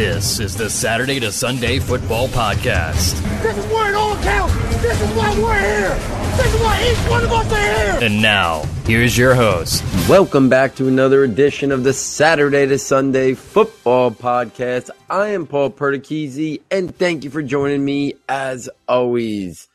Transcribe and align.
This 0.00 0.40
is 0.40 0.56
the 0.56 0.70
Saturday 0.70 1.20
to 1.20 1.30
Sunday 1.30 1.78
Football 1.78 2.28
Podcast. 2.28 3.20
This 3.42 3.58
is 3.58 3.66
where 3.66 3.90
it 3.90 3.94
all 3.94 4.16
counts. 4.22 4.54
This 4.80 4.98
is 4.98 5.10
why 5.10 5.38
we're 5.38 5.60
here. 5.60 5.94
This 6.38 6.54
is 6.54 6.60
why 6.62 6.90
each 6.90 7.10
one 7.10 7.22
of 7.22 7.30
us 7.30 7.52
are 7.52 7.98
here. 8.00 8.08
And 8.08 8.22
now, 8.22 8.62
here's 8.86 9.18
your 9.18 9.34
host. 9.34 9.84
Welcome 10.08 10.48
back 10.48 10.74
to 10.76 10.88
another 10.88 11.22
edition 11.22 11.70
of 11.70 11.84
the 11.84 11.92
Saturday 11.92 12.64
to 12.66 12.78
Sunday 12.78 13.34
Football 13.34 14.10
Podcast. 14.10 14.88
I 15.10 15.28
am 15.28 15.46
Paul 15.46 15.68
Perticchese, 15.68 16.62
and 16.70 16.96
thank 16.96 17.22
you 17.22 17.28
for 17.28 17.42
joining 17.42 17.84
me 17.84 18.14
as 18.26 18.70
always. 18.88 19.68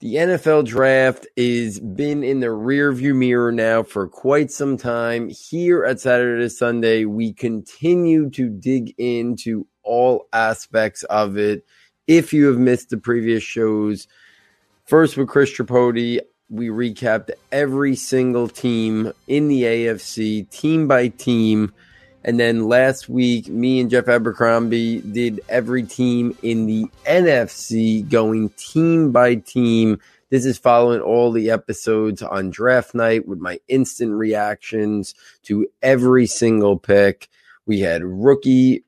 The 0.00 0.14
NFL 0.14 0.66
draft 0.66 1.26
is 1.34 1.80
been 1.80 2.22
in 2.22 2.38
the 2.38 2.46
rearview 2.46 3.16
mirror 3.16 3.50
now 3.50 3.82
for 3.82 4.06
quite 4.06 4.52
some 4.52 4.76
time. 4.76 5.28
Here 5.28 5.84
at 5.84 5.98
Saturday 5.98 6.44
to 6.44 6.50
Sunday, 6.50 7.04
we 7.04 7.32
continue 7.32 8.30
to 8.30 8.48
dig 8.48 8.94
into 8.96 9.66
all 9.82 10.28
aspects 10.32 11.02
of 11.02 11.36
it. 11.36 11.64
If 12.06 12.32
you 12.32 12.46
have 12.46 12.58
missed 12.58 12.90
the 12.90 12.96
previous 12.96 13.42
shows, 13.42 14.06
first 14.84 15.16
with 15.16 15.26
Chris 15.26 15.50
Tripodi, 15.50 16.20
we 16.48 16.68
recapped 16.68 17.30
every 17.50 17.96
single 17.96 18.46
team 18.46 19.12
in 19.26 19.48
the 19.48 19.64
AFC, 19.64 20.48
team 20.48 20.86
by 20.86 21.08
team. 21.08 21.74
And 22.24 22.38
then 22.38 22.68
last 22.68 23.08
week, 23.08 23.48
me 23.48 23.80
and 23.80 23.90
Jeff 23.90 24.08
Abercrombie 24.08 25.00
did 25.00 25.40
every 25.48 25.84
team 25.84 26.36
in 26.42 26.66
the 26.66 26.86
NFC 27.06 28.08
going 28.08 28.50
team 28.50 29.12
by 29.12 29.36
team. 29.36 30.00
This 30.30 30.44
is 30.44 30.58
following 30.58 31.00
all 31.00 31.32
the 31.32 31.50
episodes 31.50 32.22
on 32.22 32.50
draft 32.50 32.94
night 32.94 33.26
with 33.26 33.38
my 33.38 33.60
instant 33.68 34.12
reactions 34.12 35.14
to 35.44 35.66
every 35.80 36.26
single 36.26 36.78
pick. 36.78 37.28
We 37.66 37.80
had 37.80 38.02
rookie 38.02 38.84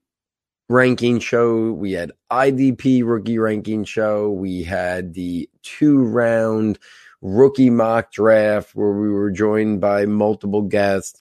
ranking 0.68 1.18
show, 1.18 1.72
we 1.72 1.92
had 1.92 2.12
IDP 2.30 3.02
rookie 3.04 3.38
ranking 3.38 3.84
show, 3.84 4.30
we 4.30 4.62
had 4.62 5.14
the 5.14 5.48
two 5.62 5.98
round 5.98 6.78
rookie 7.22 7.70
mock 7.70 8.12
draft 8.12 8.74
where 8.74 8.92
we 8.92 9.08
were 9.08 9.30
joined 9.30 9.80
by 9.80 10.06
multiple 10.06 10.62
guests. 10.62 11.19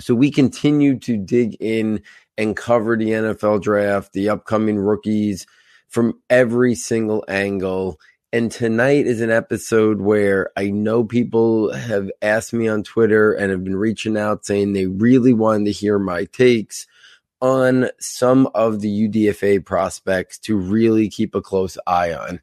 So 0.00 0.14
we 0.14 0.30
continue 0.30 0.98
to 1.00 1.16
dig 1.16 1.56
in 1.60 2.02
and 2.36 2.56
cover 2.56 2.96
the 2.96 3.10
NFL 3.10 3.62
draft, 3.62 4.12
the 4.12 4.28
upcoming 4.28 4.78
rookies 4.78 5.46
from 5.88 6.20
every 6.28 6.74
single 6.74 7.24
angle. 7.28 8.00
And 8.32 8.50
tonight 8.50 9.06
is 9.06 9.20
an 9.20 9.30
episode 9.30 10.00
where 10.00 10.50
I 10.56 10.70
know 10.70 11.04
people 11.04 11.72
have 11.72 12.10
asked 12.20 12.52
me 12.52 12.66
on 12.66 12.82
Twitter 12.82 13.32
and 13.32 13.52
have 13.52 13.62
been 13.62 13.76
reaching 13.76 14.16
out 14.16 14.44
saying 14.44 14.72
they 14.72 14.86
really 14.86 15.32
wanted 15.32 15.66
to 15.66 15.72
hear 15.72 16.00
my 16.00 16.24
takes 16.24 16.88
on 17.40 17.90
some 18.00 18.48
of 18.54 18.80
the 18.80 19.08
UDFA 19.08 19.64
prospects 19.64 20.38
to 20.40 20.56
really 20.56 21.08
keep 21.08 21.34
a 21.34 21.42
close 21.42 21.78
eye 21.86 22.12
on. 22.12 22.40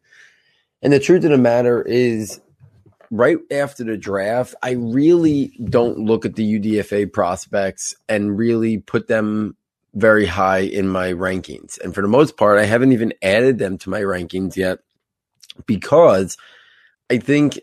And 0.81 0.93
the 0.93 0.99
truth 0.99 1.25
of 1.25 1.31
the 1.31 1.37
matter 1.37 1.81
is, 1.81 2.39
right 3.11 3.37
after 3.51 3.83
the 3.83 3.97
draft, 3.97 4.55
I 4.63 4.71
really 4.71 5.53
don't 5.63 5.99
look 5.99 6.25
at 6.25 6.35
the 6.35 6.59
UDFA 6.59 7.11
prospects 7.11 7.93
and 8.09 8.37
really 8.37 8.77
put 8.77 9.07
them 9.07 9.55
very 9.93 10.25
high 10.25 10.59
in 10.59 10.87
my 10.87 11.11
rankings. 11.11 11.79
And 11.81 11.93
for 11.93 12.01
the 12.01 12.07
most 12.07 12.37
part, 12.37 12.57
I 12.57 12.65
haven't 12.65 12.93
even 12.93 13.13
added 13.21 13.59
them 13.59 13.77
to 13.79 13.89
my 13.89 13.99
rankings 14.01 14.55
yet 14.55 14.79
because 15.65 16.37
I 17.09 17.17
think 17.17 17.59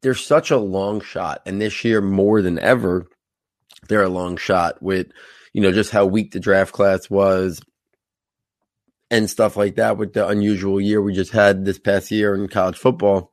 they're 0.00 0.14
such 0.14 0.50
a 0.50 0.56
long 0.56 1.02
shot. 1.02 1.42
And 1.44 1.60
this 1.60 1.84
year, 1.84 2.00
more 2.00 2.40
than 2.40 2.58
ever, 2.58 3.06
they're 3.88 4.02
a 4.02 4.08
long 4.08 4.38
shot 4.38 4.82
with, 4.82 5.08
you 5.52 5.60
know, 5.60 5.72
just 5.72 5.90
how 5.90 6.06
weak 6.06 6.32
the 6.32 6.40
draft 6.40 6.72
class 6.72 7.10
was 7.10 7.60
and 9.10 9.28
stuff 9.28 9.56
like 9.56 9.76
that 9.76 9.98
with 9.98 10.12
the 10.12 10.26
unusual 10.26 10.80
year 10.80 11.00
we 11.00 11.14
just 11.14 11.32
had 11.32 11.64
this 11.64 11.78
past 11.78 12.10
year 12.10 12.34
in 12.34 12.48
college 12.48 12.76
football. 12.76 13.32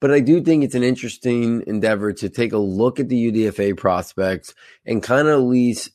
But 0.00 0.10
I 0.10 0.20
do 0.20 0.40
think 0.40 0.64
it's 0.64 0.74
an 0.74 0.82
interesting 0.82 1.62
endeavor 1.66 2.12
to 2.14 2.28
take 2.28 2.52
a 2.52 2.58
look 2.58 2.98
at 2.98 3.08
the 3.08 3.30
UDFA 3.30 3.76
prospects 3.76 4.54
and 4.86 5.02
kind 5.02 5.28
of 5.28 5.34
at 5.34 5.46
least, 5.46 5.90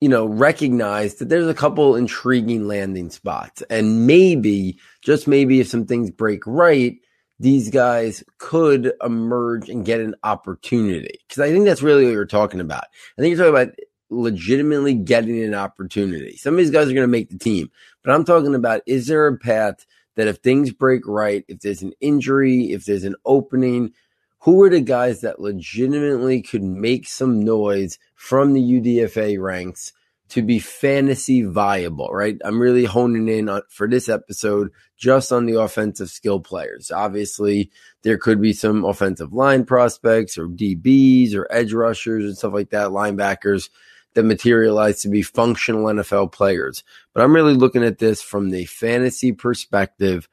you 0.00 0.08
know, 0.08 0.26
recognize 0.26 1.16
that 1.16 1.28
there's 1.28 1.48
a 1.48 1.54
couple 1.54 1.94
intriguing 1.94 2.66
landing 2.66 3.10
spots. 3.10 3.62
And 3.68 4.06
maybe, 4.06 4.78
just 5.02 5.28
maybe, 5.28 5.60
if 5.60 5.68
some 5.68 5.86
things 5.86 6.10
break 6.10 6.46
right, 6.46 6.96
these 7.38 7.70
guys 7.70 8.24
could 8.38 8.92
emerge 9.04 9.68
and 9.68 9.84
get 9.84 10.00
an 10.00 10.14
opportunity. 10.22 11.20
Because 11.28 11.42
I 11.42 11.50
think 11.50 11.66
that's 11.66 11.82
really 11.82 12.04
what 12.04 12.12
you're 12.12 12.24
talking 12.24 12.60
about. 12.60 12.84
I 13.18 13.20
think 13.20 13.36
you're 13.36 13.46
talking 13.46 13.62
about 13.62 13.74
legitimately 14.08 14.94
getting 14.94 15.42
an 15.42 15.54
opportunity. 15.54 16.36
Some 16.36 16.54
of 16.54 16.58
these 16.58 16.70
guys 16.70 16.88
are 16.88 16.94
going 16.94 17.02
to 17.02 17.08
make 17.08 17.28
the 17.28 17.38
team, 17.38 17.70
but 18.02 18.14
I'm 18.14 18.24
talking 18.24 18.54
about 18.54 18.82
is 18.86 19.06
there 19.06 19.26
a 19.26 19.36
path 19.36 19.84
that 20.16 20.28
if 20.28 20.38
things 20.38 20.72
break 20.72 21.06
right, 21.06 21.44
if 21.48 21.60
there's 21.60 21.82
an 21.82 21.92
injury, 22.00 22.72
if 22.72 22.84
there's 22.84 23.04
an 23.04 23.16
opening, 23.24 23.92
who 24.40 24.62
are 24.62 24.70
the 24.70 24.80
guys 24.80 25.22
that 25.22 25.40
legitimately 25.40 26.42
could 26.42 26.62
make 26.62 27.08
some 27.08 27.42
noise 27.42 27.98
from 28.14 28.52
the 28.52 28.60
UDFA 28.60 29.40
ranks 29.40 29.92
to 30.28 30.42
be 30.42 30.58
fantasy 30.58 31.42
viable, 31.42 32.08
right? 32.08 32.36
I'm 32.44 32.60
really 32.60 32.84
honing 32.84 33.28
in 33.28 33.48
on, 33.48 33.62
for 33.68 33.88
this 33.88 34.08
episode 34.08 34.70
just 34.96 35.30
on 35.30 35.46
the 35.46 35.60
offensive 35.60 36.10
skill 36.10 36.40
players. 36.40 36.90
Obviously, 36.90 37.70
there 38.02 38.18
could 38.18 38.40
be 38.40 38.52
some 38.52 38.84
offensive 38.84 39.32
line 39.32 39.64
prospects 39.64 40.36
or 40.36 40.48
DBs 40.48 41.34
or 41.34 41.46
edge 41.50 41.72
rushers 41.72 42.24
and 42.24 42.36
stuff 42.36 42.52
like 42.52 42.70
that, 42.70 42.88
linebackers 42.88 43.68
that 44.16 44.24
materialize 44.24 45.02
to 45.02 45.08
be 45.08 45.22
functional 45.22 45.84
NFL 45.84 46.32
players. 46.32 46.82
But 47.14 47.22
I'm 47.22 47.34
really 47.34 47.54
looking 47.54 47.84
at 47.84 47.98
this 47.98 48.22
from 48.22 48.50
the 48.50 48.64
fantasy 48.64 49.32
perspective. 49.32 50.28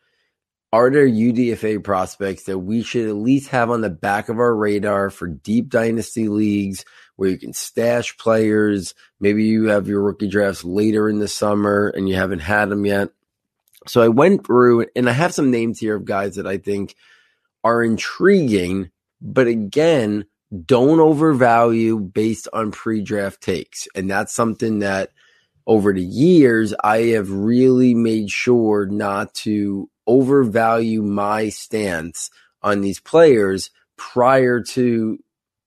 Are 0.71 0.89
there 0.89 1.07
UDFA 1.07 1.83
prospects 1.83 2.43
that 2.45 2.57
we 2.57 2.81
should 2.81 3.07
at 3.07 3.15
least 3.15 3.49
have 3.49 3.69
on 3.69 3.81
the 3.81 3.91
back 3.91 4.29
of 4.29 4.39
our 4.39 4.55
radar 4.55 5.11
for 5.11 5.27
deep 5.27 5.69
dynasty 5.69 6.29
leagues 6.29 6.83
where 7.17 7.29
you 7.29 7.37
can 7.37 7.53
stash 7.53 8.17
players? 8.17 8.95
Maybe 9.19 9.43
you 9.43 9.65
have 9.65 9.87
your 9.87 10.01
rookie 10.01 10.29
drafts 10.29 10.63
later 10.63 11.07
in 11.07 11.19
the 11.19 11.27
summer 11.27 11.89
and 11.89 12.09
you 12.09 12.15
haven't 12.15 12.39
had 12.39 12.69
them 12.69 12.85
yet. 12.85 13.09
So 13.85 14.01
I 14.01 14.07
went 14.07 14.47
through 14.47 14.87
and 14.95 15.09
I 15.09 15.11
have 15.11 15.33
some 15.33 15.51
names 15.51 15.77
here 15.77 15.95
of 15.95 16.05
guys 16.05 16.37
that 16.37 16.47
I 16.47 16.57
think 16.57 16.95
are 17.63 17.83
intriguing, 17.83 18.91
but 19.21 19.47
again, 19.47 20.25
don't 20.65 20.99
overvalue 20.99 21.99
based 21.99 22.47
on 22.53 22.71
pre-draft 22.71 23.41
takes. 23.41 23.87
And 23.95 24.09
that's 24.09 24.33
something 24.33 24.79
that 24.79 25.09
over 25.65 25.93
the 25.93 26.03
years 26.03 26.73
I 26.83 26.97
have 27.13 27.31
really 27.31 27.93
made 27.93 28.29
sure 28.29 28.85
not 28.85 29.33
to 29.35 29.89
overvalue 30.05 31.01
my 31.01 31.49
stance 31.49 32.29
on 32.61 32.81
these 32.81 32.99
players 32.99 33.71
prior 33.97 34.61
to 34.61 35.17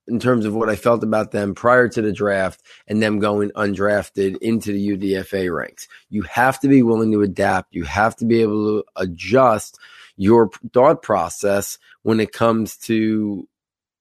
in 0.08 0.20
terms 0.20 0.44
of 0.44 0.54
what 0.54 0.68
I 0.68 0.76
felt 0.76 1.02
about 1.02 1.32
them 1.32 1.54
prior 1.54 1.88
to 1.88 2.00
the 2.00 2.12
draft 2.12 2.62
and 2.86 3.02
them 3.02 3.18
going 3.18 3.50
undrafted 3.50 4.36
into 4.38 4.72
the 4.72 4.88
UDFA 4.90 5.52
ranks. 5.52 5.88
You 6.10 6.22
have 6.22 6.60
to 6.60 6.68
be 6.68 6.82
willing 6.82 7.10
to 7.10 7.22
adapt. 7.22 7.74
You 7.74 7.82
have 7.84 8.14
to 8.16 8.24
be 8.24 8.42
able 8.42 8.82
to 8.82 8.84
adjust 8.94 9.78
your 10.16 10.50
thought 10.72 11.02
process 11.02 11.78
when 12.02 12.20
it 12.20 12.32
comes 12.32 12.76
to 12.76 13.48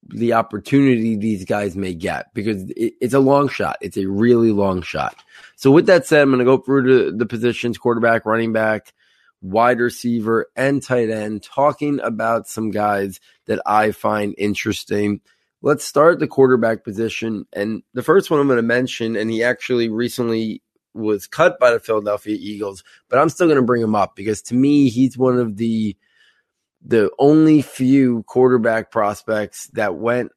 the 0.07 0.33
opportunity 0.33 1.15
these 1.15 1.45
guys 1.45 1.75
may 1.75 1.93
get 1.93 2.33
because 2.33 2.69
it, 2.71 2.93
it's 3.01 3.13
a 3.13 3.19
long 3.19 3.47
shot. 3.49 3.77
It's 3.81 3.97
a 3.97 4.05
really 4.05 4.51
long 4.51 4.81
shot. 4.81 5.15
So 5.55 5.71
with 5.71 5.87
that 5.87 6.05
said, 6.05 6.21
I'm 6.21 6.29
going 6.29 6.39
to 6.39 6.45
go 6.45 6.57
through 6.57 7.11
the, 7.11 7.17
the 7.17 7.25
positions, 7.25 7.77
quarterback, 7.77 8.25
running 8.25 8.53
back, 8.53 8.93
wide 9.41 9.79
receiver, 9.79 10.47
and 10.55 10.81
tight 10.81 11.09
end, 11.09 11.43
talking 11.43 11.99
about 12.01 12.47
some 12.47 12.71
guys 12.71 13.19
that 13.47 13.61
I 13.65 13.91
find 13.91 14.35
interesting. 14.37 15.21
Let's 15.61 15.85
start 15.85 16.19
the 16.19 16.27
quarterback 16.27 16.83
position. 16.83 17.47
And 17.53 17.81
the 17.93 18.03
first 18.03 18.29
one 18.29 18.39
I'm 18.39 18.47
going 18.47 18.57
to 18.57 18.63
mention, 18.63 19.15
and 19.15 19.31
he 19.31 19.43
actually 19.43 19.89
recently 19.89 20.61
was 20.93 21.27
cut 21.27 21.59
by 21.59 21.71
the 21.71 21.79
Philadelphia 21.79 22.37
Eagles, 22.39 22.83
but 23.09 23.19
I'm 23.19 23.29
still 23.29 23.47
going 23.47 23.57
to 23.57 23.65
bring 23.65 23.81
him 23.81 23.95
up 23.95 24.15
because 24.15 24.41
to 24.43 24.55
me, 24.55 24.89
he's 24.89 25.17
one 25.17 25.37
of 25.39 25.57
the 25.57 25.97
the 26.85 27.09
only 27.17 27.61
few 27.61 28.23
quarterback 28.23 28.91
prospects 28.91 29.67
that 29.73 29.95
went 29.95 30.31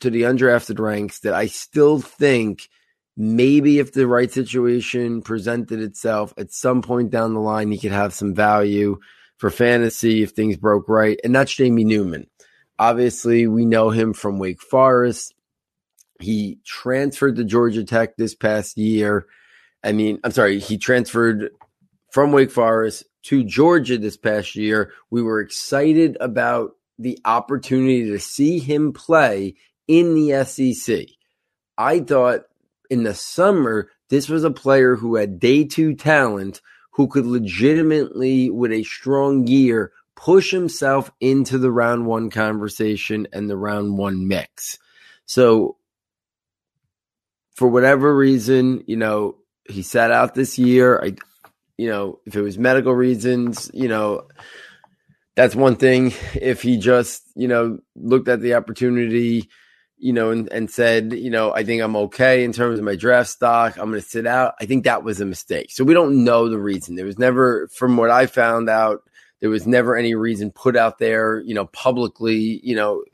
to 0.00 0.10
the 0.10 0.22
undrafted 0.22 0.78
ranks 0.78 1.20
that 1.20 1.34
I 1.34 1.46
still 1.46 2.00
think 2.00 2.68
maybe 3.16 3.78
if 3.78 3.92
the 3.92 4.06
right 4.06 4.30
situation 4.30 5.22
presented 5.22 5.80
itself 5.80 6.34
at 6.38 6.52
some 6.52 6.82
point 6.82 7.10
down 7.10 7.34
the 7.34 7.40
line, 7.40 7.70
he 7.70 7.78
could 7.78 7.92
have 7.92 8.14
some 8.14 8.34
value 8.34 8.98
for 9.36 9.50
fantasy 9.50 10.22
if 10.22 10.30
things 10.30 10.56
broke 10.56 10.88
right. 10.88 11.18
And 11.22 11.34
that's 11.34 11.54
Jamie 11.54 11.84
Newman. 11.84 12.26
Obviously, 12.78 13.46
we 13.46 13.64
know 13.64 13.90
him 13.90 14.12
from 14.12 14.38
Wake 14.38 14.60
Forest. 14.60 15.34
He 16.20 16.58
transferred 16.64 17.36
to 17.36 17.44
Georgia 17.44 17.84
Tech 17.84 18.16
this 18.16 18.34
past 18.34 18.76
year. 18.78 19.26
I 19.82 19.92
mean, 19.92 20.20
I'm 20.24 20.30
sorry, 20.32 20.58
he 20.58 20.78
transferred 20.78 21.50
from 22.16 22.32
Wake 22.32 22.50
Forest 22.50 23.04
to 23.24 23.44
Georgia 23.44 23.98
this 23.98 24.16
past 24.16 24.56
year. 24.56 24.90
We 25.10 25.20
were 25.20 25.38
excited 25.38 26.16
about 26.18 26.70
the 26.98 27.18
opportunity 27.26 28.06
to 28.06 28.18
see 28.18 28.58
him 28.58 28.94
play 28.94 29.56
in 29.86 30.14
the 30.14 30.42
SEC. 30.46 31.08
I 31.76 32.00
thought 32.00 32.44
in 32.88 33.02
the 33.02 33.12
summer 33.12 33.90
This 34.08 34.30
was 34.30 34.44
a 34.44 34.50
player 34.50 34.96
who 34.96 35.16
had 35.16 35.38
day 35.38 35.64
two 35.64 35.94
talent 35.94 36.62
who 36.92 37.06
could 37.06 37.26
legitimately, 37.26 38.48
with 38.48 38.72
a 38.72 38.82
strong 38.84 39.46
year, 39.46 39.92
push 40.14 40.50
himself 40.50 41.10
into 41.20 41.58
the 41.58 41.70
round 41.70 42.06
one 42.06 42.30
conversation 42.30 43.28
and 43.30 43.50
the 43.50 43.58
round 43.58 43.98
one 43.98 44.26
mix. 44.26 44.78
So, 45.26 45.76
for 47.56 47.68
whatever 47.68 48.16
reason, 48.16 48.84
you 48.86 48.96
know, 48.96 49.36
he 49.68 49.82
sat 49.82 50.10
out 50.10 50.34
this 50.34 50.58
year. 50.58 50.98
I, 51.04 51.16
you 51.76 51.88
know, 51.88 52.20
if 52.26 52.34
it 52.34 52.42
was 52.42 52.58
medical 52.58 52.94
reasons, 52.94 53.70
you 53.74 53.88
know, 53.88 54.26
that's 55.34 55.54
one 55.54 55.76
thing. 55.76 56.12
If 56.34 56.62
he 56.62 56.78
just, 56.78 57.22
you 57.34 57.48
know, 57.48 57.78
looked 57.94 58.28
at 58.28 58.40
the 58.40 58.54
opportunity, 58.54 59.48
you 59.98 60.12
know, 60.12 60.30
and, 60.30 60.50
and 60.50 60.70
said, 60.70 61.12
you 61.12 61.30
know, 61.30 61.52
I 61.52 61.64
think 61.64 61.82
I'm 61.82 61.96
okay 61.96 62.44
in 62.44 62.52
terms 62.52 62.78
of 62.78 62.84
my 62.84 62.96
draft 62.96 63.30
stock. 63.30 63.76
I'm 63.76 63.90
going 63.90 64.00
to 64.00 64.08
sit 64.08 64.26
out. 64.26 64.54
I 64.60 64.66
think 64.66 64.84
that 64.84 65.04
was 65.04 65.20
a 65.20 65.26
mistake. 65.26 65.70
So 65.70 65.84
we 65.84 65.94
don't 65.94 66.24
know 66.24 66.48
the 66.48 66.58
reason. 66.58 66.96
There 66.96 67.06
was 67.06 67.18
never, 67.18 67.68
from 67.68 67.96
what 67.96 68.10
I 68.10 68.26
found 68.26 68.68
out, 68.68 69.02
there 69.40 69.50
was 69.50 69.66
never 69.66 69.96
any 69.96 70.14
reason 70.14 70.50
put 70.50 70.76
out 70.76 70.98
there, 70.98 71.40
you 71.40 71.54
know, 71.54 71.66
publicly, 71.66 72.60
you 72.62 72.74
know, 72.74 73.04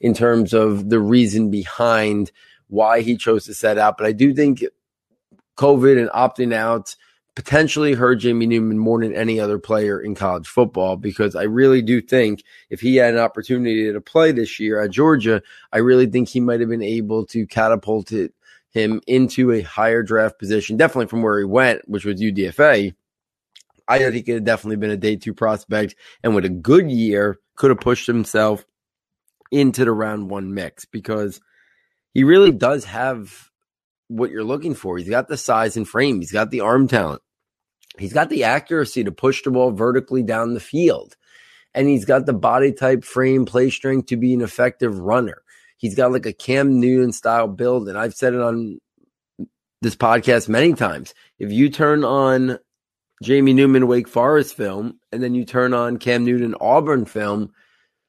in 0.00 0.12
terms 0.12 0.52
of 0.52 0.90
the 0.90 1.00
reason 1.00 1.50
behind 1.50 2.30
why 2.68 3.00
he 3.00 3.16
chose 3.16 3.46
to 3.46 3.54
set 3.54 3.78
out. 3.78 3.96
But 3.96 4.06
I 4.06 4.12
do 4.12 4.34
think 4.34 4.62
COVID 5.56 5.98
and 5.98 6.10
opting 6.10 6.52
out 6.54 6.96
potentially 7.34 7.94
hurt 7.94 8.16
Jamie 8.16 8.46
Newman 8.46 8.78
more 8.78 9.00
than 9.00 9.14
any 9.14 9.40
other 9.40 9.58
player 9.58 10.00
in 10.00 10.14
college 10.14 10.46
football 10.46 10.96
because 10.96 11.34
I 11.34 11.44
really 11.44 11.80
do 11.80 12.00
think 12.00 12.44
if 12.68 12.80
he 12.80 12.96
had 12.96 13.14
an 13.14 13.20
opportunity 13.20 13.90
to 13.90 14.00
play 14.00 14.32
this 14.32 14.60
year 14.60 14.82
at 14.82 14.90
Georgia, 14.90 15.42
I 15.72 15.78
really 15.78 16.06
think 16.06 16.28
he 16.28 16.40
might 16.40 16.60
have 16.60 16.68
been 16.68 16.82
able 16.82 17.24
to 17.26 17.46
catapult 17.46 18.12
it, 18.12 18.34
him 18.70 19.00
into 19.06 19.50
a 19.50 19.62
higher 19.62 20.02
draft 20.02 20.38
position, 20.38 20.76
definitely 20.76 21.06
from 21.06 21.22
where 21.22 21.38
he 21.38 21.44
went, 21.44 21.88
which 21.88 22.04
was 22.04 22.20
UDFA. 22.20 22.94
I 23.88 23.98
think 23.98 24.14
he 24.14 24.22
could 24.22 24.34
have 24.34 24.44
definitely 24.44 24.76
been 24.76 24.90
a 24.90 24.96
day 24.96 25.16
two 25.16 25.34
prospect 25.34 25.96
and 26.22 26.34
with 26.34 26.44
a 26.44 26.50
good 26.50 26.90
year 26.90 27.38
could 27.56 27.70
have 27.70 27.80
pushed 27.80 28.06
himself 28.06 28.64
into 29.50 29.84
the 29.84 29.92
round 29.92 30.30
one 30.30 30.54
mix 30.54 30.84
because 30.84 31.40
he 32.14 32.24
really 32.24 32.52
does 32.52 32.84
have 32.84 33.50
what 34.16 34.30
you're 34.30 34.44
looking 34.44 34.74
for. 34.74 34.98
He's 34.98 35.08
got 35.08 35.28
the 35.28 35.36
size 35.36 35.76
and 35.76 35.88
frame. 35.88 36.20
He's 36.20 36.32
got 36.32 36.50
the 36.50 36.60
arm 36.60 36.88
talent. 36.88 37.22
He's 37.98 38.12
got 38.12 38.30
the 38.30 38.44
accuracy 38.44 39.04
to 39.04 39.12
push 39.12 39.42
the 39.42 39.50
ball 39.50 39.70
vertically 39.72 40.22
down 40.22 40.54
the 40.54 40.60
field. 40.60 41.16
And 41.74 41.88
he's 41.88 42.04
got 42.04 42.26
the 42.26 42.32
body 42.32 42.72
type, 42.72 43.04
frame, 43.04 43.46
play 43.46 43.70
strength 43.70 44.08
to 44.08 44.16
be 44.16 44.34
an 44.34 44.42
effective 44.42 44.98
runner. 44.98 45.42
He's 45.76 45.94
got 45.94 46.12
like 46.12 46.26
a 46.26 46.32
Cam 46.32 46.80
Newton 46.80 47.12
style 47.12 47.48
build. 47.48 47.88
And 47.88 47.98
I've 47.98 48.14
said 48.14 48.34
it 48.34 48.40
on 48.40 48.78
this 49.80 49.96
podcast 49.96 50.48
many 50.48 50.74
times. 50.74 51.14
If 51.38 51.50
you 51.50 51.70
turn 51.70 52.04
on 52.04 52.58
Jamie 53.22 53.54
Newman 53.54 53.86
Wake 53.86 54.08
Forest 54.08 54.54
film 54.54 54.98
and 55.10 55.22
then 55.22 55.34
you 55.34 55.44
turn 55.44 55.74
on 55.74 55.96
Cam 55.98 56.24
Newton 56.24 56.54
Auburn 56.60 57.04
film, 57.04 57.52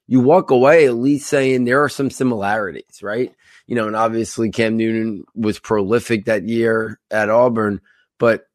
you 0.08 0.20
walk 0.20 0.52
away 0.52 0.86
at 0.86 0.96
least 0.96 1.30
saying 1.30 1.64
there 1.64 1.84
are 1.84 1.90
some 1.90 2.10
similarities, 2.10 3.02
right? 3.02 3.34
You 3.68 3.76
know, 3.76 3.88
and 3.88 3.96
obviously 3.96 4.50
Cam 4.52 4.78
Newton 4.78 5.24
was 5.36 5.60
prolific 5.60 6.26
that 6.26 6.48
year 6.48 7.00
at 7.10 7.30
Auburn, 7.30 7.82
but 8.20 8.46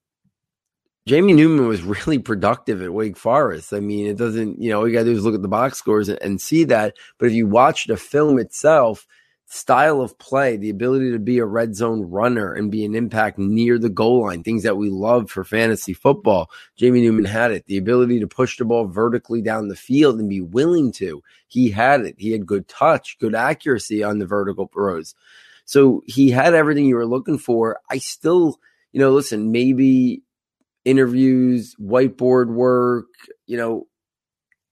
Jamie 1.06 1.32
Newman 1.32 1.66
was 1.66 1.82
really 2.06 2.18
productive 2.18 2.82
at 2.82 2.92
Wake 2.92 3.16
Forest. 3.16 3.72
I 3.72 3.80
mean, 3.80 4.06
it 4.06 4.18
doesn't, 4.18 4.60
you 4.60 4.70
know, 4.70 4.80
all 4.80 4.86
you 4.86 4.92
got 4.92 5.00
to 5.00 5.06
do 5.06 5.16
is 5.16 5.24
look 5.24 5.34
at 5.34 5.42
the 5.42 5.48
box 5.48 5.78
scores 5.78 6.08
and, 6.08 6.18
and 6.22 6.40
see 6.40 6.64
that. 6.64 6.96
But 7.18 7.26
if 7.26 7.32
you 7.32 7.46
watch 7.46 7.86
the 7.86 7.96
film 7.96 8.38
itself, 8.38 9.06
style 9.50 10.02
of 10.02 10.18
play, 10.18 10.56
the 10.58 10.68
ability 10.68 11.10
to 11.10 11.18
be 11.18 11.38
a 11.38 11.44
red 11.44 11.74
zone 11.74 12.02
runner 12.02 12.52
and 12.52 12.70
be 12.70 12.84
an 12.84 12.94
impact 12.94 13.38
near 13.38 13.78
the 13.78 13.88
goal 13.88 14.24
line, 14.24 14.42
things 14.42 14.62
that 14.62 14.76
we 14.76 14.90
love 14.90 15.30
for 15.30 15.42
fantasy 15.42 15.94
football. 15.94 16.50
Jamie 16.76 17.00
Newman 17.00 17.24
had 17.24 17.50
it. 17.50 17.64
The 17.64 17.78
ability 17.78 18.20
to 18.20 18.28
push 18.28 18.58
the 18.58 18.66
ball 18.66 18.86
vertically 18.86 19.40
down 19.40 19.68
the 19.68 19.74
field 19.76 20.20
and 20.20 20.28
be 20.28 20.42
willing 20.42 20.92
to. 20.92 21.22
He 21.46 21.70
had 21.70 22.02
it. 22.02 22.16
He 22.18 22.32
had 22.32 22.46
good 22.46 22.68
touch, 22.68 23.18
good 23.18 23.34
accuracy 23.34 24.02
on 24.04 24.18
the 24.18 24.26
vertical 24.26 24.70
throws. 24.72 25.14
So 25.64 26.02
he 26.06 26.30
had 26.30 26.54
everything 26.54 26.84
you 26.84 26.96
were 26.96 27.06
looking 27.06 27.38
for. 27.38 27.80
I 27.90 27.98
still, 27.98 28.58
you 28.92 29.00
know, 29.00 29.12
listen, 29.12 29.50
maybe 29.50 30.22
interviews, 30.84 31.74
whiteboard 31.80 32.48
work, 32.48 33.06
you 33.46 33.56
know, 33.56 33.86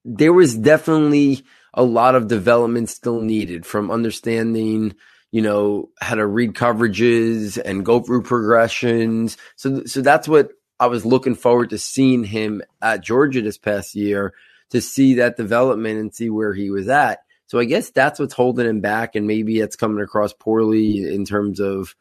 there 0.04 0.32
was 0.32 0.54
definitely 0.54 1.44
a 1.76 1.84
lot 1.84 2.14
of 2.14 2.26
development 2.26 2.88
still 2.88 3.20
needed 3.20 3.66
from 3.66 3.90
understanding, 3.90 4.94
you 5.30 5.42
know, 5.42 5.90
how 6.00 6.14
to 6.14 6.26
read 6.26 6.54
coverages 6.54 7.58
and 7.62 7.84
go 7.84 8.00
through 8.00 8.22
progressions. 8.22 9.36
So, 9.56 9.84
so 9.84 10.00
that's 10.00 10.26
what 10.26 10.52
I 10.80 10.86
was 10.86 11.04
looking 11.04 11.34
forward 11.34 11.70
to 11.70 11.78
seeing 11.78 12.24
him 12.24 12.62
at 12.80 13.04
Georgia 13.04 13.42
this 13.42 13.58
past 13.58 13.94
year 13.94 14.34
to 14.70 14.80
see 14.80 15.14
that 15.14 15.36
development 15.36 16.00
and 16.00 16.14
see 16.14 16.30
where 16.30 16.54
he 16.54 16.70
was 16.70 16.88
at. 16.88 17.20
So 17.46 17.58
I 17.58 17.64
guess 17.64 17.90
that's 17.90 18.18
what's 18.18 18.34
holding 18.34 18.66
him 18.66 18.80
back, 18.80 19.14
and 19.14 19.26
maybe 19.26 19.60
it's 19.60 19.76
coming 19.76 20.02
across 20.02 20.32
poorly 20.32 21.04
in 21.04 21.24
terms 21.24 21.60
of, 21.60 21.94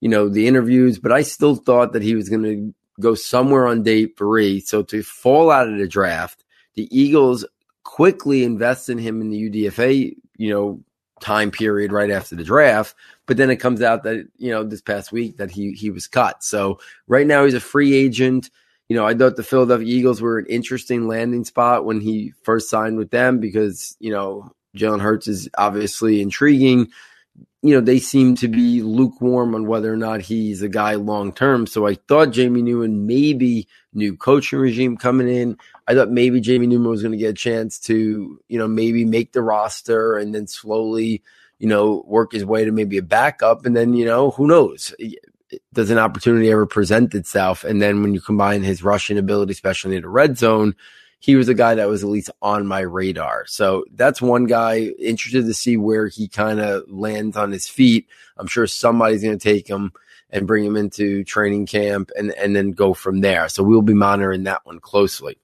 you 0.00 0.10
know, 0.10 0.28
the 0.28 0.46
interviews. 0.46 0.98
But 0.98 1.12
I 1.12 1.22
still 1.22 1.54
thought 1.54 1.94
that 1.94 2.02
he 2.02 2.14
was 2.14 2.28
going 2.28 2.42
to 2.42 2.74
go 3.00 3.14
somewhere 3.14 3.66
on 3.66 3.82
day 3.82 4.06
three. 4.06 4.60
So 4.60 4.82
to 4.82 5.02
fall 5.02 5.50
out 5.50 5.68
of 5.68 5.78
the 5.78 5.88
draft, 5.88 6.44
the 6.74 6.86
Eagles 6.90 7.46
quickly 7.82 8.44
invest 8.44 8.88
in 8.88 8.98
him 8.98 9.20
in 9.20 9.30
the 9.30 9.50
UDFA, 9.50 10.14
you 10.36 10.50
know, 10.50 10.82
time 11.20 11.50
period 11.50 11.92
right 11.92 12.10
after 12.10 12.34
the 12.34 12.44
draft. 12.44 12.94
But 13.26 13.36
then 13.36 13.50
it 13.50 13.56
comes 13.56 13.82
out 13.82 14.02
that, 14.04 14.26
you 14.38 14.50
know, 14.50 14.64
this 14.64 14.80
past 14.80 15.12
week 15.12 15.36
that 15.36 15.50
he 15.50 15.72
he 15.72 15.90
was 15.90 16.06
cut. 16.06 16.42
So 16.42 16.80
right 17.06 17.26
now 17.26 17.44
he's 17.44 17.54
a 17.54 17.60
free 17.60 17.94
agent. 17.94 18.50
You 18.88 18.96
know, 18.96 19.06
I 19.06 19.14
thought 19.14 19.36
the 19.36 19.44
Philadelphia 19.44 19.86
Eagles 19.86 20.20
were 20.20 20.38
an 20.38 20.46
interesting 20.46 21.06
landing 21.06 21.44
spot 21.44 21.84
when 21.84 22.00
he 22.00 22.32
first 22.42 22.68
signed 22.68 22.98
with 22.98 23.10
them 23.10 23.38
because, 23.38 23.96
you 24.00 24.10
know, 24.10 24.50
Jalen 24.76 25.00
Hurts 25.00 25.28
is 25.28 25.48
obviously 25.56 26.20
intriguing 26.20 26.90
you 27.62 27.74
know, 27.74 27.80
they 27.80 27.98
seem 27.98 28.34
to 28.36 28.48
be 28.48 28.82
lukewarm 28.82 29.54
on 29.54 29.66
whether 29.66 29.92
or 29.92 29.96
not 29.96 30.22
he's 30.22 30.62
a 30.62 30.68
guy 30.68 30.94
long 30.94 31.32
term. 31.32 31.66
So 31.66 31.86
I 31.86 31.94
thought 31.94 32.30
Jamie 32.30 32.62
Newman 32.62 33.06
maybe 33.06 33.68
new 33.92 34.16
coaching 34.16 34.58
regime 34.58 34.96
coming 34.96 35.28
in. 35.28 35.58
I 35.90 35.94
thought 35.94 36.08
maybe 36.12 36.40
Jamie 36.40 36.68
Newman 36.68 36.88
was 36.88 37.02
going 37.02 37.10
to 37.10 37.18
get 37.18 37.30
a 37.30 37.34
chance 37.34 37.80
to, 37.80 38.40
you 38.46 38.58
know, 38.60 38.68
maybe 38.68 39.04
make 39.04 39.32
the 39.32 39.42
roster 39.42 40.16
and 40.16 40.32
then 40.32 40.46
slowly, 40.46 41.20
you 41.58 41.66
know, 41.66 42.04
work 42.06 42.30
his 42.30 42.44
way 42.44 42.64
to 42.64 42.70
maybe 42.70 42.96
a 42.96 43.02
backup. 43.02 43.66
And 43.66 43.76
then, 43.76 43.94
you 43.94 44.04
know, 44.04 44.30
who 44.30 44.46
knows? 44.46 44.94
Does 45.72 45.90
an 45.90 45.98
opportunity 45.98 46.48
ever 46.48 46.64
present 46.64 47.12
itself? 47.16 47.64
And 47.64 47.82
then 47.82 48.02
when 48.02 48.14
you 48.14 48.20
combine 48.20 48.62
his 48.62 48.84
rushing 48.84 49.18
ability, 49.18 49.50
especially 49.50 49.96
in 49.96 50.02
the 50.02 50.08
red 50.08 50.38
zone, 50.38 50.76
he 51.18 51.34
was 51.34 51.48
a 51.48 51.54
guy 51.54 51.74
that 51.74 51.88
was 51.88 52.04
at 52.04 52.08
least 52.08 52.30
on 52.40 52.68
my 52.68 52.78
radar. 52.82 53.46
So 53.46 53.84
that's 53.92 54.22
one 54.22 54.44
guy 54.44 54.92
interested 55.00 55.44
to 55.46 55.54
see 55.54 55.76
where 55.76 56.06
he 56.06 56.28
kind 56.28 56.60
of 56.60 56.88
lands 56.88 57.36
on 57.36 57.50
his 57.50 57.66
feet. 57.66 58.06
I'm 58.36 58.46
sure 58.46 58.68
somebody's 58.68 59.24
going 59.24 59.36
to 59.36 59.42
take 59.42 59.66
him 59.66 59.90
and 60.30 60.46
bring 60.46 60.64
him 60.64 60.76
into 60.76 61.24
training 61.24 61.66
camp 61.66 62.12
and, 62.16 62.30
and 62.34 62.54
then 62.54 62.70
go 62.70 62.94
from 62.94 63.22
there. 63.22 63.48
So 63.48 63.64
we'll 63.64 63.82
be 63.82 63.92
monitoring 63.92 64.44
that 64.44 64.64
one 64.64 64.78
closely. 64.78 65.36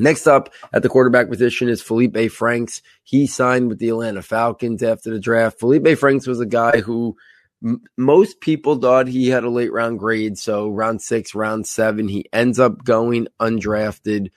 Next 0.00 0.26
up 0.26 0.52
at 0.72 0.82
the 0.82 0.88
quarterback 0.88 1.28
position 1.28 1.68
is 1.68 1.82
Felipe 1.82 2.32
Franks. 2.32 2.82
He 3.04 3.26
signed 3.26 3.68
with 3.68 3.78
the 3.78 3.90
Atlanta 3.90 4.22
Falcons 4.22 4.82
after 4.82 5.10
the 5.10 5.20
draft. 5.20 5.60
Felipe 5.60 5.98
Franks 5.98 6.26
was 6.26 6.40
a 6.40 6.46
guy 6.46 6.80
who 6.80 7.16
m- 7.64 7.82
most 7.98 8.40
people 8.40 8.76
thought 8.76 9.08
he 9.08 9.28
had 9.28 9.44
a 9.44 9.50
late 9.50 9.72
round 9.72 10.00
grade. 10.00 10.38
So 10.38 10.70
round 10.70 11.02
six, 11.02 11.34
round 11.34 11.66
seven, 11.66 12.08
he 12.08 12.26
ends 12.32 12.58
up 12.60 12.84
going 12.84 13.28
undrafted 13.40 14.28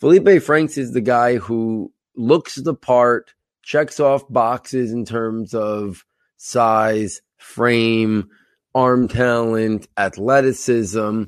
Felipe 0.00 0.42
Franks 0.42 0.78
is 0.78 0.92
the 0.92 1.00
guy 1.00 1.36
who 1.36 1.92
looks 2.16 2.56
the 2.56 2.74
part, 2.74 3.34
checks 3.62 4.00
off 4.00 4.24
boxes 4.30 4.92
in 4.92 5.04
terms 5.06 5.54
of 5.54 6.04
size, 6.36 7.22
frame, 7.38 8.30
arm 8.74 9.08
talent, 9.08 9.88
athleticism. 9.96 11.24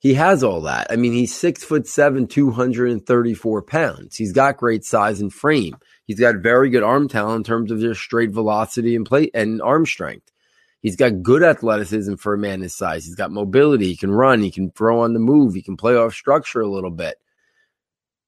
He 0.00 0.14
has 0.14 0.42
all 0.42 0.62
that. 0.62 0.88
I 0.90 0.96
mean, 0.96 1.12
he's 1.12 1.34
six 1.34 1.62
foot 1.62 1.86
seven, 1.86 2.26
234 2.26 3.62
pounds. 3.62 4.16
He's 4.16 4.32
got 4.32 4.56
great 4.56 4.84
size 4.84 5.20
and 5.20 5.32
frame. 5.32 5.76
He's 6.06 6.18
got 6.18 6.36
very 6.36 6.70
good 6.70 6.82
arm 6.82 7.06
talent 7.06 7.36
in 7.36 7.44
terms 7.44 7.70
of 7.70 7.80
just 7.80 8.00
straight 8.00 8.30
velocity 8.30 8.96
and 8.96 9.06
play 9.06 9.30
and 9.34 9.62
arm 9.62 9.86
strength. 9.86 10.32
He's 10.80 10.96
got 10.96 11.22
good 11.22 11.42
athleticism 11.42 12.14
for 12.14 12.34
a 12.34 12.38
man 12.38 12.62
his 12.62 12.74
size. 12.74 13.04
He's 13.04 13.14
got 13.14 13.30
mobility. 13.30 13.86
He 13.88 13.96
can 13.96 14.10
run. 14.10 14.42
He 14.42 14.50
can 14.50 14.70
throw 14.70 15.00
on 15.00 15.12
the 15.12 15.20
move. 15.20 15.54
He 15.54 15.62
can 15.62 15.76
play 15.76 15.94
off 15.94 16.14
structure 16.14 16.60
a 16.60 16.68
little 16.68 16.90
bit 16.90 17.18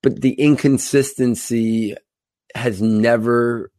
but 0.02 0.20
the 0.20 0.32
inconsistency 0.32 1.94
has 2.54 2.82
never 2.82 3.70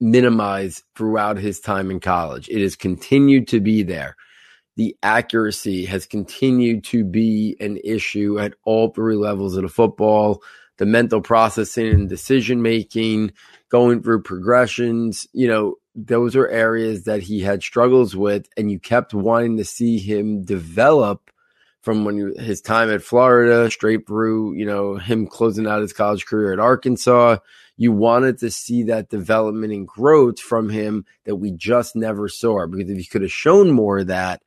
minimized 0.00 0.82
throughout 0.96 1.36
his 1.36 1.60
time 1.60 1.90
in 1.90 2.00
college. 2.00 2.48
It 2.48 2.62
has 2.62 2.74
continued 2.74 3.48
to 3.48 3.60
be 3.60 3.82
there. 3.82 4.16
The 4.80 4.96
accuracy 5.02 5.84
has 5.84 6.06
continued 6.06 6.84
to 6.84 7.04
be 7.04 7.54
an 7.60 7.78
issue 7.84 8.38
at 8.38 8.54
all 8.64 8.88
three 8.88 9.14
levels 9.14 9.54
of 9.54 9.62
the 9.64 9.68
football. 9.68 10.42
The 10.78 10.86
mental 10.86 11.20
processing 11.20 11.88
and 11.88 12.08
decision 12.08 12.62
making, 12.62 13.32
going 13.68 14.02
through 14.02 14.22
progressions. 14.22 15.26
You 15.34 15.48
know, 15.48 15.74
those 15.94 16.34
are 16.34 16.48
areas 16.48 17.04
that 17.04 17.20
he 17.20 17.40
had 17.40 17.62
struggles 17.62 18.16
with, 18.16 18.48
and 18.56 18.70
you 18.70 18.78
kept 18.78 19.12
wanting 19.12 19.58
to 19.58 19.66
see 19.66 19.98
him 19.98 20.44
develop 20.44 21.30
from 21.82 22.06
when 22.06 22.32
his 22.38 22.62
time 22.62 22.90
at 22.90 23.02
Florida 23.02 23.70
straight 23.70 24.06
through, 24.06 24.54
you 24.54 24.64
know, 24.64 24.96
him 24.96 25.26
closing 25.26 25.66
out 25.66 25.82
his 25.82 25.92
college 25.92 26.24
career 26.24 26.54
at 26.54 26.58
Arkansas. 26.58 27.36
You 27.76 27.92
wanted 27.92 28.38
to 28.38 28.50
see 28.50 28.84
that 28.84 29.10
development 29.10 29.74
and 29.74 29.86
growth 29.86 30.40
from 30.40 30.70
him 30.70 31.04
that 31.26 31.36
we 31.36 31.50
just 31.50 31.94
never 31.94 32.30
saw. 32.30 32.66
Because 32.66 32.88
if 32.88 32.96
you 32.96 33.04
could 33.04 33.20
have 33.20 33.30
shown 33.30 33.72
more 33.72 33.98
of 33.98 34.06
that, 34.06 34.40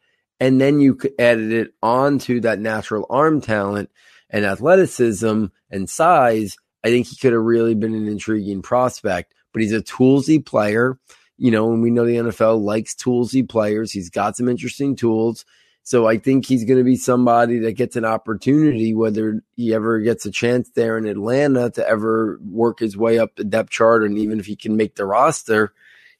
and 0.43 0.59
then 0.59 0.81
you 0.81 0.99
added 1.17 1.53
it 1.53 1.73
onto 1.81 2.41
that 2.41 2.59
natural 2.59 3.05
arm 3.09 3.39
talent 3.39 3.89
and 4.29 4.43
athleticism 4.43 5.45
and 5.71 5.89
size, 5.89 6.57
I 6.83 6.89
think 6.89 7.07
he 7.07 7.15
could 7.15 7.31
have 7.31 7.41
really 7.41 7.75
been 7.75 7.95
an 7.95 8.09
intriguing 8.09 8.61
prospect. 8.61 9.33
But 9.53 9.61
he's 9.61 9.71
a 9.71 9.81
toolsy 9.81 10.45
player, 10.45 10.99
you 11.37 11.49
know, 11.49 11.71
and 11.71 11.81
we 11.81 11.91
know 11.91 12.05
the 12.05 12.17
NFL 12.17 12.59
likes 12.61 12.93
toolsy 12.93 13.47
players. 13.47 13.93
He's 13.93 14.09
got 14.09 14.35
some 14.35 14.49
interesting 14.49 14.97
tools. 14.97 15.45
So 15.83 16.09
I 16.09 16.17
think 16.17 16.45
he's 16.45 16.65
going 16.65 16.77
to 16.77 16.83
be 16.83 16.97
somebody 16.97 17.59
that 17.59 17.77
gets 17.77 17.95
an 17.95 18.03
opportunity, 18.03 18.93
whether 18.93 19.41
he 19.55 19.73
ever 19.73 20.01
gets 20.01 20.25
a 20.25 20.31
chance 20.31 20.69
there 20.71 20.97
in 20.97 21.05
Atlanta 21.05 21.69
to 21.69 21.87
ever 21.87 22.37
work 22.43 22.79
his 22.79 22.97
way 22.97 23.17
up 23.17 23.37
the 23.37 23.45
depth 23.45 23.69
chart, 23.69 24.03
and 24.03 24.17
even 24.17 24.41
if 24.41 24.45
he 24.45 24.57
can 24.57 24.75
make 24.75 24.95
the 24.95 25.05
roster, 25.05 25.73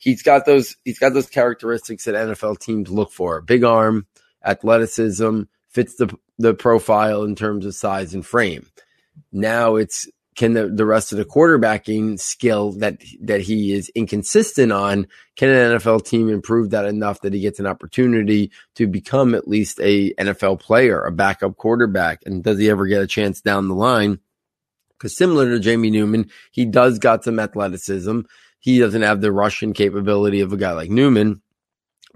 he's 0.03 0.22
got 0.22 0.46
those 0.46 0.75
he's 0.84 1.00
got 1.00 1.13
those 1.13 1.30
characteristics 1.30 2.06
that 2.06 2.15
NFL 2.15 2.60
teams 2.60 2.89
look 2.89 3.12
for: 3.12 3.42
big 3.42 3.63
arm, 3.63 4.06
athleticism, 4.45 5.41
fits 5.69 5.95
the 5.95 6.15
the 6.38 6.53
profile 6.53 7.23
in 7.23 7.35
terms 7.35 7.65
of 7.65 7.75
size 7.75 8.13
and 8.13 8.25
frame. 8.25 8.67
Now 9.31 9.75
it's 9.75 10.07
can 10.35 10.53
the, 10.53 10.67
the 10.67 10.85
rest 10.85 11.12
of 11.12 11.17
the 11.17 11.25
quarterbacking 11.25 12.19
skill 12.19 12.71
that 12.73 13.01
that 13.21 13.41
he 13.41 13.71
is 13.71 13.89
inconsistent 13.89 14.71
on 14.71 15.07
can 15.35 15.50
an 15.50 15.79
NFL 15.79 16.05
team 16.05 16.29
improve 16.29 16.71
that 16.71 16.85
enough 16.85 17.21
that 17.21 17.33
he 17.33 17.39
gets 17.39 17.59
an 17.59 17.67
opportunity 17.67 18.51
to 18.75 18.88
become 18.88 19.35
at 19.35 19.47
least 19.47 19.79
a 19.81 20.13
NFL 20.15 20.59
player, 20.59 21.03
a 21.03 21.12
backup 21.12 21.57
quarterback, 21.57 22.21
and 22.25 22.43
does 22.43 22.57
he 22.57 22.69
ever 22.69 22.88
get 22.88 23.01
a 23.01 23.07
chance 23.07 23.41
down 23.41 23.67
the 23.67 23.75
line? 23.75 24.19
Because 24.97 25.15
similar 25.15 25.50
to 25.50 25.59
Jamie 25.59 25.91
Newman, 25.91 26.31
he 26.51 26.65
does 26.65 26.97
got 26.97 27.23
some 27.23 27.39
athleticism. 27.39 28.21
He 28.59 28.79
doesn't 28.79 29.01
have 29.01 29.21
the 29.21 29.31
rushing 29.31 29.73
capability 29.73 30.39
of 30.39 30.53
a 30.53 30.57
guy 30.57 30.71
like 30.71 30.89
Newman, 30.89 31.41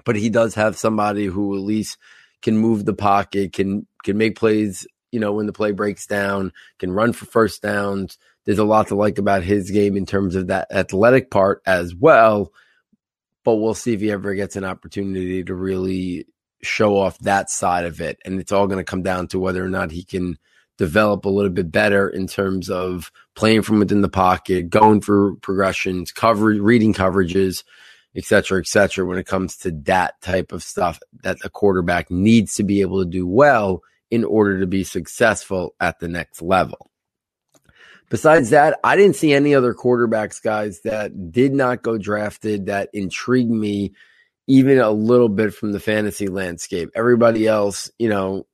but 0.05 0.15
he 0.15 0.29
does 0.29 0.55
have 0.55 0.77
somebody 0.77 1.25
who 1.25 1.55
at 1.55 1.61
least 1.61 1.97
can 2.41 2.57
move 2.57 2.85
the 2.85 2.93
pocket, 2.93 3.53
can 3.53 3.87
can 4.03 4.17
make 4.17 4.37
plays 4.37 4.85
you 5.11 5.19
know, 5.19 5.31
when 5.33 5.45
the 5.45 5.53
play 5.53 5.71
breaks 5.71 6.05
down, 6.05 6.51
can 6.79 6.91
run 6.91 7.13
for 7.13 7.25
first 7.25 7.61
downs. 7.61 8.17
There's 8.45 8.59
a 8.59 8.65
lot 8.65 8.87
to 8.87 8.95
like 8.95 9.17
about 9.17 9.43
his 9.43 9.71
game 9.71 9.97
in 9.97 10.05
terms 10.05 10.35
of 10.35 10.47
that 10.47 10.67
athletic 10.71 11.31
part 11.31 11.61
as 11.65 11.95
well. 11.95 12.51
But 13.43 13.55
we'll 13.55 13.73
see 13.73 13.93
if 13.93 14.01
he 14.01 14.11
ever 14.11 14.35
gets 14.35 14.55
an 14.55 14.65
opportunity 14.65 15.43
to 15.43 15.55
really 15.55 16.25
show 16.61 16.97
off 16.97 17.17
that 17.19 17.49
side 17.49 17.85
of 17.85 18.01
it. 18.01 18.19
And 18.25 18.39
it's 18.39 18.51
all 18.51 18.67
going 18.67 18.79
to 18.79 18.83
come 18.83 19.03
down 19.03 19.27
to 19.29 19.39
whether 19.39 19.63
or 19.63 19.69
not 19.69 19.91
he 19.91 20.03
can 20.03 20.37
develop 20.77 21.25
a 21.25 21.29
little 21.29 21.51
bit 21.51 21.71
better 21.71 22.09
in 22.09 22.27
terms 22.27 22.69
of 22.69 23.11
playing 23.35 23.61
from 23.61 23.79
within 23.79 24.01
the 24.01 24.09
pocket, 24.09 24.69
going 24.69 25.01
for 25.01 25.35
progressions, 25.37 26.11
cover, 26.11 26.47
reading 26.61 26.93
coverages, 26.93 27.63
et 28.17 28.25
cetera, 28.25 28.59
et 28.59 28.67
cetera, 28.67 29.05
when 29.05 29.19
it 29.19 29.27
comes 29.27 29.55
to 29.57 29.71
that 29.71 30.19
type 30.21 30.51
of 30.51 30.63
stuff 30.63 30.99
that 31.21 31.37
a 31.43 31.49
quarterback 31.49 32.09
needs 32.09 32.55
to 32.55 32.63
be 32.63 32.81
able 32.81 33.03
to 33.03 33.09
do 33.09 33.27
well 33.27 33.83
in 34.09 34.23
order 34.23 34.59
to 34.59 34.65
be 34.65 34.83
successful 34.83 35.75
at 35.79 35.99
the 35.99 36.07
next 36.07 36.41
level. 36.41 36.89
Besides 38.09 38.51
that, 38.51 38.79
I 38.83 38.95
didn't 38.95 39.17
see 39.17 39.33
any 39.33 39.53
other 39.53 39.73
quarterbacks, 39.73 40.41
guys, 40.41 40.81
that 40.81 41.31
did 41.31 41.53
not 41.53 41.83
go 41.83 41.97
drafted 41.97 42.67
that 42.67 42.89
intrigued 42.93 43.51
me 43.51 43.93
even 44.47 44.79
a 44.79 44.91
little 44.91 45.27
bit 45.27 45.53
from 45.53 45.73
the 45.73 45.79
fantasy 45.79 46.27
landscape. 46.27 46.89
Everybody 46.95 47.47
else, 47.47 47.91
you 47.99 48.07
know, 48.07 48.47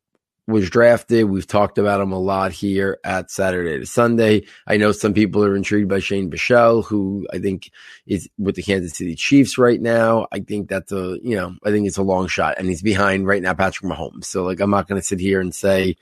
was 0.47 0.69
drafted. 0.69 1.25
We've 1.25 1.47
talked 1.47 1.77
about 1.77 2.01
him 2.01 2.12
a 2.12 2.19
lot 2.19 2.51
here 2.51 3.00
at 3.03 3.31
Saturday 3.31 3.79
to 3.79 3.85
Sunday. 3.85 4.45
I 4.67 4.75
know 4.75 4.91
some 4.91 5.13
people 5.13 5.43
are 5.43 5.55
intrigued 5.55 5.88
by 5.88 6.00
Shane 6.00 6.29
Buechele, 6.29 6.83
who 6.83 7.25
I 7.31 7.39
think 7.39 7.71
is 8.05 8.29
with 8.38 8.55
the 8.55 8.63
Kansas 8.63 8.97
City 8.97 9.15
Chiefs 9.15 9.57
right 9.57 9.81
now. 9.81 10.27
I 10.33 10.39
think 10.39 10.67
that's 10.67 10.91
a, 10.91 11.17
you 11.23 11.35
know, 11.35 11.55
I 11.63 11.71
think 11.71 11.88
it's 11.88 11.97
a 11.97 12.03
long 12.03 12.27
shot 12.27 12.55
and 12.57 12.67
he's 12.67 12.81
behind 12.81 13.25
right 13.25 13.41
now 13.41 13.53
Patrick 13.53 13.89
Mahomes. 13.89 14.25
So 14.25 14.43
like, 14.43 14.59
I'm 14.59 14.69
not 14.69 14.88
going 14.88 15.00
to 15.00 15.07
sit 15.07 15.19
here 15.19 15.39
and 15.39 15.55
say, 15.55 15.95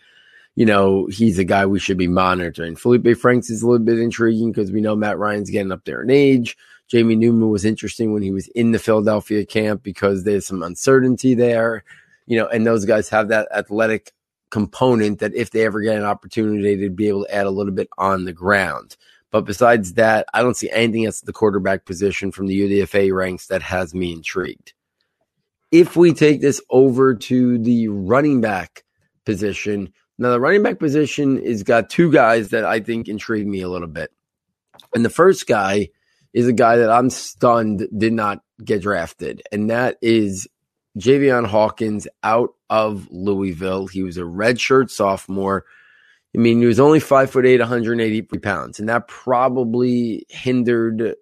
you 0.55 0.65
know, 0.65 1.05
he's 1.05 1.37
a 1.37 1.43
guy 1.43 1.65
we 1.67 1.79
should 1.79 1.97
be 1.97 2.07
monitoring. 2.07 2.75
Felipe 2.75 3.17
Franks 3.17 3.49
is 3.49 3.61
a 3.61 3.67
little 3.67 3.85
bit 3.85 3.99
intriguing 3.99 4.51
because 4.51 4.71
we 4.71 4.81
know 4.81 4.95
Matt 4.95 5.19
Ryan's 5.19 5.51
getting 5.51 5.71
up 5.71 5.85
there 5.85 6.01
in 6.01 6.09
age. 6.09 6.57
Jamie 6.87 7.15
Newman 7.15 7.49
was 7.49 7.63
interesting 7.63 8.11
when 8.11 8.23
he 8.23 8.31
was 8.31 8.47
in 8.49 8.71
the 8.71 8.79
Philadelphia 8.79 9.45
camp 9.45 9.81
because 9.83 10.23
there's 10.23 10.45
some 10.45 10.61
uncertainty 10.61 11.35
there, 11.35 11.85
you 12.25 12.37
know, 12.37 12.47
and 12.47 12.65
those 12.65 12.83
guys 12.83 13.07
have 13.09 13.29
that 13.29 13.47
athletic 13.55 14.11
component 14.51 15.19
that 15.19 15.33
if 15.33 15.49
they 15.49 15.65
ever 15.65 15.81
get 15.81 15.97
an 15.97 16.03
opportunity, 16.03 16.75
they'd 16.75 16.95
be 16.95 17.07
able 17.07 17.25
to 17.25 17.33
add 17.33 17.47
a 17.47 17.51
little 17.51 17.73
bit 17.73 17.89
on 17.97 18.25
the 18.25 18.33
ground. 18.33 18.95
But 19.31 19.45
besides 19.45 19.93
that, 19.93 20.27
I 20.33 20.41
don't 20.41 20.57
see 20.57 20.69
anything 20.69 21.05
else 21.05 21.21
at 21.21 21.25
the 21.25 21.33
quarterback 21.33 21.85
position 21.85 22.31
from 22.31 22.47
the 22.47 22.81
UDFA 22.81 23.15
ranks 23.15 23.47
that 23.47 23.61
has 23.63 23.95
me 23.95 24.11
intrigued. 24.11 24.73
If 25.71 25.95
we 25.95 26.13
take 26.13 26.41
this 26.41 26.61
over 26.69 27.15
to 27.15 27.57
the 27.57 27.87
running 27.87 28.41
back 28.41 28.83
position, 29.25 29.93
now 30.17 30.31
the 30.31 30.39
running 30.39 30.63
back 30.63 30.79
position 30.79 31.39
is 31.39 31.63
got 31.63 31.89
two 31.89 32.11
guys 32.11 32.49
that 32.49 32.65
I 32.65 32.81
think 32.81 33.07
intrigue 33.07 33.47
me 33.47 33.61
a 33.61 33.69
little 33.69 33.87
bit. 33.87 34.11
And 34.93 35.05
the 35.05 35.09
first 35.09 35.47
guy 35.47 35.89
is 36.33 36.47
a 36.47 36.53
guy 36.53 36.75
that 36.77 36.91
I'm 36.91 37.09
stunned 37.09 37.87
did 37.97 38.11
not 38.11 38.43
get 38.63 38.81
drafted, 38.81 39.41
and 39.51 39.69
that 39.69 39.97
is 40.01 40.47
Javian 40.97 41.47
Hawkins 41.47 42.07
out 42.23 42.53
of 42.69 43.07
Louisville. 43.11 43.87
He 43.87 44.03
was 44.03 44.17
a 44.17 44.21
redshirt 44.21 44.89
sophomore. 44.89 45.65
I 46.35 46.37
mean, 46.37 46.59
he 46.59 46.65
was 46.65 46.79
only 46.79 46.99
five 46.99 47.31
foot 47.31 47.45
eight, 47.45 47.59
180 47.59 48.21
pounds, 48.39 48.79
and 48.79 48.89
that 48.89 49.07
probably 49.07 50.25
hindered 50.29 51.15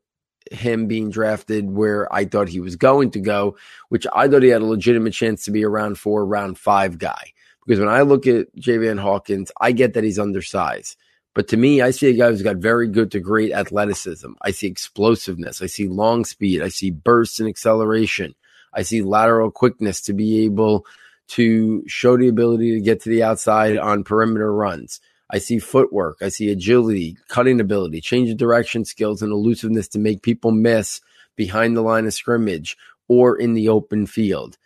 him 0.51 0.87
being 0.87 1.09
drafted 1.09 1.69
where 1.69 2.11
I 2.13 2.25
thought 2.25 2.49
he 2.49 2.59
was 2.59 2.75
going 2.75 3.11
to 3.11 3.19
go, 3.19 3.57
which 3.89 4.07
I 4.13 4.27
thought 4.27 4.43
he 4.43 4.49
had 4.49 4.61
a 4.61 4.65
legitimate 4.65 5.13
chance 5.13 5.45
to 5.45 5.51
be 5.51 5.63
a 5.63 5.69
round 5.69 5.97
four, 5.97 6.25
round 6.25 6.57
five 6.57 6.97
guy. 6.97 7.33
Because 7.65 7.79
when 7.79 7.89
I 7.89 8.01
look 8.01 8.25
at 8.25 8.53
Javian 8.55 8.99
Hawkins, 8.99 9.51
I 9.59 9.71
get 9.71 9.93
that 9.93 10.03
he's 10.03 10.17
undersized. 10.17 10.97
But 11.35 11.47
to 11.49 11.57
me, 11.57 11.81
I 11.81 11.91
see 11.91 12.09
a 12.09 12.13
guy 12.13 12.29
who's 12.29 12.41
got 12.41 12.57
very 12.57 12.87
good 12.87 13.11
to 13.11 13.19
great 13.19 13.51
athleticism. 13.51 14.31
I 14.41 14.51
see 14.51 14.67
explosiveness. 14.67 15.61
I 15.61 15.67
see 15.67 15.87
long 15.87 16.25
speed. 16.25 16.61
I 16.63 16.69
see 16.69 16.89
bursts 16.89 17.39
and 17.39 17.47
acceleration. 17.47 18.33
I 18.73 18.83
see 18.83 19.01
lateral 19.01 19.51
quickness 19.51 20.01
to 20.01 20.13
be 20.13 20.45
able 20.45 20.85
to 21.29 21.83
show 21.87 22.17
the 22.17 22.27
ability 22.27 22.73
to 22.73 22.81
get 22.81 23.01
to 23.03 23.09
the 23.09 23.23
outside 23.23 23.77
on 23.77 24.03
perimeter 24.03 24.53
runs. 24.53 24.99
I 25.29 25.37
see 25.37 25.59
footwork. 25.59 26.17
I 26.21 26.29
see 26.29 26.49
agility, 26.49 27.17
cutting 27.27 27.59
ability, 27.59 28.01
change 28.01 28.29
of 28.29 28.37
direction 28.37 28.83
skills, 28.83 29.21
and 29.21 29.31
elusiveness 29.31 29.87
to 29.89 29.99
make 29.99 30.23
people 30.23 30.51
miss 30.51 31.01
behind 31.35 31.77
the 31.77 31.81
line 31.81 32.05
of 32.05 32.13
scrimmage 32.13 32.77
or 33.07 33.37
in 33.37 33.53
the 33.53 33.69
open 33.69 34.07
field. 34.07 34.57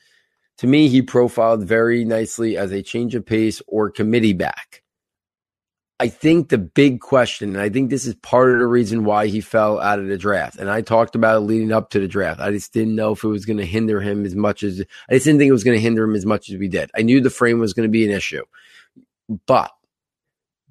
To 0.57 0.67
me, 0.67 0.88
he 0.88 1.01
profiled 1.01 1.63
very 1.63 2.05
nicely 2.05 2.55
as 2.55 2.72
a 2.72 2.81
change 2.81 3.15
of 3.15 3.25
pace 3.25 3.62
or 3.67 3.89
committee 3.89 4.33
back. 4.33 4.82
I 6.03 6.10
think 6.10 6.50
the 6.50 6.57
big 6.57 7.00
question, 7.00 7.51
and 7.51 7.62
I 7.62 7.69
think 7.69 7.89
this 7.89 8.05
is 8.05 8.13
part 8.15 8.51
of 8.51 8.60
the 8.60 8.67
reason 8.67 9.05
why 9.05 9.27
he 9.27 9.39
fell 9.39 9.79
out 9.79 10.00
of 10.00 10.07
the 10.07 10.17
draft. 10.17 10.57
And 10.57 10.69
I 10.69 10.81
talked 10.81 11.15
about 11.15 11.38
it 11.38 11.45
leading 11.45 11.72
up 11.72 11.91
to 11.91 12.00
the 12.01 12.10
draft. 12.10 12.41
I 12.41 12.51
just 12.51 12.74
didn't 12.74 12.95
know 12.95 13.13
if 13.13 13.24
it 13.24 13.29
was 13.29 13.45
going 13.45 13.60
to 13.60 13.65
hinder 13.65 14.01
him 14.01 14.25
as 14.25 14.36
much 14.36 14.63
as 14.63 14.83
I 15.10 15.13
just 15.13 15.24
didn't 15.24 15.39
think 15.39 15.48
it 15.48 15.53
was 15.53 15.63
going 15.63 15.77
to 15.77 15.81
hinder 15.81 16.03
him 16.03 16.15
as 16.15 16.25
much 16.25 16.50
as 16.50 16.57
we 16.57 16.67
did. 16.67 16.91
I 16.93 17.03
knew 17.03 17.22
the 17.22 17.29
frame 17.29 17.60
was 17.60 17.74
going 17.74 17.88
to 17.88 17.91
be 17.91 18.03
an 18.03 18.12
issue, 18.12 18.43
but 19.48 19.72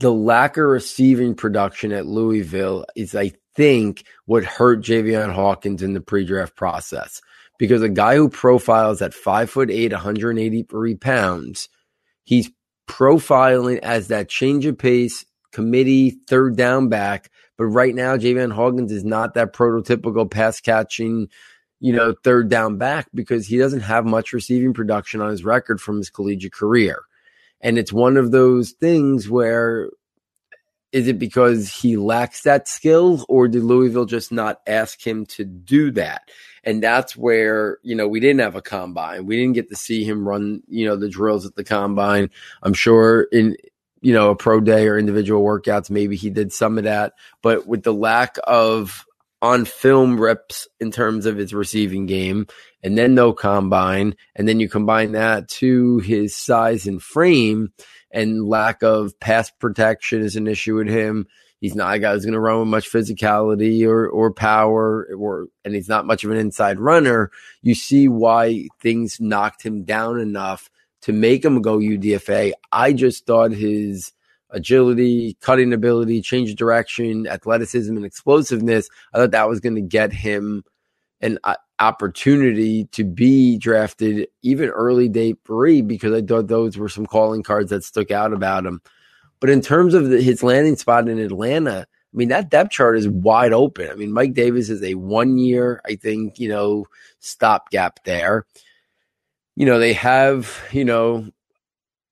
the 0.01 0.13
lack 0.13 0.59
of 0.59 0.65
receiving 0.67 1.35
production 1.35 1.93
at 1.93 2.05
Louisville 2.05 2.85
is, 2.95 3.15
I 3.15 3.33
think, 3.57 4.05
what 4.27 4.45
hurt 4.45 4.83
Javian 4.83 5.33
Hawkins 5.33 5.83
in 5.83 5.95
the 5.95 6.03
pre-draft 6.03 6.57
process 6.57 7.23
because 7.59 7.81
a 7.81 7.89
guy 7.89 8.17
who 8.17 8.29
profiles 8.29 9.01
at 9.01 9.15
five 9.15 9.49
foot 9.49 9.71
eight, 9.71 9.93
183 9.93 10.95
pounds, 10.97 11.71
he's 12.23 12.51
profiling 12.89 13.79
as 13.79 14.09
that 14.09 14.29
change 14.29 14.67
of 14.67 14.79
pace 14.79 15.25
committee 15.53 16.11
third 16.11 16.57
down 16.57 16.89
back. 16.89 17.31
But 17.57 17.67
right 17.67 17.95
now, 17.95 18.17
Javian 18.17 18.53
Hawkins 18.53 18.91
is 18.91 19.05
not 19.05 19.35
that 19.35 19.53
prototypical 19.53 20.31
pass 20.31 20.61
catching, 20.61 21.29
you 21.81 21.93
know, 21.93 22.15
third 22.25 22.49
down 22.49 22.79
back 22.79 23.09
because 23.15 23.47
he 23.47 23.59
doesn't 23.59 23.81
have 23.81 24.05
much 24.05 24.33
receiving 24.33 24.73
production 24.73 25.21
on 25.21 25.31
his 25.31 25.45
record 25.45 25.81
from 25.81 25.99
his 25.99 26.11
collegiate 26.11 26.53
career. 26.53 27.03
And 27.61 27.79
it's 27.79 27.93
one 27.93 28.17
of 28.17 28.33
those 28.33 28.73
things 28.73 29.29
where 29.29 29.91
is 30.93 31.09
it 31.09 31.19
because 31.19 31.73
he 31.73 31.97
lacks 31.97 32.43
that 32.43 32.69
skill 32.69 33.25
or 33.29 33.49
did 33.49 33.65
Louisville 33.65 34.05
just 34.05 34.31
not 34.31 34.61
ask 34.67 35.05
him 35.05 35.27
to 35.27 35.45
do 35.45 35.91
that? 35.93 36.31
And 36.65 36.83
that's 36.83 37.17
where, 37.17 37.79
you 37.83 37.97
know, 37.97 38.07
we 38.07 38.21
didn't 38.21 38.41
have 38.41 38.55
a 38.55 38.63
combine. 38.63 39.27
We 39.27 39.37
didn't 39.37 39.55
get 39.55 39.71
to 39.71 39.77
see 39.77 40.05
him 40.05 40.29
run, 40.29 40.63
you 40.69 40.87
know, 40.87 40.97
the 40.97 41.09
drills 41.09 41.47
at 41.47 41.57
the 41.57 41.65
combine. 41.65 42.31
I'm 42.63 42.75
sure 42.75 43.23
in, 43.33 43.57
you 44.01 44.13
know, 44.13 44.31
a 44.31 44.37
pro 44.37 44.61
day 44.61 44.87
or 44.87 44.99
individual 44.99 45.43
workouts, 45.43 45.91
maybe 45.91 46.15
he 46.15 46.31
did 46.31 46.53
some 46.53 46.79
of 46.79 46.85
that. 46.85 47.15
But 47.43 47.67
with 47.67 47.83
the 47.83 47.95
lack 47.95 48.37
of 48.45 49.05
on 49.41 49.65
film 49.65 50.21
reps 50.21 50.69
in 50.79 50.93
terms 50.93 51.27
of 51.27 51.37
his 51.37 51.53
receiving 51.53 52.07
game, 52.07 52.47
and 52.85 52.97
then 52.97 53.15
no 53.15 53.33
combine, 53.33 54.15
and 54.37 54.47
then 54.47 54.61
you 54.61 54.69
combine 54.69 55.13
that 55.13 55.49
to 55.49 55.99
his 55.99 56.35
size 56.37 56.87
and 56.87 57.03
frame 57.03 57.73
and 58.13 58.47
lack 58.47 58.83
of 58.83 59.19
pass 59.21 59.51
protection 59.51 60.23
is 60.23 60.37
an 60.37 60.47
issue 60.47 60.77
with 60.77 60.89
him. 60.89 61.27
He's 61.61 61.77
not 61.77 61.95
a 61.95 61.99
guy 62.01 62.13
who's 62.13 62.25
going 62.25 62.35
to 62.35 62.41
run 62.41 62.61
with 62.61 62.69
much 62.69 62.91
physicality 62.91 63.87
or 63.87 64.09
or 64.09 64.33
power, 64.33 65.09
or 65.17 65.47
and 65.65 65.75
he's 65.75 65.89
not 65.89 66.07
much 66.07 66.25
of 66.25 66.31
an 66.31 66.37
inside 66.37 66.81
runner. 66.81 67.31
You 67.63 67.75
see 67.75 68.09
why 68.09 68.69
things 68.81 69.21
knocked 69.21 69.63
him 69.63 69.85
down 69.85 70.19
enough 70.19 70.69
to 71.03 71.13
make 71.13 71.45
him 71.45 71.63
go 71.63 71.79
UDFA. 71.79 72.53
I 72.73 72.93
just 72.93 73.27
thought 73.27 73.53
his 73.53 74.13
agility, 74.51 75.37
cutting 75.41 75.73
ability, 75.73 76.21
change 76.21 76.51
of 76.51 76.57
direction, 76.57 77.27
athleticism, 77.27 77.97
and 77.97 78.05
explosiveness. 78.05 78.89
I 79.13 79.19
thought 79.19 79.31
that 79.31 79.49
was 79.49 79.61
going 79.61 79.77
to 79.77 79.81
get 79.81 80.13
him 80.13 80.65
an 81.23 81.39
uh, 81.45 81.55
opportunity 81.79 82.85
to 82.87 83.05
be 83.05 83.57
drafted 83.59 84.29
even 84.43 84.69
early 84.69 85.09
day 85.09 85.35
three 85.47 85.81
because 85.81 86.13
I 86.13 86.23
thought 86.23 86.49
those 86.49 86.77
were 86.77 86.89
some 86.89 87.07
calling 87.07 87.43
cards 87.43 87.71
that 87.71 87.85
stuck 87.85 88.11
out 88.11 88.33
about 88.33 88.67
him. 88.67 88.83
But 89.41 89.51
in 89.51 89.61
terms 89.61 89.95
of 89.95 90.09
the, 90.09 90.21
his 90.21 90.43
landing 90.43 90.77
spot 90.77 91.09
in 91.09 91.19
Atlanta, 91.19 91.87
I 91.91 92.17
mean, 92.17 92.29
that 92.29 92.51
depth 92.51 92.71
chart 92.71 92.99
is 92.99 93.09
wide 93.09 93.53
open. 93.53 93.91
I 93.91 93.95
mean, 93.95 94.13
Mike 94.13 94.35
Davis 94.35 94.69
is 94.69 94.83
a 94.83 94.95
one 94.95 95.39
year, 95.39 95.81
I 95.87 95.97
think, 95.97 96.39
you 96.39 96.49
know, 96.49 96.87
stopgap 97.21 98.05
there. 98.05 98.47
You 99.57 99.67
know, 99.67 99.79
they 99.79 99.95
have, 99.95 100.61
you 100.73 100.85
know, 100.85 101.29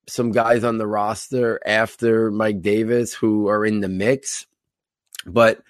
some 0.08 0.32
guys 0.32 0.64
on 0.64 0.78
the 0.78 0.86
roster 0.86 1.60
after 1.64 2.30
Mike 2.30 2.62
Davis 2.62 3.14
who 3.14 3.48
are 3.48 3.64
in 3.64 3.80
the 3.80 3.88
mix, 3.88 4.46
but 5.26 5.62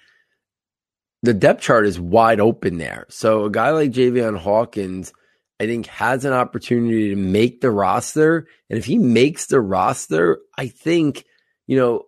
the 1.23 1.33
depth 1.33 1.61
chart 1.61 1.85
is 1.85 1.99
wide 1.99 2.39
open 2.39 2.77
there. 2.77 3.05
So 3.09 3.45
a 3.45 3.51
guy 3.51 3.71
like 3.71 3.91
Javian 3.91 4.37
Hawkins, 4.37 5.13
I 5.59 5.67
think, 5.67 5.85
has 5.87 6.25
an 6.25 6.33
opportunity 6.33 7.09
to 7.09 7.15
make 7.15 7.61
the 7.61 7.71
roster. 7.71 8.47
And 8.69 8.79
if 8.79 8.85
he 8.85 8.97
makes 8.97 9.45
the 9.45 9.61
roster, 9.61 10.39
I 10.57 10.67
think, 10.67 11.25
you 11.67 11.77
know, 11.77 12.03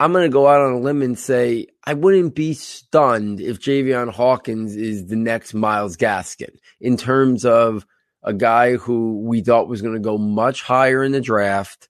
I'm 0.00 0.12
going 0.12 0.24
to 0.24 0.32
go 0.32 0.48
out 0.48 0.62
on 0.62 0.72
a 0.72 0.80
limb 0.80 1.02
and 1.02 1.18
say 1.18 1.66
I 1.84 1.92
wouldn't 1.94 2.34
be 2.34 2.54
stunned 2.54 3.40
if 3.40 3.60
Javian 3.60 4.10
Hawkins 4.10 4.74
is 4.74 5.06
the 5.06 5.16
next 5.16 5.52
Myles 5.52 5.96
Gaskin 5.96 6.56
in 6.80 6.96
terms 6.96 7.44
of 7.44 7.86
a 8.22 8.32
guy 8.32 8.76
who 8.76 9.20
we 9.20 9.42
thought 9.42 9.68
was 9.68 9.82
going 9.82 9.94
to 9.94 10.00
go 10.00 10.18
much 10.18 10.62
higher 10.62 11.04
in 11.04 11.12
the 11.12 11.20
draft, 11.20 11.88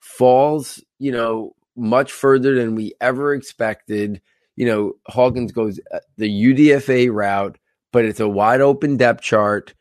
falls, 0.00 0.82
you 0.98 1.12
know, 1.12 1.54
much 1.76 2.12
further 2.12 2.54
than 2.54 2.74
we 2.74 2.94
ever 3.00 3.32
expected. 3.32 4.20
You 4.62 4.68
know, 4.68 4.92
Hawkins 5.06 5.52
goes 5.52 5.80
uh, 5.92 5.98
the 6.16 6.28
UDFA 6.28 7.12
route, 7.12 7.58
but 7.92 8.04
it's 8.04 8.20
a 8.20 8.28
wide 8.28 8.60
open 8.60 8.96
depth 8.96 9.22
chart. 9.22 9.74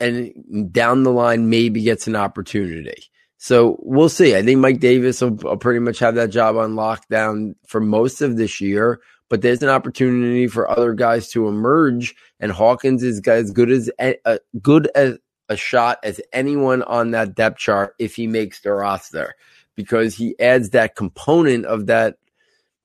And 0.00 0.72
down 0.72 1.04
the 1.04 1.12
line, 1.12 1.48
maybe 1.48 1.82
gets 1.82 2.08
an 2.08 2.16
opportunity. 2.16 3.04
So 3.36 3.78
we'll 3.80 4.08
see. 4.08 4.34
I 4.34 4.42
think 4.42 4.58
Mike 4.58 4.80
Davis 4.80 5.20
will, 5.20 5.30
will 5.30 5.56
pretty 5.56 5.78
much 5.78 6.00
have 6.00 6.16
that 6.16 6.30
job 6.30 6.56
on 6.56 6.74
lockdown 6.74 7.54
for 7.66 7.80
most 7.80 8.20
of 8.20 8.36
this 8.36 8.60
year 8.60 9.00
but 9.32 9.40
there's 9.40 9.62
an 9.62 9.70
opportunity 9.70 10.46
for 10.46 10.70
other 10.70 10.92
guys 10.92 11.30
to 11.30 11.48
emerge. 11.48 12.14
And 12.38 12.52
Hawkins 12.52 13.02
is 13.02 13.18
as 13.26 13.50
good 13.50 13.70
as 13.70 13.90
a 13.98 14.40
good 14.60 14.90
as 14.94 15.16
a 15.48 15.56
shot 15.56 16.00
as 16.02 16.20
anyone 16.34 16.82
on 16.82 17.12
that 17.12 17.34
depth 17.34 17.56
chart 17.56 17.94
if 17.98 18.14
he 18.14 18.26
makes 18.26 18.60
the 18.60 18.72
roster, 18.72 19.34
because 19.74 20.14
he 20.14 20.38
adds 20.38 20.68
that 20.70 20.96
component 20.96 21.64
of 21.64 21.86
that 21.86 22.16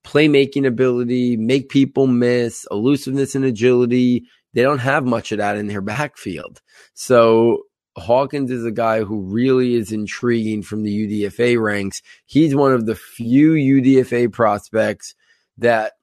playmaking 0.08 0.66
ability, 0.66 1.36
make 1.36 1.68
people 1.68 2.08
miss, 2.08 2.66
elusiveness 2.72 3.36
and 3.36 3.44
agility. 3.44 4.24
They 4.54 4.62
don't 4.62 4.80
have 4.80 5.06
much 5.06 5.34
of 5.34 5.40
that 5.40 5.58
in 5.58 5.68
their 5.68 5.82
backfield. 5.96 6.62
So 6.94 7.64
Hawkins 7.98 8.50
is 8.50 8.64
a 8.64 8.72
guy 8.72 9.04
who 9.04 9.22
really 9.22 9.76
is 9.76 9.92
intriguing 9.92 10.64
from 10.64 10.84
the 10.84 11.24
UDFA 11.24 11.62
ranks. 11.62 12.02
He's 12.26 12.56
one 12.56 12.74
of 12.74 12.86
the 12.86 12.96
few 12.96 13.54
UDFA 13.54 14.32
prospects 14.32 15.14
that 15.58 15.94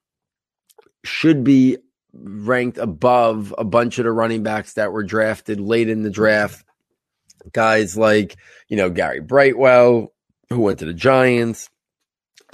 should 1.05 1.43
be 1.43 1.79
ranked 2.13 2.79
above 2.79 3.55
a 3.57 3.65
bunch 3.65 3.99
of 3.99 4.05
the 4.05 4.13
running 4.13 4.43
backs 4.43 4.75
that 4.75 4.93
were 4.93 5.03
drafted 5.03 5.61
late 5.61 5.89
in 5.89 6.03
the 6.03 6.11
draft. 6.11 6.65
Guys 7.53 7.97
like, 7.97 8.37
you 8.69 8.77
know, 8.77 8.91
Gary 8.91 9.21
Brightwell, 9.21 10.13
who 10.51 10.61
went 10.61 10.79
to 10.81 10.87
the 10.87 10.95
Giants, 10.95 11.71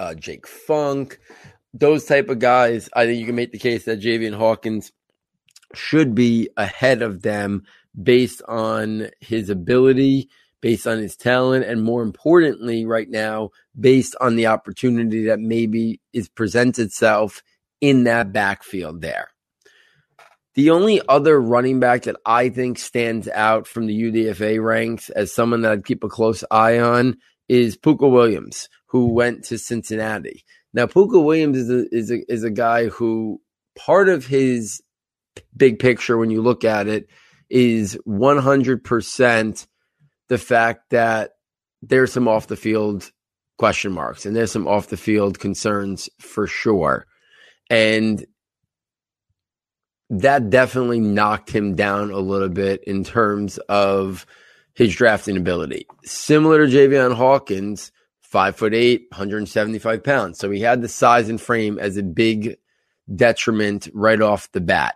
uh, 0.01 0.15
Jake 0.15 0.47
Funk, 0.47 1.21
those 1.75 2.07
type 2.07 2.31
of 2.31 2.39
guys. 2.39 2.89
I 2.95 3.05
think 3.05 3.21
you 3.21 3.27
can 3.27 3.35
make 3.35 3.53
the 3.53 3.59
case 3.59 3.85
that 3.85 4.01
Javian 4.01 4.35
Hawkins 4.35 4.93
should 5.75 6.15
be 6.15 6.49
ahead 6.57 7.03
of 7.03 7.21
them 7.23 7.65
based 8.03 8.41
on 8.49 9.11
his 9.21 9.51
ability, 9.51 10.31
based 10.63 10.87
on 10.87 10.99
his 10.99 11.17
talent, 11.17 11.67
and 11.67 11.83
more 11.83 12.03
importantly, 12.03 12.87
right 12.87 13.09
now, 13.11 13.51
based 13.79 14.17
on 14.21 14.37
the 14.37 14.47
opportunity 14.47 15.27
that 15.27 15.39
maybe 15.39 16.01
is 16.15 16.29
presents 16.31 16.79
itself 16.79 17.43
in 17.83 18.05
that 18.05 18.33
backfield 18.33 19.03
there. 19.03 19.29
The 20.55 20.71
only 20.71 21.01
other 21.09 21.41
running 21.41 21.79
back 21.79 22.03
that 22.05 22.17
I 22.25 22.49
think 22.49 22.79
stands 22.79 23.29
out 23.29 23.67
from 23.67 23.87
the 23.87 24.03
UDFA 24.03 24.63
ranks 24.65 25.11
as 25.11 25.33
someone 25.33 25.61
that 25.61 25.73
I'd 25.73 25.85
keep 25.85 26.03
a 26.05 26.09
close 26.09 26.43
eye 26.51 26.79
on 26.81 27.19
is 27.49 27.77
Pooka 27.77 28.11
Williams, 28.11 28.69
who 28.91 29.13
went 29.13 29.45
to 29.45 29.59
Cincinnati. 29.59 30.45
Now, 30.73 30.87
Pooka 30.87 31.23
Williams 31.23 31.57
is 31.57 31.71
a, 31.71 31.95
is 31.95 32.11
a, 32.11 32.33
is 32.33 32.45
a 32.45 32.51
guy 32.51 32.87
who 32.87 33.41
part 33.77 34.09
of 34.09 34.27
his 34.27 34.83
big 35.57 35.79
picture, 35.79 36.19
when 36.19 36.31
you 36.31 36.43
look 36.43 36.65
at 36.65 36.89
it, 36.89 37.09
is 37.49 37.99
100% 38.07 39.67
the 40.29 40.39
fact 40.39 40.91
that 40.91 41.31
there's 41.83 42.13
some 42.13 42.29
off 42.29 42.49
the 42.49 42.57
field 42.57 43.11
question 43.59 43.93
marks 43.93 44.27
and 44.27 44.35
there's 44.35 44.53
some 44.53 44.67
off 44.67 44.89
the 44.89 44.97
field 44.97 45.39
concerns 45.39 46.09
for 46.19 46.47
sure. 46.47 47.07
And 47.69 48.25
that 50.11 50.51
definitely 50.51 50.99
knocked 50.99 51.51
him 51.51 51.77
down 51.77 52.11
a 52.11 52.19
little 52.19 52.49
bit 52.49 52.83
in 52.85 53.05
terms 53.05 53.59
of 53.69 54.27
his 54.75 54.95
drafting 54.95 55.37
ability. 55.37 55.87
Similar 56.05 56.67
to 56.67 56.73
Javian 56.73 57.15
Hawkins, 57.15 57.93
five 58.31 58.57
foot 58.57 58.73
eight, 58.73 59.07
175 59.11 60.05
pounds. 60.05 60.39
So 60.39 60.51
he 60.51 60.61
had 60.61 60.81
the 60.81 60.89
size 60.89 61.29
and 61.29 61.41
frame 61.41 61.79
as 61.79 61.97
a 61.97 62.03
big 62.03 62.57
detriment 63.15 63.89
right 63.93 64.21
off 64.21 64.53
the 64.53 64.61
bat. 64.61 64.95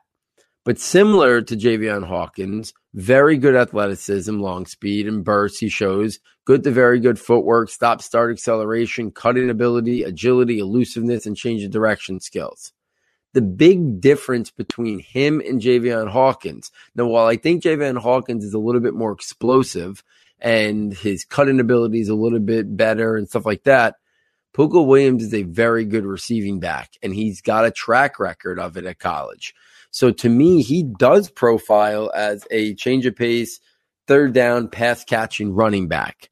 But 0.65 0.79
similar 0.79 1.43
to 1.43 1.57
Javian 1.57 2.07
Hawkins, 2.07 2.73
very 2.95 3.37
good 3.37 3.57
athleticism, 3.57 4.39
long 4.39 4.67
speed, 4.67 5.09
and 5.09 5.25
bursts. 5.25 5.59
He 5.59 5.69
shows 5.69 6.21
good 6.45 6.63
to 6.63 6.71
very 6.71 7.01
good 7.01 7.19
footwork, 7.19 7.71
stop 7.71 8.01
start 8.01 8.31
acceleration, 8.31 9.11
cutting 9.11 9.51
ability, 9.51 10.05
agility, 10.05 10.61
elusiveness, 10.61 11.27
and 11.27 11.37
change 11.37 11.65
of 11.65 11.71
direction 11.71 12.21
skills. 12.21 12.73
The 13.35 13.43
big 13.43 14.01
difference 14.01 14.53
between 14.53 15.01
him 15.01 15.41
and 15.41 15.61
Javian 15.61 16.09
Hawkins. 16.09 16.71
Now, 16.95 17.07
while 17.07 17.27
I 17.27 17.37
think 17.37 17.65
Javian 17.65 17.99
Hawkins 17.99 18.45
is 18.45 18.55
a 18.55 18.59
little 18.59 18.81
bit 18.81 18.95
more 18.95 19.11
explosive 19.11 20.05
and 20.45 20.93
his 20.93 21.25
cutting 21.25 21.59
ability 21.59 22.01
is 22.01 22.11
a 22.11 22.15
little 22.15 22.39
bit 22.39 22.77
better 22.77 23.17
and 23.17 23.27
stuff 23.27 23.47
like 23.47 23.65
that, 23.65 23.97
Pooka 24.55 24.87
Williams 24.87 25.25
is 25.25 25.35
a 25.35 25.43
very 25.43 25.87
good 25.87 26.05
receiving 26.05 26.61
back, 26.61 26.93
and 27.03 27.13
he's 27.15 27.41
got 27.41 27.65
a 27.65 27.71
track 27.73 28.21
record 28.21 28.61
of 28.61 28.77
it 28.77 28.85
at 28.85 28.99
college. 28.99 29.55
So 29.91 30.11
to 30.13 30.29
me, 30.29 30.63
he 30.63 30.83
does 30.83 31.31
profile 31.31 32.13
as 32.15 32.47
a 32.51 32.75
change 32.75 33.07
of 33.07 33.17
pace, 33.17 33.59
third 34.07 34.35
down, 34.35 34.69
pass 34.69 35.03
catching 35.03 35.55
running 35.55 35.89
back. 35.89 36.31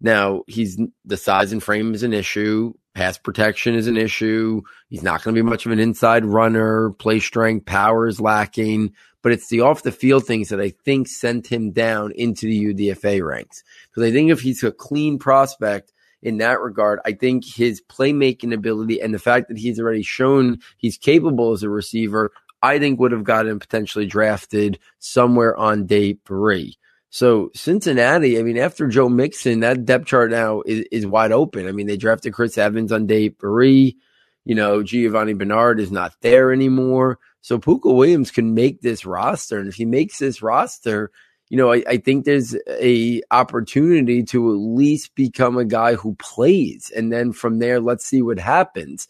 Now, 0.00 0.42
he's 0.46 0.78
the 1.06 1.16
size 1.16 1.50
and 1.50 1.62
frame 1.62 1.94
is 1.94 2.02
an 2.02 2.12
issue. 2.12 2.74
Pass 2.94 3.18
protection 3.18 3.74
is 3.74 3.86
an 3.86 3.96
issue. 3.96 4.62
He's 4.88 5.02
not 5.02 5.22
going 5.22 5.34
to 5.34 5.42
be 5.42 5.48
much 5.48 5.66
of 5.66 5.72
an 5.72 5.80
inside 5.80 6.24
runner. 6.24 6.90
Play 6.90 7.20
strength, 7.20 7.66
power 7.66 8.06
is 8.06 8.20
lacking. 8.20 8.94
But 9.22 9.32
it's 9.32 9.48
the 9.48 9.62
off 9.62 9.82
the 9.82 9.90
field 9.90 10.26
things 10.26 10.50
that 10.50 10.60
I 10.60 10.70
think 10.70 11.08
sent 11.08 11.46
him 11.46 11.72
down 11.72 12.12
into 12.12 12.46
the 12.46 12.74
UDFA 12.74 13.26
ranks. 13.26 13.64
Because 13.90 14.08
I 14.08 14.12
think 14.12 14.30
if 14.30 14.40
he's 14.40 14.62
a 14.62 14.70
clean 14.70 15.18
prospect 15.18 15.92
in 16.22 16.38
that 16.38 16.60
regard, 16.60 17.00
I 17.04 17.12
think 17.12 17.44
his 17.44 17.82
playmaking 17.82 18.54
ability 18.54 19.00
and 19.00 19.12
the 19.12 19.18
fact 19.18 19.48
that 19.48 19.58
he's 19.58 19.80
already 19.80 20.02
shown 20.02 20.60
he's 20.76 20.98
capable 20.98 21.52
as 21.52 21.62
a 21.62 21.70
receiver 21.70 22.30
I 22.64 22.78
think 22.78 22.98
would 22.98 23.12
have 23.12 23.24
gotten 23.24 23.58
potentially 23.58 24.06
drafted 24.06 24.78
somewhere 24.98 25.54
on 25.54 25.84
day 25.84 26.16
three. 26.24 26.78
So 27.14 27.52
Cincinnati, 27.54 28.40
I 28.40 28.42
mean, 28.42 28.58
after 28.58 28.88
Joe 28.88 29.08
Mixon, 29.08 29.60
that 29.60 29.84
depth 29.84 30.06
chart 30.06 30.32
now 30.32 30.62
is, 30.66 30.84
is 30.90 31.06
wide 31.06 31.30
open. 31.30 31.68
I 31.68 31.70
mean, 31.70 31.86
they 31.86 31.96
drafted 31.96 32.32
Chris 32.32 32.58
Evans 32.58 32.90
on 32.90 33.06
day 33.06 33.28
three. 33.28 33.96
You 34.44 34.56
know, 34.56 34.82
Giovani 34.82 35.34
Bernard 35.34 35.78
is 35.78 35.92
not 35.92 36.12
there 36.22 36.52
anymore. 36.52 37.20
So 37.40 37.60
Pooka 37.60 37.94
Williams 37.94 38.32
can 38.32 38.52
make 38.52 38.80
this 38.80 39.06
roster. 39.06 39.60
And 39.60 39.68
if 39.68 39.76
he 39.76 39.84
makes 39.84 40.18
this 40.18 40.42
roster, 40.42 41.12
you 41.50 41.56
know, 41.56 41.72
I, 41.72 41.84
I, 41.88 41.96
think 41.98 42.24
there's 42.24 42.56
a 42.68 43.22
opportunity 43.30 44.24
to 44.24 44.50
at 44.50 44.58
least 44.58 45.14
become 45.14 45.56
a 45.56 45.64
guy 45.64 45.94
who 45.94 46.16
plays. 46.16 46.90
And 46.96 47.12
then 47.12 47.32
from 47.32 47.60
there, 47.60 47.78
let's 47.78 48.04
see 48.04 48.22
what 48.22 48.40
happens 48.40 49.06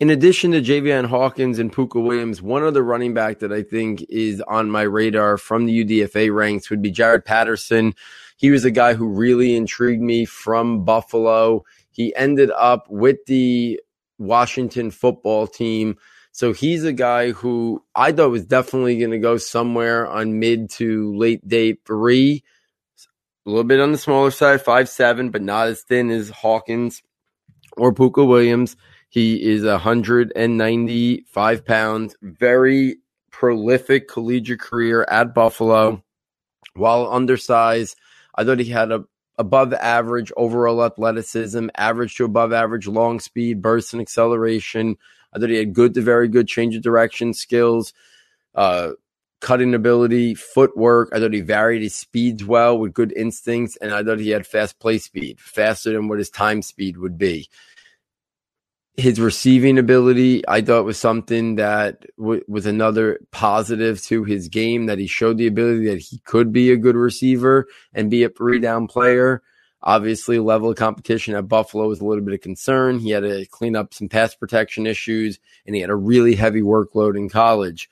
in 0.00 0.10
addition 0.10 0.52
to 0.52 0.62
Javian 0.62 1.06
Hawkins 1.06 1.58
and 1.58 1.72
Pooka 1.72 2.02
Williams, 2.02 2.40
one 2.40 2.62
other 2.62 2.82
running 2.82 3.14
back 3.14 3.40
that 3.40 3.52
I 3.52 3.62
think 3.62 4.04
is 4.08 4.40
on 4.42 4.70
my 4.70 4.82
radar 4.82 5.36
from 5.38 5.66
the 5.66 5.84
UDFA 5.84 6.32
ranks 6.32 6.70
would 6.70 6.82
be 6.82 6.92
Jaret 6.92 7.24
Patterson. 7.24 7.94
He 8.36 8.50
was 8.50 8.64
a 8.64 8.70
guy 8.70 8.94
who 8.94 9.08
really 9.08 9.56
intrigued 9.56 10.02
me 10.02 10.24
from 10.24 10.84
Buffalo. 10.84 11.64
He 11.90 12.14
ended 12.14 12.52
up 12.52 12.86
with 12.88 13.16
the 13.26 13.80
Washington 14.18 14.92
football 14.92 15.48
team. 15.48 15.96
So 16.30 16.52
he's 16.52 16.84
a 16.84 16.92
guy 16.92 17.32
who 17.32 17.82
I 17.96 18.12
thought 18.12 18.30
was 18.30 18.46
definitely 18.46 18.98
going 18.98 19.10
to 19.10 19.18
go 19.18 19.36
somewhere 19.36 20.06
on 20.06 20.38
mid 20.38 20.70
to 20.72 21.16
late 21.16 21.46
day 21.48 21.76
three. 21.84 22.44
A 23.44 23.50
little 23.50 23.64
bit 23.64 23.80
on 23.80 23.90
the 23.90 23.98
smaller 23.98 24.30
side, 24.30 24.62
five 24.62 24.88
seven, 24.88 25.30
but 25.30 25.42
not 25.42 25.66
as 25.66 25.82
thin 25.82 26.10
as 26.10 26.30
Hawkins 26.30 27.02
or 27.76 27.92
Pooka 27.92 28.24
Williams. 28.24 28.76
He 29.08 29.50
is 29.50 29.64
195 29.64 31.64
pounds, 31.64 32.14
very 32.20 32.98
prolific 33.30 34.08
collegiate 34.08 34.60
career 34.60 35.06
at 35.10 35.34
Buffalo. 35.34 36.04
While 36.74 37.10
undersized, 37.10 37.96
I 38.34 38.44
thought 38.44 38.58
he 38.58 38.66
had 38.66 38.92
a 38.92 39.04
above 39.38 39.72
average 39.72 40.32
overall 40.36 40.84
athleticism, 40.84 41.68
average 41.76 42.16
to 42.16 42.24
above 42.24 42.52
average 42.52 42.88
long 42.88 43.20
speed, 43.20 43.62
burst 43.62 43.92
and 43.92 44.02
acceleration. 44.02 44.96
I 45.32 45.38
thought 45.38 45.50
he 45.50 45.56
had 45.56 45.72
good 45.72 45.94
to 45.94 46.02
very 46.02 46.28
good 46.28 46.48
change 46.48 46.74
of 46.74 46.82
direction 46.82 47.32
skills, 47.32 47.94
uh, 48.54 48.90
cutting 49.40 49.74
ability, 49.74 50.34
footwork. 50.34 51.10
I 51.12 51.20
thought 51.20 51.32
he 51.32 51.40
varied 51.40 51.82
his 51.82 51.94
speeds 51.94 52.44
well 52.44 52.78
with 52.78 52.94
good 52.94 53.12
instincts, 53.12 53.76
and 53.76 53.94
I 53.94 54.02
thought 54.02 54.18
he 54.18 54.30
had 54.30 54.46
fast 54.46 54.80
play 54.80 54.98
speed, 54.98 55.40
faster 55.40 55.92
than 55.92 56.08
what 56.08 56.18
his 56.18 56.30
time 56.30 56.60
speed 56.60 56.98
would 56.98 57.16
be 57.16 57.48
his 58.98 59.20
receiving 59.20 59.78
ability, 59.78 60.46
I 60.48 60.60
thought 60.60 60.84
was 60.84 60.98
something 60.98 61.54
that 61.54 62.04
w- 62.18 62.42
was 62.48 62.66
another 62.66 63.20
positive 63.30 64.02
to 64.06 64.24
his 64.24 64.48
game 64.48 64.86
that 64.86 64.98
he 64.98 65.06
showed 65.06 65.38
the 65.38 65.46
ability 65.46 65.86
that 65.86 66.00
he 66.00 66.18
could 66.18 66.52
be 66.52 66.72
a 66.72 66.76
good 66.76 66.96
receiver 66.96 67.68
and 67.94 68.10
be 68.10 68.24
a 68.24 68.28
three 68.28 68.58
down 68.58 68.88
player. 68.88 69.40
Obviously, 69.84 70.40
level 70.40 70.70
of 70.70 70.76
competition 70.76 71.36
at 71.36 71.46
Buffalo 71.46 71.86
was 71.86 72.00
a 72.00 72.04
little 72.04 72.24
bit 72.24 72.34
of 72.34 72.40
concern. 72.40 72.98
He 72.98 73.10
had 73.10 73.22
to 73.22 73.46
clean 73.46 73.76
up 73.76 73.94
some 73.94 74.08
pass 74.08 74.34
protection 74.34 74.84
issues 74.84 75.38
and 75.64 75.76
he 75.76 75.80
had 75.80 75.90
a 75.90 75.96
really 75.96 76.34
heavy 76.34 76.62
workload 76.62 77.16
in 77.16 77.28
college. 77.28 77.88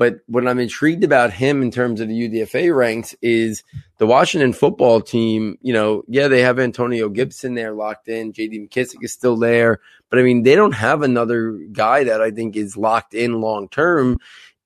But 0.00 0.20
what 0.26 0.48
I'm 0.48 0.58
intrigued 0.58 1.04
about 1.04 1.30
him 1.30 1.62
in 1.62 1.70
terms 1.70 2.00
of 2.00 2.08
the 2.08 2.14
UDFA 2.14 2.74
ranks 2.74 3.14
is 3.20 3.64
the 3.98 4.06
Washington 4.06 4.54
football 4.54 5.02
team. 5.02 5.58
You 5.60 5.74
know, 5.74 6.04
yeah, 6.08 6.28
they 6.28 6.40
have 6.40 6.58
Antonio 6.58 7.10
Gibson 7.10 7.52
there 7.52 7.72
locked 7.72 8.08
in. 8.08 8.32
JD 8.32 8.66
McKissic 8.66 9.02
is 9.02 9.12
still 9.12 9.36
there. 9.36 9.80
But 10.10 10.18
I 10.18 10.22
mean, 10.22 10.42
they 10.42 10.56
don't 10.56 10.72
have 10.72 11.02
another 11.02 11.52
guy 11.72 12.04
that 12.04 12.20
I 12.20 12.30
think 12.30 12.56
is 12.56 12.76
locked 12.76 13.14
in 13.14 13.40
long 13.40 13.68
term. 13.68 14.18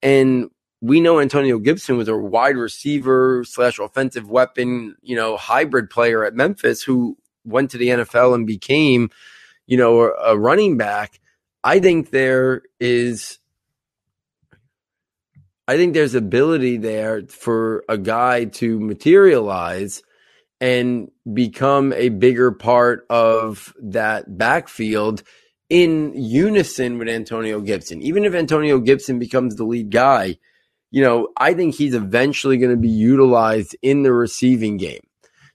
And 0.02 0.50
we 0.80 1.00
know 1.00 1.20
Antonio 1.20 1.59
Gibson 1.59 1.96
was 1.96 2.09
a 2.09 2.16
wide 2.16 2.57
receiver 2.57 3.44
slash 3.46 3.78
offensive 3.78 4.28
weapon, 4.28 4.96
you 5.02 5.16
know, 5.16 5.37
hybrid 5.37 5.90
player 5.90 6.24
at 6.24 6.35
Memphis 6.35 6.83
who 6.83 7.16
went 7.44 7.70
to 7.70 7.78
the 7.78 7.88
NFL 7.88 8.35
and 8.35 8.46
became, 8.46 9.11
you 9.66 9.76
know, 9.76 10.12
a 10.12 10.37
running 10.37 10.76
back. 10.76 11.20
I 11.62 11.80
think 11.80 12.11
there 12.11 12.62
is 12.80 13.38
I 15.66 15.76
think 15.76 15.94
there's 15.94 16.14
ability 16.14 16.76
there 16.76 17.22
for 17.22 17.85
a 17.88 17.96
guy 17.96 18.44
to 18.44 18.78
materialize 18.78 20.02
and 20.64 21.11
become 21.31 21.92
a 21.92 22.09
bigger 22.09 22.50
part 22.50 23.05
of 23.11 23.74
that 23.83 24.38
backfield 24.38 25.22
in 25.68 26.14
unison 26.16 26.96
with 26.96 27.07
Antonio 27.07 27.61
Gibson. 27.61 28.00
Even 28.00 28.24
if 28.24 28.33
Antonio 28.33 28.79
Gibson 28.79 29.18
becomes 29.18 29.57
the 29.57 29.64
lead 29.64 29.90
guy, 29.90 30.38
you 30.90 31.03
know, 31.03 31.29
I 31.37 31.53
think 31.53 31.74
he's 31.74 31.92
eventually 31.92 32.57
going 32.57 32.70
to 32.70 32.81
be 32.81 32.88
utilized 32.88 33.77
in 33.83 34.05
the 34.05 34.14
receiving 34.14 34.79
game. 34.79 35.03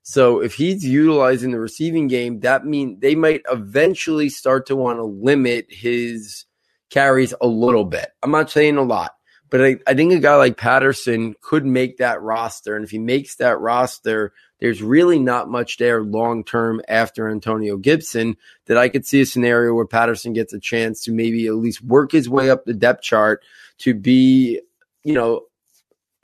So 0.04 0.44
if 0.44 0.54
he's 0.54 0.86
utilizing 0.86 1.50
the 1.50 1.60
receiving 1.60 2.08
game, 2.08 2.42
that 2.42 2.68
means 2.68 3.00
they 3.00 3.16
might 3.16 3.42
eventually 3.50 4.30
start 4.30 4.68
to 4.68 4.76
want 4.76 5.00
to 5.00 5.06
limit 5.06 5.66
his 5.70 6.46
carries 6.92 7.34
a 7.42 7.48
little 7.48 7.86
bit. 7.86 8.10
I'm 8.22 8.30
not 8.30 8.52
saying 8.52 8.78
a 8.78 8.84
lot, 8.84 9.14
but 9.50 9.64
I, 9.64 9.78
I 9.88 9.94
think 9.94 10.14
a 10.14 10.20
guy 10.20 10.36
like 10.36 10.58
Patterson 10.58 11.36
could 11.42 11.66
make 11.66 11.98
that 11.98 12.22
roster. 12.22 12.76
And 12.76 12.86
if 12.86 12.92
he 12.92 13.00
makes 13.00 13.36
that 13.36 13.60
roster, 13.60 14.34
there's 14.60 14.82
really 14.82 15.20
not 15.20 15.50
much 15.50 15.78
there 15.78 16.04
long 16.04 16.44
term 16.44 16.82
after 16.88 17.30
Antonio 17.30 17.78
Gibson 17.78 18.38
that 18.66 18.78
I 18.78 18.90
could 18.90 19.06
see 19.06 19.22
a 19.22 19.26
scenario 19.26 19.74
where 19.74 19.86
Patterson 19.86 20.34
gets 20.34 20.54
a 20.54 20.60
chance 20.60 21.04
to 21.04 21.12
maybe 21.12 21.48
at 21.48 21.56
least 21.56 21.84
work 21.84 22.12
his 22.12 22.30
way 22.30 22.50
up 22.50 22.66
the 22.66 22.74
depth 22.74 23.02
chart 23.02 23.44
to 23.80 23.94
be, 23.94 24.62
you 25.04 25.14
know, 25.14 25.44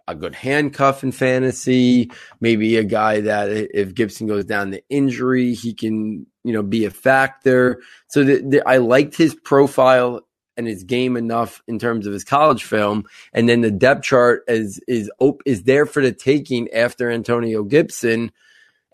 a 0.07 0.13
good 0.13 0.35
handcuff 0.35 1.03
in 1.03 1.11
fantasy, 1.11 2.11
maybe 2.39 2.77
a 2.77 2.83
guy 2.83 3.21
that 3.21 3.49
if 3.49 3.95
Gibson 3.95 4.27
goes 4.27 4.45
down 4.45 4.71
to 4.71 4.83
injury, 4.89 5.53
he 5.53 5.73
can, 5.73 6.27
you 6.43 6.53
know, 6.53 6.61
be 6.61 6.85
a 6.85 6.91
factor. 6.91 7.81
So 8.07 8.23
the, 8.23 8.41
the, 8.41 8.67
I 8.67 8.77
liked 8.77 9.15
his 9.15 9.33
profile 9.33 10.21
and 10.57 10.67
his 10.67 10.83
game 10.83 11.17
enough 11.17 11.61
in 11.67 11.79
terms 11.79 12.07
of 12.07 12.13
his 12.13 12.23
college 12.23 12.63
film, 12.63 13.05
and 13.33 13.47
then 13.47 13.61
the 13.61 13.71
depth 13.71 14.03
chart 14.03 14.43
is 14.47 14.79
is 14.87 15.09
is 15.45 15.63
there 15.63 15.85
for 15.85 16.01
the 16.01 16.11
taking 16.11 16.71
after 16.71 17.09
Antonio 17.09 17.63
Gibson. 17.63 18.31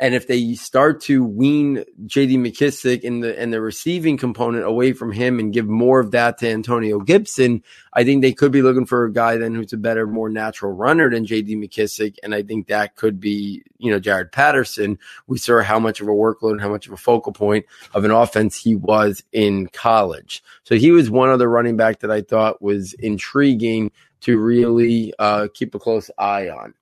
And 0.02 0.16
if 0.16 0.26
they 0.26 0.56
start 0.56 1.00
to 1.02 1.24
wean 1.24 1.86
JD 2.08 2.40
McKissic 2.40 3.02
in 3.02 3.20
the 3.20 3.40
and 3.40 3.54
the 3.54 3.62
receiving 3.62 4.18
component 4.18 4.66
away 4.66 4.94
from 4.94 5.12
him 5.12 5.38
and 5.38 5.54
give 5.54 5.68
more 5.68 6.00
of 6.00 6.10
that 6.10 6.40
to 6.40 6.50
Antonio 6.50 7.00
Gibson, 7.00 7.62
I 7.94 8.04
think 8.04 8.24
they 8.24 8.34
could 8.34 8.52
be 8.52 8.64
looking 8.64 8.88
for 8.88 9.06
a 9.06 9.14
guy 9.14 9.38
then 9.38 9.54
who's 9.54 9.74
a 9.74 9.78
better, 9.78 10.08
more 10.08 10.28
natural 10.28 10.72
runner 10.72 11.12
than 11.12 11.28
JD 11.28 11.56
McKissic. 11.64 12.16
And 12.24 12.34
I 12.34 12.42
think 12.42 12.66
that 12.66 12.96
could 12.96 13.20
be, 13.20 13.62
you 13.78 13.92
know, 13.92 14.00
Jaret 14.00 14.32
Patterson. 14.32 14.98
We 15.28 15.38
saw 15.38 15.62
how 15.62 15.78
much 15.78 16.02
of 16.02 16.08
a 16.08 16.12
workload 16.12 16.54
and 16.54 16.62
how 16.62 16.70
much 16.70 16.88
of 16.88 16.94
a 16.94 16.98
focal 16.98 17.32
point 17.32 17.68
of 17.94 18.04
an 18.04 18.10
offense 18.10 18.58
he 18.58 18.74
was 18.74 19.24
in 19.32 19.68
college. 19.68 20.44
So 20.64 20.78
he 20.78 20.90
was 20.90 21.12
one 21.12 21.30
other 21.30 21.48
running 21.48 21.78
back 21.78 22.00
that 22.00 22.10
I 22.10 22.22
thought 22.22 22.60
was 22.60 22.94
intriguing 22.94 23.92
to 24.22 24.40
really 24.40 25.14
uh, 25.20 25.48
keep 25.54 25.76
a 25.76 25.80
close 25.80 26.10
eye 26.18 26.50
on 26.50 26.74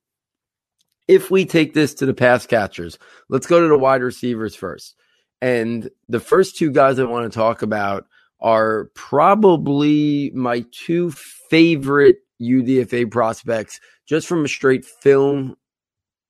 if 1.10 1.32
we 1.32 1.44
take 1.44 1.74
this 1.74 1.96
to 1.96 2.06
the 2.06 2.14
pass 2.14 2.46
catchers, 2.46 3.00
let's 3.30 3.48
go 3.48 3.60
to 3.60 3.68
the 3.68 3.78
wide 3.78 4.04
receivers 4.04 4.56
first. 4.56 4.96
And 5.42 5.90
the 6.08 6.20
first 6.20 6.56
two 6.56 6.72
guys 6.72 7.00
I 7.00 7.04
want 7.06 7.30
to 7.30 7.36
talk 7.36 7.64
about 7.64 8.06
are 8.40 8.92
probably 8.94 10.32
my 10.36 10.64
two 10.72 11.10
favorite 11.10 12.18
UDFA 12.40 13.10
prospects 13.10 13.82
just 14.06 14.28
from 14.28 14.46
a 14.46 14.48
straight 14.48 14.86
film 14.86 15.58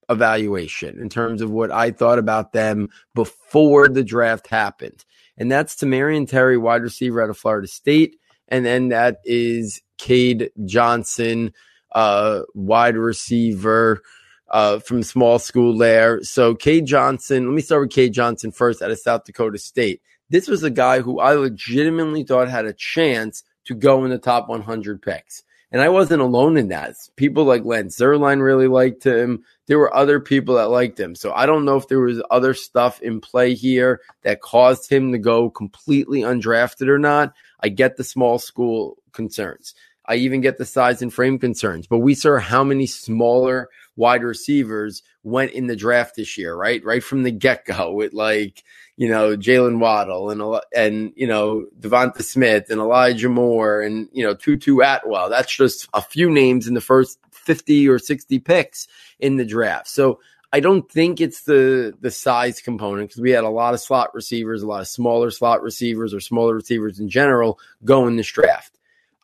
evaluation 0.07 0.97
in 0.99 1.09
terms 1.09 1.41
of 1.41 1.51
what 1.51 1.71
I 1.71 1.91
thought 1.91 2.17
about 2.17 2.53
them 2.53 2.87
before 3.13 3.89
the 3.89 4.03
draft 4.03 4.47
happened. 4.47 5.03
And 5.37 5.51
that's 5.51 5.75
Tamorrion 5.75 6.27
Terry, 6.27 6.57
wide 6.57 6.83
receiver 6.83 7.21
out 7.21 7.29
of 7.29 7.37
Florida 7.37 7.67
State. 7.67 8.15
And 8.47 8.65
then 8.65 8.89
that 8.89 9.17
is 9.25 9.81
Cade 9.97 10.51
Johnson, 10.63 11.53
uh, 11.91 12.43
wide 12.55 12.95
receiver 12.95 14.01
uh, 14.51 14.79
from 14.79 15.03
small 15.03 15.39
school 15.39 15.77
there. 15.77 16.23
So 16.23 16.55
Cade 16.55 16.85
Johnson, 16.85 17.45
let 17.45 17.53
me 17.53 17.61
start 17.61 17.81
with 17.81 17.91
Cade 17.91 18.13
Johnson 18.13 18.51
first 18.51 18.81
out 18.81 18.91
of 18.91 18.99
South 18.99 19.25
Dakota 19.25 19.57
State. 19.57 20.01
This 20.29 20.47
was 20.47 20.63
a 20.63 20.69
guy 20.69 21.01
who 21.01 21.19
I 21.19 21.33
legitimately 21.33 22.23
thought 22.23 22.49
had 22.49 22.65
a 22.65 22.73
chance 22.73 23.43
to 23.65 23.75
go 23.75 24.03
in 24.05 24.11
the 24.11 24.17
top 24.17 24.47
100 24.47 25.01
picks. 25.01 25.43
And 25.71 25.81
I 25.81 25.89
wasn't 25.89 26.21
alone 26.21 26.57
in 26.57 26.69
that. 26.69 26.95
People 27.15 27.43
like 27.43 27.63
Lance 27.63 27.97
Zierlein 27.97 28.41
really 28.41 28.67
liked 28.67 29.05
him. 29.05 29.43
There 29.67 29.77
were 29.77 29.95
other 29.95 30.19
people 30.19 30.55
that 30.55 30.71
liked 30.71 30.99
him. 30.99 31.13
So 31.13 31.31
I 31.31 31.45
don't 31.45 31.65
know 31.65 31.77
if 31.77 31.87
there 31.87 31.99
was 31.99 32.23
other 32.31 32.55
stuff 32.55 33.01
in 33.01 33.21
play 33.21 33.53
here 33.53 34.01
that 34.23 34.41
caused 34.41 34.91
him 34.91 35.11
to 35.11 35.19
go 35.19 35.51
completely 35.51 36.21
undrafted 36.21 36.87
or 36.87 36.97
not. 36.97 37.33
I 37.59 37.69
get 37.69 37.97
the 37.97 38.03
small 38.03 38.39
school 38.39 38.97
concerns. 39.11 39.75
I 40.05 40.15
even 40.15 40.41
get 40.41 40.57
the 40.57 40.65
size 40.65 41.03
and 41.03 41.13
frame 41.13 41.37
concerns. 41.37 41.85
But 41.85 41.99
we 41.99 42.15
saw 42.15 42.39
how 42.39 42.63
many 42.63 42.87
smaller 42.87 43.69
wide 43.99 44.23
receivers 44.23 45.03
went 45.23 45.51
in 45.51 45.67
the 45.67 45.75
draft 45.75 46.15
this 46.15 46.37
year, 46.37 46.55
right? 46.55 46.83
Right 46.85 47.03
from 47.03 47.23
the 47.23 47.31
get 47.31 47.65
go 47.65 47.91
with 47.91 48.13
like, 48.13 48.63
you 48.95 49.09
know, 49.09 49.35
Jaylen 49.35 49.79
Waddle 49.79 50.29
and, 50.29 50.61
and, 50.73 51.13
you 51.15 51.27
know, 51.27 51.65
Devonta 51.79 52.23
Smith 52.23 52.69
and 52.69 52.79
Elijah 52.79 53.29
Moore 53.29 53.81
and, 53.81 54.07
you 54.13 54.23
know, 54.23 54.33
Tutu 54.33 54.79
Atwell. 54.79 55.29
That's 55.29 55.53
just 55.53 55.89
a 55.93 56.01
few 56.01 56.31
names 56.31 56.67
in 56.67 56.73
the 56.73 56.81
first 56.81 57.19
50 57.31 57.89
or 57.89 57.99
60 57.99 58.39
picks 58.39 58.87
in 59.19 59.35
the 59.35 59.45
draft. 59.45 59.89
So 59.89 60.19
I 60.51 60.61
don't 60.61 60.89
think 60.89 61.21
it's 61.21 61.43
the 61.43 61.93
the 62.01 62.09
size 62.09 62.59
component 62.59 63.09
because 63.09 63.21
we 63.21 63.31
had 63.31 63.43
a 63.43 63.49
lot 63.49 63.75
of 63.75 63.81
slot 63.81 64.15
receivers, 64.15 64.63
a 64.63 64.67
lot 64.67 64.81
of 64.81 64.87
smaller 64.87 65.29
slot 65.29 65.61
receivers 65.61 66.13
or 66.13 66.19
smaller 66.21 66.55
receivers 66.55 66.99
in 66.99 67.09
general 67.09 67.59
go 67.85 68.07
in 68.07 68.15
this 68.15 68.31
draft. 68.31 68.78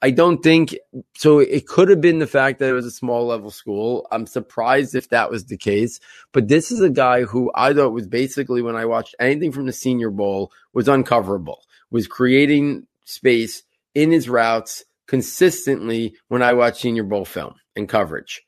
I 0.05 0.11
don't 0.11 0.43
think 0.43 0.77
so. 1.15 1.39
It 1.39 1.65
could 1.65 1.89
have 1.89 1.99
been 1.99 2.19
the 2.19 2.27
fact 2.27 2.59
that 2.59 2.69
it 2.69 2.73
was 2.73 2.85
a 2.85 2.91
small 2.91 3.25
level 3.25 3.49
school. 3.49 4.07
I'm 4.11 4.27
surprised 4.27 4.93
if 4.93 5.09
that 5.09 5.31
was 5.31 5.45
the 5.45 5.57
case. 5.57 5.99
But 6.31 6.47
this 6.47 6.71
is 6.71 6.79
a 6.79 6.91
guy 6.91 7.23
who 7.23 7.51
I 7.55 7.73
thought 7.73 7.89
was 7.89 8.07
basically, 8.07 8.61
when 8.61 8.75
I 8.75 8.85
watched 8.85 9.15
anything 9.19 9.51
from 9.51 9.65
the 9.65 9.73
Senior 9.73 10.11
Bowl, 10.11 10.51
was 10.73 10.87
uncoverable, 10.87 11.57
was 11.89 12.05
creating 12.05 12.85
space, 13.05 13.63
in 13.95 14.11
his 14.11 14.29
routes 14.29 14.85
consistently 15.07 16.13
when 16.27 16.43
I 16.43 16.53
watched 16.53 16.81
Senior 16.81 17.05
Bowl 17.05 17.25
film 17.25 17.55
and 17.75 17.89
coverage. 17.89 18.45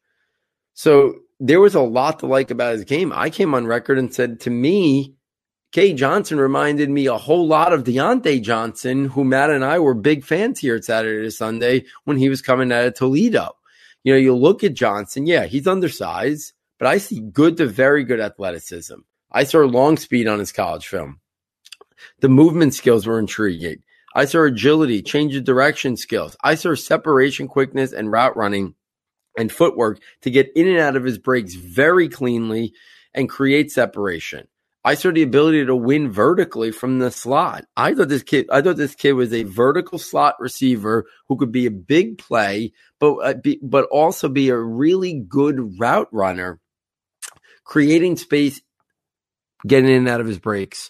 So 0.76 1.16
there 1.40 1.60
was 1.60 1.74
a 1.74 1.82
lot 1.82 2.20
to 2.20 2.28
like 2.28 2.52
about 2.52 2.74
his 2.74 2.84
game. 2.84 3.12
I 3.12 3.32
came 3.32 3.56
on 3.56 3.66
record 3.66 3.98
and 3.98 4.14
said 4.14 4.42
to 4.42 4.52
me, 4.52 5.16
Cade 5.78 5.96
Johnson 5.96 6.40
reminded 6.40 6.90
me 6.90 7.06
a 7.06 7.20
whole 7.20 7.46
lot 7.46 7.72
of 7.72 7.84
Diontae 7.84 8.42
Johnson, 8.42 9.06
who 9.06 9.24
Matt 9.24 9.52
and 9.52 9.64
I 9.64 9.78
were 9.78 9.94
big 9.94 10.24
fans 10.26 10.58
here 10.60 10.78
at 10.78 10.86
Saturday 10.86 11.24
to 11.24 11.30
Sunday 11.30 11.86
when 12.04 12.18
he 12.18 12.30
was 12.30 12.42
coming 12.42 12.72
out 12.72 12.88
of 12.88 12.96
Toledo. 12.96 13.52
You 14.04 14.14
know, 14.14 14.18
you 14.18 14.36
look 14.36 14.64
at 14.64 14.74
Johnson, 14.74 15.28
yeah, 15.28 15.46
he's 15.46 15.68
undersized, 15.68 16.54
but 16.80 16.88
I 16.88 16.98
see 16.98 17.20
good 17.20 17.58
to 17.58 17.68
very 17.68 18.04
good 18.04 18.20
athleticism. 18.20 18.96
I 19.32 19.44
saw 19.44 19.60
long 19.60 19.98
speed 19.98 20.28
on 20.28 20.40
his 20.40 20.52
college 20.52 20.88
film. 20.88 21.20
The 22.22 22.30
movement 22.30 22.74
skills 22.74 23.06
were 23.06 23.20
intriguing. 23.20 23.84
I 24.16 24.26
saw 24.26 24.46
agility, 24.46 25.04
change 25.04 25.36
of 25.36 25.44
direction 25.44 25.96
skills. 25.96 26.36
I 26.44 26.56
saw 26.56 26.74
separation 26.74 27.48
quickness 27.48 27.94
and 27.94 28.12
route 28.12 28.36
running 28.36 28.74
and 29.38 29.52
footwork 29.52 30.02
to 30.22 30.32
get 30.32 30.52
in 30.56 30.68
and 30.68 30.80
out 30.80 30.96
of 30.96 31.04
his 31.04 31.20
breaks 31.20 31.54
very 31.54 32.10
cleanly 32.10 32.74
and 33.14 33.30
create 33.30 33.72
separation. 33.72 34.48
I 34.88 34.94
saw 34.94 35.12
the 35.12 35.22
ability 35.22 35.66
to 35.66 35.76
win 35.76 36.10
vertically 36.10 36.72
from 36.72 37.00
the 37.00 37.12
slot. 37.12 37.66
I 37.76 37.94
thought 37.94 38.08
this 38.08 38.24
kid, 38.24 38.48
I 38.50 38.62
thought 38.62 38.78
this 38.78 38.96
kid 38.96 39.12
was 39.12 39.34
a 39.34 39.44
vertical 39.44 40.00
slot 40.00 40.36
receiver 40.40 41.04
who 41.28 41.36
could 41.36 41.52
be 41.52 41.66
a 41.66 41.72
big 41.72 42.18
play, 42.18 42.72
but 42.98 43.16
uh, 43.16 43.34
be, 43.34 43.60
but 43.62 43.90
also 43.92 44.30
be 44.30 44.48
a 44.48 44.58
really 44.58 45.12
good 45.28 45.78
route 45.78 46.08
runner, 46.14 46.62
creating 47.66 48.16
space, 48.16 48.62
getting 49.68 49.90
in 49.90 49.98
and 49.98 50.08
out 50.08 50.22
of 50.22 50.28
his 50.28 50.40
breaks, 50.40 50.90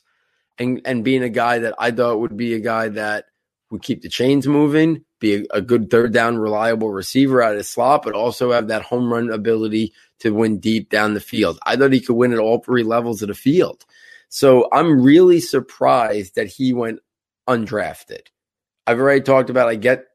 and 0.59 0.79
and 0.85 1.03
being 1.03 1.23
a 1.23 1.29
guy 1.29 1.57
that 1.57 1.73
I 1.79 1.89
thought 1.89 2.19
would 2.19 2.37
be 2.37 2.53
a 2.53 2.59
guy 2.59 2.89
that 2.89 3.25
would 3.71 3.81
keep 3.81 4.03
the 4.03 4.09
chains 4.09 4.45
moving, 4.45 5.05
be 5.19 5.37
a, 5.37 5.43
a, 5.55 5.61
good 5.61 5.89
third 5.89 6.13
down, 6.13 6.37
reliable 6.37 6.91
receiver 6.91 7.41
out 7.41 7.55
of 7.55 7.65
slot, 7.65 8.03
but 8.03 8.13
also 8.13 8.51
have 8.51 8.67
that 8.67 8.83
home 8.83 9.11
run 9.11 9.31
ability 9.31 9.93
to 10.19 10.31
win 10.31 10.59
deep 10.59 10.89
down 10.89 11.13
the 11.13 11.19
field. 11.19 11.59
I 11.65 11.75
thought 11.75 11.93
he 11.93 12.01
could 12.01 12.15
win 12.15 12.33
at 12.33 12.39
all 12.39 12.59
three 12.59 12.83
levels 12.83 13.21
of 13.21 13.27
the 13.27 13.35
field. 13.35 13.85
So 14.29 14.67
I'm 14.71 15.01
really 15.01 15.39
surprised 15.39 16.35
that 16.35 16.47
he 16.47 16.73
went 16.73 16.99
undrafted. 17.47 18.27
I've 18.85 18.99
already 18.99 19.21
talked 19.21 19.49
about 19.49 19.69
I 19.69 19.75
get 19.75 20.05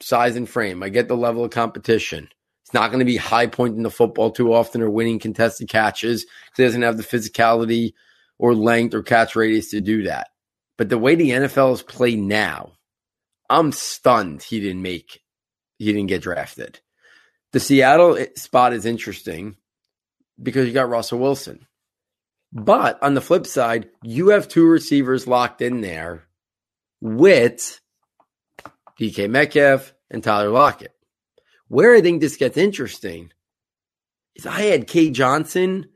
size 0.00 0.36
and 0.36 0.48
frame, 0.48 0.82
I 0.82 0.88
get 0.88 1.08
the 1.08 1.16
level 1.16 1.44
of 1.44 1.50
competition. 1.50 2.28
It's 2.64 2.74
not 2.74 2.90
going 2.90 3.00
to 3.00 3.04
be 3.04 3.16
high 3.16 3.46
pointing 3.46 3.82
the 3.82 3.90
football 3.90 4.30
too 4.30 4.52
often 4.52 4.82
or 4.82 4.90
winning 4.90 5.18
contested 5.18 5.68
catches 5.68 6.26
he 6.56 6.62
doesn't 6.62 6.82
have 6.82 6.96
the 6.96 7.02
physicality 7.02 7.92
or 8.38 8.54
length 8.54 8.94
or 8.94 9.02
catch 9.02 9.36
radius 9.36 9.70
to 9.70 9.80
do 9.80 10.04
that. 10.04 10.28
But 10.78 10.88
the 10.88 10.98
way 10.98 11.14
the 11.14 11.30
NFL 11.30 11.74
is 11.74 11.82
played 11.82 12.18
now, 12.18 12.72
I'm 13.48 13.72
stunned 13.72 14.42
he 14.42 14.60
didn't 14.60 14.82
make 14.82 15.20
he 15.78 15.86
didn't 15.86 16.08
get 16.08 16.22
drafted. 16.22 16.80
The 17.52 17.60
Seattle 17.60 18.16
eh, 18.16 18.26
spot 18.36 18.72
is 18.72 18.86
interesting 18.86 19.56
because 20.42 20.66
you 20.66 20.72
got 20.72 20.88
Russell 20.88 21.18
Wilson. 21.18 21.66
But 22.52 23.02
on 23.02 23.14
the 23.14 23.20
flip 23.20 23.46
side, 23.46 23.88
you 24.02 24.28
have 24.28 24.48
two 24.48 24.66
receivers 24.66 25.26
locked 25.26 25.62
in 25.62 25.80
there 25.80 26.24
with 27.00 27.80
DK 29.00 29.28
Metcalf 29.30 29.94
and 30.10 30.22
Tyler 30.22 30.50
Lockett. 30.50 30.94
Where 31.68 31.94
I 31.94 32.02
think 32.02 32.20
this 32.20 32.36
gets 32.36 32.58
interesting 32.58 33.32
is 34.34 34.46
I 34.46 34.62
had 34.62 34.86
Cade 34.86 35.14
Johnson 35.14 35.86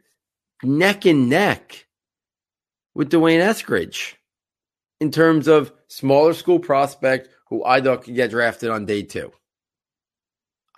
neck 0.62 1.04
and 1.04 1.28
neck 1.28 1.86
with 2.94 3.10
D'Wayne 3.10 3.42
Eskridge 3.42 4.14
in 5.00 5.10
terms 5.10 5.48
of 5.48 5.72
smaller 5.88 6.32
school 6.32 6.58
prospect 6.58 7.28
who 7.48 7.62
I 7.64 7.80
thought 7.80 8.04
could 8.04 8.14
get 8.14 8.30
drafted 8.30 8.70
on 8.70 8.86
day 8.86 9.02
two. 9.02 9.32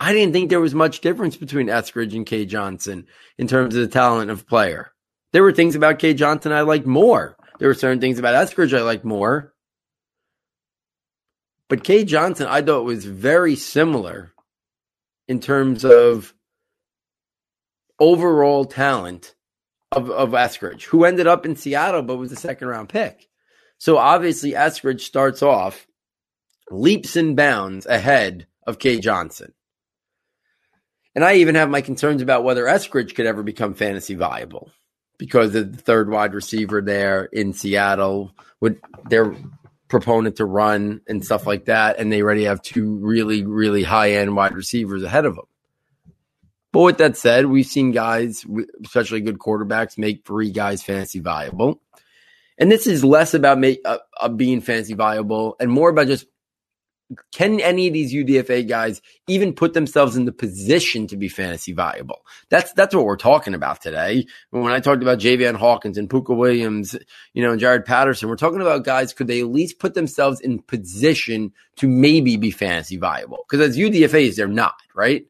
I 0.00 0.12
didn't 0.12 0.32
think 0.32 0.48
there 0.48 0.61
was 0.61 0.74
much 0.74 1.00
difference 1.00 1.37
between 1.37 1.66
Eskridge 1.66 2.14
and 2.14 2.24
Cade 2.24 2.48
Johnson 2.48 3.06
in 3.37 3.48
terms 3.48 3.74
of 3.74 3.82
the 3.82 3.88
talent 3.88 4.30
of 4.30 4.46
player. 4.46 4.92
There 5.32 5.42
were 5.42 5.52
things 5.52 5.74
about 5.74 5.98
Cade 5.98 6.18
Johnson 6.18 6.52
I 6.52 6.62
liked 6.62 6.87
more. 6.87 7.37
There 7.58 7.68
were 7.68 7.74
certain 7.74 8.00
things 8.00 8.18
about 8.18 8.34
Eskridge 8.34 8.76
I 8.76 8.82
liked 8.82 9.04
more. 9.04 9.52
But 11.68 11.84
Cade 11.84 12.08
Johnson, 12.08 12.46
I 12.48 12.62
thought 12.62 12.84
was 12.84 13.04
very 13.04 13.56
similar 13.56 14.32
in 15.26 15.40
terms 15.40 15.84
of 15.84 16.32
overall 17.98 18.64
talent 18.64 19.34
of, 19.92 20.11
of 20.11 20.30
Eskridge, 20.30 20.84
who 20.84 21.04
ended 21.04 21.26
up 21.26 21.44
in 21.44 21.56
Seattle 21.56 22.02
but 22.02 22.16
was 22.16 22.32
a 22.32 22.37
second 22.37 22.68
round 22.68 22.88
pick. 22.88 23.28
So 23.78 23.98
obviously 23.98 24.52
Eskridge 24.52 25.00
starts 25.00 25.42
off 25.42 25.87
leaps 26.70 27.16
and 27.16 27.37
bounds 27.37 27.84
ahead 27.87 28.46
of 28.66 28.78
Cade 28.78 29.02
Johnson. 29.02 29.52
And 31.14 31.24
I 31.24 31.36
even 31.36 31.54
have 31.54 31.70
my 31.70 31.80
concerns 31.80 32.22
about 32.22 32.44
whether 32.44 32.64
Eskridge 32.64 33.14
could 33.14 33.26
ever 33.26 33.42
become 33.42 33.74
fantasy 33.74 34.14
viable 34.14 34.70
because 35.18 35.52
the 35.52 35.64
third 35.64 36.10
wide 36.10 36.34
receiver 36.34 36.80
there 36.80 37.24
in 37.24 37.52
Seattle 37.52 38.32
with 38.60 38.78
their 39.08 39.34
proponent 39.88 40.36
to 40.36 40.44
run 40.44 41.00
and 41.08 41.24
stuff 41.24 41.46
like 41.46 41.64
that. 41.64 41.98
And 41.98 42.12
they 42.12 42.22
already 42.22 42.44
have 42.44 42.62
two 42.62 42.96
really, 42.98 43.44
really 43.44 43.82
high 43.82 44.12
end 44.12 44.36
wide 44.36 44.54
receivers 44.54 45.02
ahead 45.02 45.24
of 45.24 45.34
them. 45.34 45.46
But 46.72 46.82
with 46.82 46.98
that 46.98 47.16
said, 47.16 47.46
we've 47.46 47.66
seen 47.66 47.92
guys, 47.92 48.44
especially 48.84 49.22
good 49.22 49.38
quarterbacks, 49.38 49.98
make 49.98 50.24
three 50.24 50.50
guys 50.50 50.82
fantasy 50.82 51.18
viable. 51.18 51.80
And 52.58 52.70
this 52.70 52.86
is 52.86 53.04
less 53.04 53.34
about 53.34 53.58
make, 53.58 53.80
uh, 53.84 53.98
uh, 54.20 54.28
being 54.28 54.60
fantasy 54.60 54.94
viable 54.94 55.56
and 55.60 55.70
more 55.70 55.88
about 55.90 56.08
just 56.08 56.26
can 57.32 57.60
any 57.60 57.86
of 57.86 57.94
these 57.94 58.12
UDFA 58.12 58.68
guys 58.68 59.00
even 59.26 59.54
put 59.54 59.72
themselves 59.72 60.16
in 60.16 60.26
the 60.26 60.32
position 60.32 61.06
to 61.06 61.16
be 61.16 61.28
fantasy 61.28 61.72
viable? 61.72 62.20
That's 62.50 62.72
that's 62.74 62.94
what 62.94 63.04
we're 63.04 63.16
talking 63.16 63.54
about 63.54 63.80
today. 63.80 64.26
When 64.50 64.72
I 64.72 64.80
talked 64.80 65.02
about 65.02 65.18
Javian 65.18 65.56
Hawkins 65.56 65.96
and 65.96 66.10
Pooka 66.10 66.36
Williams, 66.36 66.96
you 67.32 67.42
know, 67.42 67.52
and 67.52 67.60
Jaret 67.60 67.86
Patterson, 67.86 68.28
we're 68.28 68.36
talking 68.36 68.60
about 68.60 68.84
guys 68.84 69.12
could 69.12 69.26
they 69.26 69.40
at 69.40 69.46
least 69.46 69.78
put 69.78 69.94
themselves 69.94 70.40
in 70.40 70.60
position 70.60 71.52
to 71.76 71.88
maybe 71.88 72.36
be 72.36 72.50
fantasy 72.50 72.98
viable? 72.98 73.44
Because 73.48 73.66
as 73.66 73.78
UDFAs, 73.78 74.36
they're 74.36 74.46
not, 74.46 74.74
right? 74.94 75.24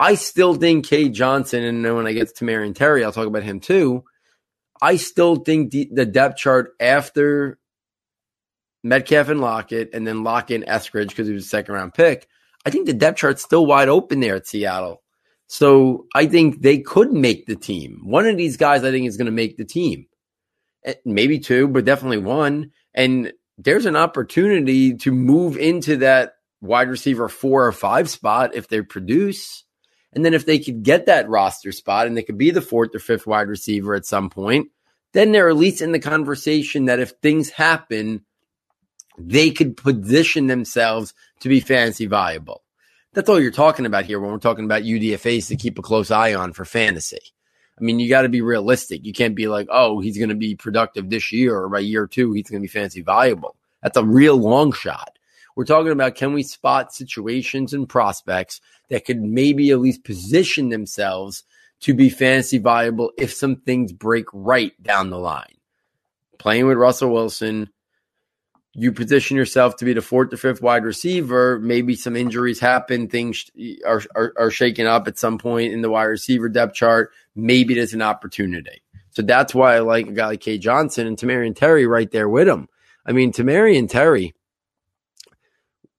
I 0.00 0.14
still 0.14 0.54
think 0.54 0.86
Cade 0.86 1.14
Johnson, 1.14 1.64
and 1.64 1.96
when 1.96 2.06
I 2.06 2.12
get 2.12 2.36
to 2.36 2.44
Marion 2.44 2.74
Terry, 2.74 3.04
I'll 3.04 3.12
talk 3.12 3.26
about 3.26 3.42
him 3.42 3.58
too. 3.58 4.04
I 4.80 4.96
still 4.96 5.36
think 5.36 5.72
the, 5.72 5.88
the 5.92 6.06
depth 6.06 6.36
chart 6.36 6.74
after 6.78 7.58
Metcalf 8.88 9.28
and 9.28 9.40
Lockett, 9.40 9.90
and 9.92 10.06
then 10.06 10.24
lock 10.24 10.50
in 10.50 10.62
Eskridge 10.62 11.08
because 11.08 11.28
he 11.28 11.34
was 11.34 11.44
a 11.44 11.48
second 11.48 11.74
round 11.74 11.94
pick. 11.94 12.26
I 12.64 12.70
think 12.70 12.86
the 12.86 12.94
depth 12.94 13.18
chart's 13.18 13.42
still 13.42 13.66
wide 13.66 13.88
open 13.88 14.20
there 14.20 14.36
at 14.36 14.46
Seattle. 14.46 15.02
So 15.46 16.06
I 16.14 16.26
think 16.26 16.60
they 16.60 16.78
could 16.78 17.12
make 17.12 17.46
the 17.46 17.56
team. 17.56 18.00
One 18.04 18.26
of 18.26 18.36
these 18.36 18.56
guys, 18.56 18.84
I 18.84 18.90
think, 18.90 19.06
is 19.06 19.16
going 19.16 19.26
to 19.26 19.32
make 19.32 19.56
the 19.56 19.64
team. 19.64 20.06
Eh, 20.84 20.94
maybe 21.04 21.38
two, 21.38 21.68
but 21.68 21.86
definitely 21.86 22.18
one. 22.18 22.72
And 22.94 23.32
there's 23.56 23.86
an 23.86 23.96
opportunity 23.96 24.94
to 24.98 25.12
move 25.12 25.56
into 25.56 25.98
that 25.98 26.34
wide 26.60 26.88
receiver 26.88 27.28
four 27.28 27.66
or 27.66 27.72
five 27.72 28.10
spot 28.10 28.54
if 28.54 28.68
they 28.68 28.82
produce. 28.82 29.64
And 30.12 30.24
then 30.24 30.34
if 30.34 30.46
they 30.46 30.58
could 30.58 30.82
get 30.82 31.06
that 31.06 31.28
roster 31.28 31.72
spot 31.72 32.06
and 32.06 32.16
they 32.16 32.22
could 32.22 32.38
be 32.38 32.50
the 32.50 32.60
fourth 32.60 32.94
or 32.94 32.98
fifth 32.98 33.26
wide 33.26 33.48
receiver 33.48 33.94
at 33.94 34.06
some 34.06 34.30
point, 34.30 34.68
then 35.12 35.32
they're 35.32 35.48
at 35.48 35.56
least 35.56 35.80
in 35.80 35.92
the 35.92 35.98
conversation 35.98 36.86
that 36.86 37.00
if 37.00 37.12
things 37.22 37.50
happen, 37.50 38.24
they 39.18 39.50
could 39.50 39.76
position 39.76 40.46
themselves 40.46 41.14
to 41.40 41.48
be 41.48 41.60
fantasy 41.60 42.06
viable. 42.06 42.62
That's 43.14 43.28
all 43.28 43.40
you're 43.40 43.50
talking 43.50 43.86
about 43.86 44.04
here 44.04 44.20
when 44.20 44.30
we're 44.30 44.38
talking 44.38 44.64
about 44.64 44.82
UDFAs 44.82 45.48
to 45.48 45.56
keep 45.56 45.78
a 45.78 45.82
close 45.82 46.10
eye 46.10 46.34
on 46.34 46.52
for 46.52 46.64
fantasy. 46.64 47.20
I 47.78 47.84
mean, 47.84 48.00
you 48.00 48.08
got 48.08 48.22
to 48.22 48.28
be 48.28 48.40
realistic. 48.40 49.04
You 49.04 49.12
can't 49.12 49.34
be 49.34 49.48
like, 49.48 49.68
oh, 49.70 50.00
he's 50.00 50.18
going 50.18 50.28
to 50.30 50.34
be 50.34 50.56
productive 50.56 51.10
this 51.10 51.32
year 51.32 51.56
or 51.56 51.68
by 51.68 51.80
year 51.80 52.06
two, 52.06 52.32
he's 52.32 52.50
going 52.50 52.60
to 52.60 52.66
be 52.66 52.72
fantasy 52.72 53.02
viable. 53.02 53.56
That's 53.82 53.96
a 53.96 54.04
real 54.04 54.36
long 54.36 54.72
shot. 54.72 55.18
We're 55.56 55.64
talking 55.64 55.92
about 55.92 56.14
can 56.14 56.32
we 56.32 56.42
spot 56.42 56.92
situations 56.92 57.72
and 57.72 57.88
prospects 57.88 58.60
that 58.90 59.04
could 59.04 59.20
maybe 59.20 59.70
at 59.70 59.80
least 59.80 60.04
position 60.04 60.68
themselves 60.68 61.44
to 61.80 61.94
be 61.94 62.10
fantasy 62.10 62.58
viable 62.58 63.12
if 63.16 63.32
some 63.32 63.56
things 63.56 63.92
break 63.92 64.26
right 64.32 64.80
down 64.82 65.10
the 65.10 65.18
line. 65.18 65.56
Playing 66.38 66.66
with 66.66 66.78
Russell 66.78 67.12
Wilson, 67.12 67.70
you 68.78 68.92
position 68.92 69.36
yourself 69.36 69.74
to 69.76 69.84
be 69.84 69.92
the 69.92 70.00
fourth 70.00 70.32
or 70.32 70.36
fifth 70.36 70.62
wide 70.62 70.84
receiver. 70.84 71.58
Maybe 71.58 71.96
some 71.96 72.14
injuries 72.14 72.60
happen, 72.60 73.08
things 73.08 73.50
are, 73.84 74.02
are, 74.14 74.32
are 74.38 74.50
shaken 74.52 74.86
up 74.86 75.08
at 75.08 75.18
some 75.18 75.36
point 75.36 75.72
in 75.72 75.80
the 75.80 75.90
wide 75.90 76.04
receiver 76.04 76.48
depth 76.48 76.74
chart. 76.74 77.10
Maybe 77.34 77.74
there's 77.74 77.92
an 77.92 78.02
opportunity. 78.02 78.82
So 79.10 79.22
that's 79.22 79.52
why 79.52 79.74
I 79.74 79.80
like 79.80 80.06
a 80.06 80.12
guy 80.12 80.26
like 80.28 80.40
Cade 80.40 80.60
Johnson 80.60 81.08
and 81.08 81.16
Tamorrion 81.16 81.56
Terry 81.56 81.88
right 81.88 82.08
there 82.12 82.28
with 82.28 82.46
him. 82.46 82.68
I 83.04 83.10
mean, 83.10 83.32
Tamorrion 83.32 83.90
Terry, 83.90 84.32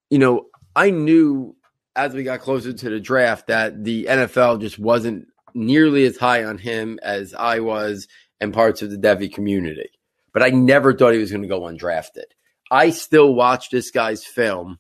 you 0.09 0.19
know, 0.19 0.45
I 0.73 0.91
knew 0.91 1.57
as 1.97 2.13
we 2.13 2.23
got 2.23 2.39
closer 2.39 2.71
to 2.71 2.89
the 2.89 3.01
draft 3.01 3.47
that 3.47 3.83
the 3.83 4.05
NFL 4.05 4.61
just 4.61 4.79
wasn't 4.79 5.27
nearly 5.53 6.05
as 6.05 6.15
high 6.15 6.45
on 6.45 6.57
him 6.57 6.97
as 7.03 7.33
I 7.33 7.59
was 7.59 8.07
and 8.39 8.53
parts 8.53 8.81
of 8.81 8.89
the 8.89 8.97
Devy 8.97 9.33
community. 9.33 9.89
But 10.31 10.43
I 10.43 10.49
never 10.51 10.93
thought 10.93 11.11
he 11.11 11.19
was 11.19 11.31
going 11.31 11.41
to 11.41 11.49
go 11.49 11.61
undrafted. 11.61 12.31
I 12.71 12.91
still 12.91 13.33
watch 13.33 13.69
this 13.69 13.91
guy's 13.91 14.23
film 14.23 14.79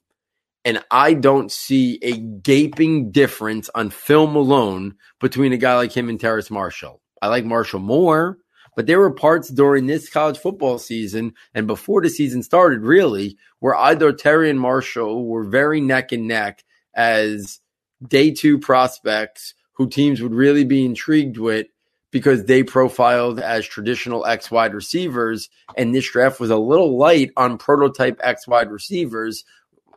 and 0.65 0.83
I 0.91 1.13
don't 1.13 1.51
see 1.51 1.99
a 2.01 2.17
gaping 2.17 3.11
difference 3.11 3.69
on 3.73 3.89
film 3.89 4.35
alone 4.35 4.95
between 5.19 5.53
a 5.53 5.57
guy 5.57 5.75
like 5.75 5.93
him 5.93 6.09
and 6.09 6.19
Terrace 6.19 6.51
Marshall. 6.51 7.01
I 7.21 7.27
like 7.27 7.45
Marshall 7.45 7.79
more, 7.79 8.37
but 8.75 8.85
there 8.85 8.99
were 8.99 9.13
parts 9.13 9.49
during 9.49 9.87
this 9.87 10.09
college 10.09 10.37
football 10.37 10.77
season 10.77 11.33
and 11.53 11.65
before 11.65 12.01
the 12.01 12.09
season 12.09 12.43
started, 12.43 12.81
really, 12.81 13.37
where 13.59 13.75
either 13.75 14.11
Terry 14.11 14.49
and 14.49 14.59
Marshall 14.59 15.25
were 15.25 15.43
very 15.43 15.81
neck 15.81 16.11
and 16.11 16.27
neck 16.27 16.63
as 16.93 17.59
day 18.05 18.31
two 18.31 18.59
prospects 18.59 19.53
who 19.73 19.89
teams 19.89 20.21
would 20.21 20.33
really 20.33 20.65
be 20.65 20.85
intrigued 20.85 21.37
with 21.37 21.67
because 22.11 22.45
they 22.45 22.63
profiled 22.63 23.39
as 23.39 23.65
traditional 23.65 24.25
X 24.25 24.49
wide 24.49 24.73
receivers. 24.73 25.49
And 25.77 25.93
this 25.93 26.09
draft 26.09 26.39
was 26.39 26.49
a 26.49 26.57
little 26.57 26.97
light 26.97 27.31
on 27.37 27.57
prototype 27.57 28.19
X 28.23 28.47
wide 28.47 28.71
receivers 28.71 29.45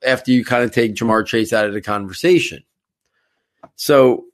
after 0.05 0.31
you 0.31 0.45
kind 0.45 0.65
of 0.65 0.73
take 0.73 0.95
Ja'Marr 0.95 1.27
Chase 1.27 1.53
out 1.53 1.67
of 1.67 1.73
the 1.73 1.81
conversation. 1.81 2.63
So 3.77 4.25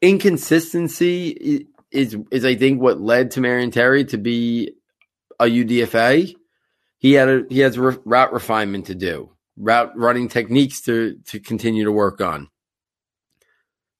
inconsistency 0.00 1.66
is 1.90 2.16
is 2.30 2.44
I 2.44 2.54
think 2.54 2.80
what 2.80 3.00
led 3.00 3.32
to 3.32 3.40
Marion 3.40 3.70
Terry 3.70 4.04
to 4.06 4.18
be 4.18 4.72
a 5.38 5.44
UDFA. 5.44 6.34
He 6.98 7.12
had 7.12 7.28
a 7.28 7.42
he 7.48 7.60
has 7.60 7.76
a 7.76 7.82
route 7.82 8.32
refinement 8.32 8.86
to 8.86 8.94
do, 8.94 9.30
route 9.56 9.92
running 9.96 10.28
techniques 10.28 10.82
to 10.82 11.18
to 11.26 11.40
continue 11.40 11.84
to 11.84 11.92
work 11.92 12.20
on. 12.20 12.48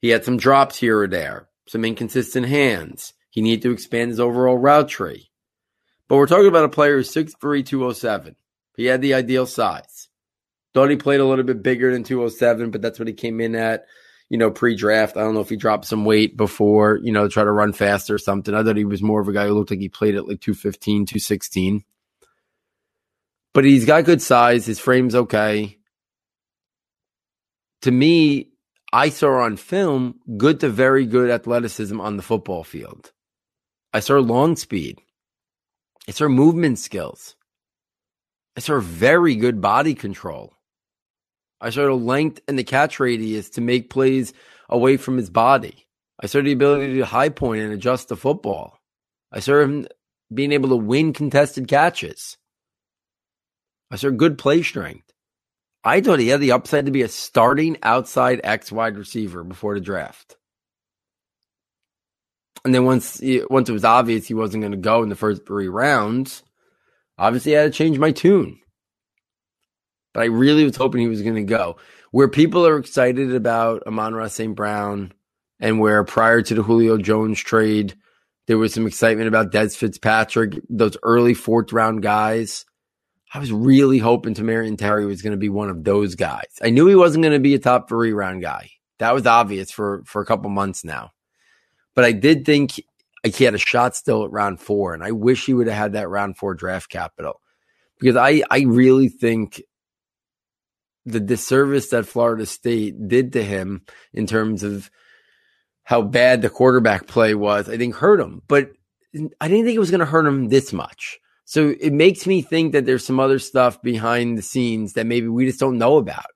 He 0.00 0.09
had 0.09 0.24
some 0.24 0.38
drops 0.38 0.79
here 0.79 1.00
or 1.00 1.09
there, 1.09 1.48
some 1.66 1.85
inconsistent 1.85 2.46
hands. 2.46 3.12
He 3.31 3.40
needed 3.40 3.62
to 3.62 3.73
expand 3.73 4.11
his 4.11 4.20
overall 4.20 4.59
route 4.59 4.88
tree. 4.88 5.31
But 6.09 6.16
we're 6.16 6.27
talking 6.27 6.49
about 6.49 6.64
a 6.64 6.68
player 6.68 6.96
who's 6.96 7.14
6'3", 7.14 7.64
207. 7.64 8.35
He 8.77 8.87
had 8.87 9.03
the 9.03 9.14
ideal 9.14 9.46
size. 9.46 10.09
Thought 10.75 10.90
he 10.90 10.96
played 10.96 11.20
a 11.20 11.25
little 11.25 11.44
bit 11.44 11.62
bigger 11.62 11.92
than 11.92 12.03
207, 12.05 12.70
but 12.70 12.83
that's 12.83 12.99
what 12.99 13.09
he 13.09 13.14
came 13.14 13.40
in 13.40 13.55
at, 13.55 13.87
you 14.29 14.38
know, 14.38 14.51
pre-draft. 14.51 15.16
I 15.16 15.20
don't 15.20 15.35
know 15.35 15.40
if 15.40 15.49
he 15.49 15.57
dropped 15.57 15.85
some 15.85 16.05
weight 16.05 16.37
before, 16.37 16.99
you 17.03 17.12
know, 17.12 17.29
try 17.29 17.44
to 17.44 17.51
run 17.51 17.73
faster 17.73 18.14
or 18.14 18.18
something. 18.18 18.55
I 18.55 18.62
thought 18.62 18.77
he 18.77 18.85
was 18.85 19.03
more 19.03 19.20
of 19.20 19.29
a 19.29 19.33
guy 19.33 19.46
who 19.46 19.55
looked 19.55 19.70
like 19.70 19.81
he 19.81 19.88
played 19.88 20.16
at 20.16 20.29
like 20.29 20.40
215, 20.40 21.07
216. 21.07 21.85
But 23.53 23.64
he's 23.64 23.85
got 23.85 24.05
good 24.05 24.23
size. 24.23 24.64
His 24.66 24.79
frame's 24.79 25.14
okay. 25.14 25.79
To 27.83 27.90
me, 27.90 28.51
I 28.92 29.09
saw 29.09 29.42
on 29.42 29.57
film 29.57 30.18
good 30.37 30.61
to 30.61 30.68
very 30.68 31.07
good 31.07 31.31
athleticism 31.31 32.00
on 32.00 32.16
the 32.16 32.22
football 32.22 32.64
field. 32.64 33.12
I 33.92 34.00
saw 34.00 34.18
long 34.18 34.57
speed. 34.57 34.98
I 36.09 36.12
saw 36.12 36.29
movement 36.29 36.79
skills. 36.79 37.37
I 38.57 38.61
saw 38.61 38.81
very 38.81 39.37
good 39.37 39.61
body 39.61 39.94
control. 39.94 40.55
I 41.61 41.70
saw 41.70 41.87
the 41.87 41.94
length 41.94 42.40
and 42.48 42.59
the 42.59 42.64
catch 42.64 42.98
radius 42.98 43.50
to 43.50 43.61
make 43.61 43.90
plays 43.90 44.33
away 44.68 44.96
from 44.96 45.16
his 45.16 45.31
body. 45.31 45.87
I 46.18 46.26
saw 46.26 46.42
the 46.42 46.53
ability 46.53 46.98
to 46.98 47.05
high 47.05 47.29
point 47.29 47.62
and 47.62 47.72
adjust 47.72 48.09
the 48.09 48.16
football. 48.16 48.79
I 49.31 49.40
saw 49.40 49.61
him 49.61 49.87
being 50.33 50.53
able 50.53 50.70
to 50.70 50.76
win 50.76 51.12
contested 51.12 51.68
catches. 51.68 52.37
I 53.90 53.96
saw 53.96 54.11
good 54.11 54.37
play 54.37 54.62
strength. 54.62 55.10
I 55.83 56.01
thought 56.01 56.19
he 56.19 56.29
had 56.29 56.40
the 56.40 56.53
upside 56.53 56.87
to 56.87 56.93
be 56.93 57.03
a 57.03 57.09
starting 57.09 57.79
outside 57.83 58.40
X 58.45 58.71
wide 58.71 58.99
receiver 58.99 59.45
before 59.45 59.75
the 59.75 59.81
draft. 59.81 60.37
And 62.64 62.75
then 62.75 62.85
once 62.85 63.21
once 63.49 63.69
it 63.69 63.73
was 63.73 63.85
obvious 63.85 64.27
he 64.27 64.35
wasn't 64.35 64.62
going 64.62 64.73
to 64.73 64.79
go 64.79 65.03
in 65.03 65.09
the 65.09 65.16
first 65.16 65.47
three 65.47 65.69
rounds, 65.69 66.43
obviously 67.16 67.57
I 67.57 67.62
had 67.62 67.73
to 67.73 67.79
change 67.79 67.99
my 67.99 68.12
tune 68.12 68.61
but 70.12 70.23
I 70.23 70.27
really 70.27 70.64
was 70.64 70.77
hoping 70.77 71.01
he 71.01 71.09
was 71.09 71.23
going 71.23 71.37
to 71.37 71.43
go. 71.43 71.77
Where 72.11 72.29
people 72.29 72.66
are 72.66 72.79
excited 72.79 73.35
about 73.35 73.85
Amon-Ra 73.87 74.29
St. 74.29 74.55
Brown 74.55 75.12
and 75.61 75.79
where 75.79 76.03
prior 76.05 76.43
to 76.43 76.55
the 76.55 76.62
Julio 76.62 76.97
Jones 76.97 77.38
trade, 77.40 77.95
there 78.47 78.59
was 78.59 78.75
some 78.75 78.87
excitement 78.87 79.29
about 79.29 79.53
Dez 79.53 79.77
Fitzpatrick, 79.77 80.61
those 80.69 80.97
early 81.03 81.35
fourth 81.35 81.73
round 81.73 82.03
guys. 82.03 82.64
I 83.33 83.38
was 83.38 83.53
really 83.53 83.99
hoping 83.99 84.35
Tamorrion 84.35 84.77
Terry 84.77 85.07
was 85.07 85.23
going 85.23 85.33
to 85.33 85.37
be 85.37 85.49
one 85.49 85.71
of 85.71 85.85
those 85.85 86.16
guys. 86.16 86.49
I 86.61 86.71
knew 86.71 86.87
he 86.87 86.97
wasn't 86.97 87.23
going 87.23 87.35
to 87.35 87.40
be 87.40 87.55
a 87.55 87.59
top 87.59 87.88
three 87.88 88.12
round 88.12 88.43
guy. 88.43 88.71
That 88.99 89.14
was 89.14 89.27
obvious 89.27 89.71
for, 89.71 90.03
for 90.05 90.21
a 90.21 90.27
couple 90.27 90.51
months 90.51 90.85
now. 90.85 91.12
But 91.95 92.05
I 92.05 92.12
did 92.12 92.45
think 92.45 92.81
he 93.25 93.45
had 93.45 93.55
a 93.55 93.59
shot 93.59 93.95
still 93.95 94.25
at 94.25 94.33
round 94.33 94.61
four, 94.61 94.95
and 94.95 95.05
I 95.05 95.12
wish 95.12 95.47
he 95.47 95.55
would 95.55 95.69
have 95.69 95.77
had 95.77 95.93
that 95.93 96.09
round 96.09 96.37
four 96.37 96.55
draft 96.55 96.90
capital 96.90 97.40
because 97.99 98.16
I, 98.16 98.43
I 98.51 98.61
really 98.61 99.09
think 99.09 99.62
the 101.07 101.21
disservice 101.21 101.90
that 101.90 102.07
Florida 102.07 102.47
State 102.47 103.09
did 103.09 103.33
to 103.35 103.43
him 103.43 103.83
in 104.12 104.27
terms 104.27 104.62
of 104.62 104.90
how 105.83 106.03
bad 106.03 106.43
the 106.43 106.51
quarterback 106.51 107.07
play 107.07 107.35
was, 107.35 107.69
I 107.69 107.77
think 107.77 107.95
hurt 107.95 108.21
him. 108.21 108.43
But 108.49 108.71
I 109.40 109.49
didn't 109.49 109.64
think 109.64 109.77
it 109.77 109.81
was 109.81 109.90
going 109.90 110.01
to 110.01 110.07
hurt 110.07 110.27
him 110.27 110.49
this 110.49 110.73
much. 110.73 111.19
So 111.51 111.75
it 111.81 111.93
makes 111.93 112.29
me 112.29 112.43
think 112.43 112.75
that 112.75 112.87
there's 112.87 113.05
some 113.05 113.19
other 113.19 113.41
stuff 113.41 113.83
behind 113.83 114.39
the 114.39 114.43
scenes 114.43 114.93
that 114.93 115.05
maybe 115.05 115.27
we 115.27 115.47
just 115.47 115.59
don't 115.59 115.79
know 115.79 115.97
about. 115.97 116.31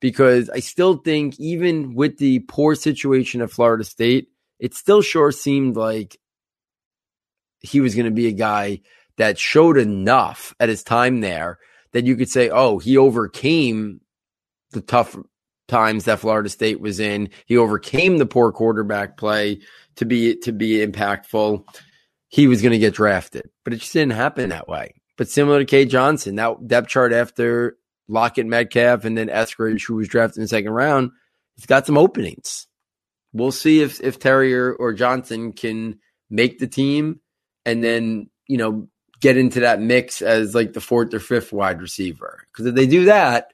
Because 0.00 0.50
I 0.50 0.60
still 0.60 0.98
think, 0.98 1.40
even 1.40 1.94
with 1.94 2.18
the 2.18 2.40
poor 2.40 2.74
situation 2.74 3.40
at 3.40 3.50
Florida 3.50 3.84
State, 3.84 4.28
it 4.58 4.74
still 4.74 5.00
sure 5.00 5.32
seemed 5.32 5.78
like 5.78 6.18
he 7.60 7.80
was 7.80 7.94
going 7.94 8.04
to 8.04 8.10
be 8.10 8.26
a 8.26 8.32
guy 8.32 8.82
that 9.16 9.38
showed 9.38 9.78
enough 9.78 10.54
at 10.60 10.68
his 10.68 10.82
time 10.82 11.22
there 11.22 11.58
that 11.92 12.04
you 12.04 12.14
could 12.14 12.28
say, 12.28 12.50
oh, 12.50 12.78
he 12.78 12.98
overcame 12.98 14.02
the 14.72 14.82
tough 14.82 15.16
times 15.68 16.04
that 16.04 16.20
Florida 16.20 16.50
State 16.50 16.82
was 16.82 17.00
in. 17.00 17.30
He 17.46 17.56
overcame 17.56 18.18
the 18.18 18.26
poor 18.26 18.52
quarterback 18.52 19.16
play 19.16 19.60
to 19.96 20.04
be 20.04 20.36
to 20.40 20.52
be 20.52 20.86
impactful. 20.86 21.64
He 22.34 22.48
was 22.48 22.62
going 22.62 22.72
to 22.72 22.80
get 22.80 22.94
drafted, 22.94 23.48
but 23.62 23.72
it 23.72 23.76
just 23.76 23.92
didn't 23.92 24.14
happen 24.14 24.48
that 24.48 24.66
way. 24.66 24.94
But 25.16 25.28
similar 25.28 25.60
to 25.60 25.64
Cade 25.64 25.88
Johnson, 25.88 26.34
that 26.34 26.66
depth 26.66 26.88
chart 26.88 27.12
after 27.12 27.76
Lockett, 28.08 28.46
Metcalf, 28.46 29.04
and 29.04 29.16
then 29.16 29.28
Eskridge, 29.28 29.86
who 29.86 29.94
was 29.94 30.08
drafted 30.08 30.38
in 30.38 30.42
the 30.42 30.48
second 30.48 30.72
round, 30.72 31.12
he's 31.54 31.66
got 31.66 31.86
some 31.86 31.96
openings. 31.96 32.66
We'll 33.32 33.52
see 33.52 33.82
if 33.82 34.00
if 34.00 34.18
Terry 34.18 34.52
or, 34.52 34.72
or 34.72 34.92
Johnson 34.92 35.52
can 35.52 36.00
make 36.28 36.58
the 36.58 36.66
team, 36.66 37.20
and 37.64 37.84
then 37.84 38.28
you 38.48 38.56
know 38.56 38.88
get 39.20 39.36
into 39.36 39.60
that 39.60 39.80
mix 39.80 40.20
as 40.20 40.56
like 40.56 40.72
the 40.72 40.80
fourth 40.80 41.14
or 41.14 41.20
fifth 41.20 41.52
wide 41.52 41.80
receiver. 41.80 42.48
Because 42.52 42.66
if 42.66 42.74
they 42.74 42.88
do 42.88 43.04
that, 43.04 43.52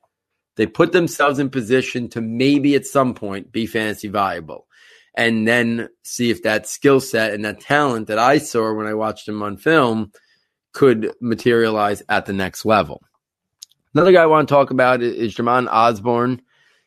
they 0.57 0.65
put 0.67 0.93
themselves 0.93 1.39
in 1.39 1.51
position 1.51 2.09
to 2.09 2.23
maybe 2.23 2.77
at 2.77 2.87
some 2.87 3.13
point 3.13 3.53
be 3.53 3.67
fantasy 3.67 4.09
viable. 4.09 4.67
And 5.15 5.47
then 5.47 5.89
see 6.05 6.31
if 6.31 6.43
that 6.45 6.67
skill 6.67 7.01
set 7.01 7.35
and 7.35 7.45
that 7.45 7.61
talent 7.61 8.09
that 8.09 8.19
I 8.19 8.39
saw 8.39 8.73
when 8.73 8.87
I 8.87 8.95
watched 8.95 9.29
him 9.29 9.43
on 9.43 9.57
film 9.57 10.13
could 10.73 11.13
materialize 11.21 12.03
at 12.09 12.27
the 12.27 12.33
next 12.33 12.65
level. 12.65 13.03
Another 13.93 14.13
guy 14.13 14.23
I 14.23 14.27
want 14.27 14.49
to 14.49 14.55
talk 14.55 14.71
about 14.71 15.03
is 15.03 15.35
Jhamon 15.35 15.69
Ausbon. 15.69 16.41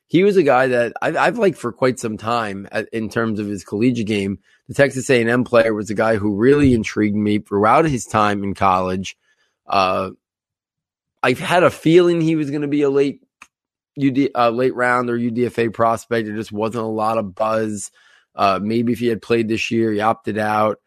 He 0.08 0.24
was 0.24 0.38
a 0.38 0.44
guy 0.44 0.68
that 0.68 0.94
I've, 1.02 1.18
I've 1.18 1.38
liked 1.38 1.58
for 1.58 1.74
quite 1.74 2.00
some 2.00 2.18
time 2.18 2.68
in 2.94 3.10
terms 3.10 3.40
of 3.40 3.48
his 3.48 3.64
collegiate 3.64 4.08
game 4.08 4.40
the 4.68 4.74
Texas 4.74 5.10
A&M 5.10 5.44
player 5.44 5.74
was 5.74 5.90
a 5.90 5.96
guy 5.96 6.16
who 6.16 6.36
really 6.36 6.74
intrigued 6.74 7.16
me 7.16 7.40
throughout 7.40 7.86
his 7.86 8.06
time 8.06 8.44
in 8.44 8.54
college. 8.54 9.18
Uh, 9.68 10.12
I've 11.22 11.40
had 11.40 11.64
a 11.64 11.70
feeling 11.70 12.22
he 12.22 12.36
was 12.36 12.50
going 12.50 12.62
to 12.62 12.68
be 12.68 12.82
a 12.82 12.90
late 12.90 13.22
UD, 14.02 14.30
uh, 14.36 14.50
late 14.50 14.76
round 14.76 15.10
or 15.10 15.18
UDFA 15.18 15.74
prospect. 15.74 16.28
There 16.28 16.36
just 16.36 16.52
wasn't 16.52 16.86
a 16.86 16.88
lot 16.88 17.18
of 17.18 17.36
buzz. 17.36 17.92
Uh, 18.36 18.60
maybe 18.62 18.94
if 18.94 19.00
he 19.00 19.08
had 19.08 19.22
played 19.22 19.48
this 19.48 19.72
year, 19.72 19.92
he 19.92 20.00
opted 20.02 20.38
out. 20.38 20.80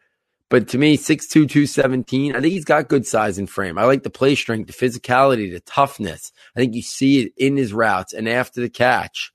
But 0.49 0.69
to 0.69 0.77
me, 0.77 0.97
6'2", 0.97 1.29
217, 1.29 2.35
I 2.35 2.39
think 2.39 2.53
he's 2.53 2.63
got 2.63 2.87
good 2.87 3.05
size 3.05 3.37
and 3.37 3.49
frame. 3.49 3.77
I 3.77 3.83
like 3.83 4.03
the 4.03 4.09
play 4.09 4.35
strength, 4.35 4.67
the 4.67 4.87
physicality, 4.87 5.51
the 5.51 5.59
toughness. 5.59 6.31
I 6.55 6.59
think 6.59 6.73
you 6.73 6.81
see 6.81 7.23
it 7.23 7.33
in 7.37 7.57
his 7.57 7.73
routes 7.73 8.13
and 8.13 8.29
after 8.29 8.61
the 8.61 8.69
catch. 8.69 9.33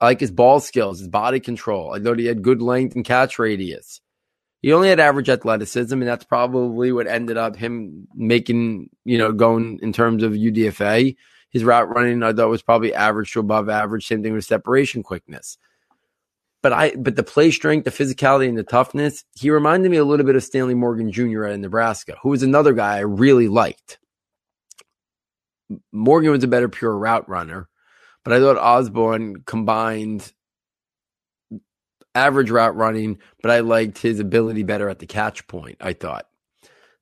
I 0.00 0.06
like 0.06 0.20
his 0.20 0.30
ball 0.30 0.60
skills, 0.60 1.00
his 1.00 1.08
body 1.08 1.40
control. 1.40 1.92
I 1.92 1.98
thought 1.98 2.18
he 2.18 2.26
had 2.26 2.42
good 2.42 2.62
length 2.62 2.94
and 2.94 3.04
catch 3.04 3.38
radius. 3.38 4.00
He 4.62 4.72
only 4.72 4.88
had 4.88 5.00
average 5.00 5.28
athleticism, 5.28 5.92
and 5.92 6.08
that's 6.08 6.24
probably 6.24 6.90
what 6.90 7.06
ended 7.06 7.36
up 7.36 7.56
him 7.56 8.08
making, 8.14 8.90
you 9.04 9.18
know, 9.18 9.32
going 9.32 9.78
in 9.82 9.92
terms 9.92 10.22
of 10.22 10.32
UDFA. 10.32 11.16
His 11.50 11.64
route 11.64 11.88
running, 11.94 12.22
I 12.22 12.32
thought, 12.32 12.48
was 12.48 12.62
probably 12.62 12.94
average 12.94 13.32
to 13.32 13.40
above 13.40 13.68
average. 13.68 14.06
Same 14.06 14.22
thing 14.22 14.32
with 14.32 14.44
separation 14.44 15.02
quickness. 15.02 15.58
But 16.64 16.72
I, 16.72 16.94
but 16.96 17.14
the 17.14 17.22
play 17.22 17.50
strength, 17.50 17.84
the 17.84 17.90
physicality, 17.90 18.48
and 18.48 18.56
the 18.56 18.62
toughness, 18.62 19.22
he 19.34 19.50
reminded 19.50 19.90
me 19.90 19.98
a 19.98 20.04
little 20.04 20.24
bit 20.24 20.34
of 20.34 20.42
Stanley 20.42 20.72
Morgan 20.72 21.12
Jr. 21.12 21.44
at 21.44 21.60
Nebraska, 21.60 22.16
who 22.22 22.30
was 22.30 22.42
another 22.42 22.72
guy 22.72 22.96
I 22.96 23.00
really 23.00 23.48
liked. 23.48 23.98
Morgan 25.92 26.30
was 26.30 26.42
a 26.42 26.48
better 26.48 26.70
pure 26.70 26.96
route 26.96 27.28
runner, 27.28 27.68
but 28.24 28.32
I 28.32 28.40
thought 28.40 28.56
Ausbon 28.56 29.44
combined 29.44 30.32
average 32.14 32.50
route 32.50 32.76
running, 32.76 33.18
but 33.42 33.50
I 33.50 33.60
liked 33.60 33.98
his 33.98 34.18
ability 34.18 34.62
better 34.62 34.88
at 34.88 35.00
the 35.00 35.06
catch 35.06 35.46
point, 35.46 35.76
I 35.82 35.92
thought. 35.92 36.26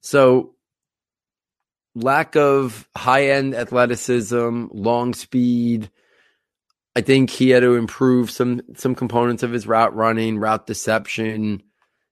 So 0.00 0.56
lack 1.94 2.34
of 2.34 2.88
high 2.96 3.28
end 3.28 3.54
athleticism, 3.54 4.66
long 4.72 5.14
speed. 5.14 5.88
I 6.94 7.00
think 7.00 7.30
he 7.30 7.50
had 7.50 7.60
to 7.60 7.74
improve 7.74 8.30
some 8.30 8.60
some 8.76 8.94
components 8.94 9.42
of 9.42 9.52
his 9.52 9.66
route 9.66 9.94
running, 9.94 10.38
route 10.38 10.66
deception. 10.66 11.62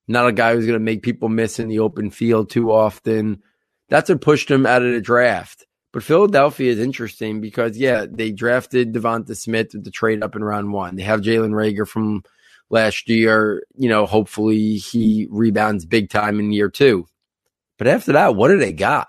Not 0.09 0.27
a 0.27 0.33
guy 0.33 0.55
who's 0.55 0.67
going 0.67 0.79
to 0.79 0.85
make 0.85 1.03
people 1.03 1.29
miss 1.29 1.59
in 1.59 1.69
the 1.69 1.81
open 1.81 2.11
field 2.11 2.51
too 2.51 2.73
often. 2.73 3.43
That's 3.89 4.09
what 4.09 4.21
pushed 4.21 4.51
him 4.51 4.67
out 4.67 4.83
of 4.83 4.93
the 4.93 5.01
draft. 5.01 5.67
But 5.93 6.03
Philadelphia 6.03 6.73
is 6.73 6.79
interesting 6.79 7.41
because 7.41 7.77
yeah, 7.77 8.07
they 8.09 8.31
drafted 8.31 8.93
Devonta 8.93 9.37
Smith 9.37 9.71
with 9.75 9.85
the 9.85 9.91
trade 9.91 10.23
up 10.23 10.35
in 10.35 10.43
round 10.43 10.73
one. 10.73 10.97
They 10.97 11.03
have 11.03 11.21
Jalen 11.21 11.51
Reagor 11.51 11.87
from 11.87 12.23
last 12.71 13.09
year. 13.09 13.65
You 13.77 13.89
know, 13.89 14.07
hopefully 14.07 14.77
he 14.77 15.27
rebounds 15.31 15.85
big 15.85 16.09
time 16.09 16.41
in 16.41 16.53
year 16.53 16.71
two. 16.71 17.07
But 17.77 17.87
after 17.87 18.13
that, 18.13 18.35
what 18.35 18.49
do 18.49 18.59
they 18.59 18.73
got? 18.73 19.09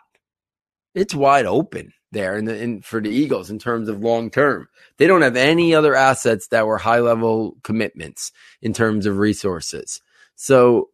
It's 0.94 1.16
wide 1.16 1.46
open 1.46 1.94
there 2.12 2.38
in 2.38 2.46
the 2.46 2.58
in, 2.58 2.82
for 2.82 3.02
the 3.02 3.10
Eagles 3.10 3.50
in 3.50 3.60
terms 3.60 3.88
of 3.90 4.02
long 4.02 4.30
term. 4.30 4.68
They 4.98 5.08
don't 5.08 5.22
have 5.22 5.38
any 5.38 5.74
other 5.74 5.96
assets 5.96 6.48
that 6.48 6.68
were 6.68 6.78
high 6.78 7.00
level 7.00 7.58
commitments 7.64 8.32
in 8.62 8.74
terms 8.74 9.06
of 9.06 9.18
resources. 9.18 10.02
So 10.36 10.90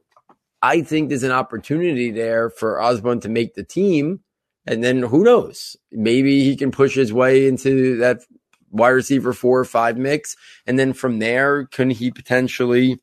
I 0.61 0.81
think 0.81 1.09
there's 1.09 1.23
an 1.23 1.31
opportunity 1.31 2.11
there 2.11 2.49
for 2.49 2.77
Ausbon 2.77 3.21
to 3.21 3.29
make 3.29 3.55
the 3.55 3.63
team. 3.63 4.21
And 4.65 4.83
then 4.83 5.01
who 5.01 5.23
knows? 5.23 5.77
Maybe 5.91 6.43
he 6.43 6.55
can 6.55 6.71
push 6.71 6.95
his 6.95 7.13
way 7.13 7.47
into 7.47 7.97
that 7.97 8.21
wide 8.69 8.89
receiver 8.89 9.33
four 9.33 9.59
or 9.59 9.65
five 9.65 9.97
mix. 9.97 10.35
And 10.65 10.77
then 10.77 10.93
from 10.93 11.19
there, 11.19 11.65
can 11.67 11.89
he 11.89 12.11
potentially, 12.11 12.99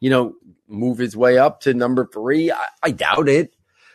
you 0.00 0.10
know, 0.10 0.34
move 0.68 0.98
his 0.98 1.16
way 1.16 1.38
up 1.38 1.60
to 1.60 1.72
number 1.72 2.06
three? 2.06 2.52
I, 2.52 2.66
I 2.82 2.90
doubt 2.90 3.28
it. 3.28 3.53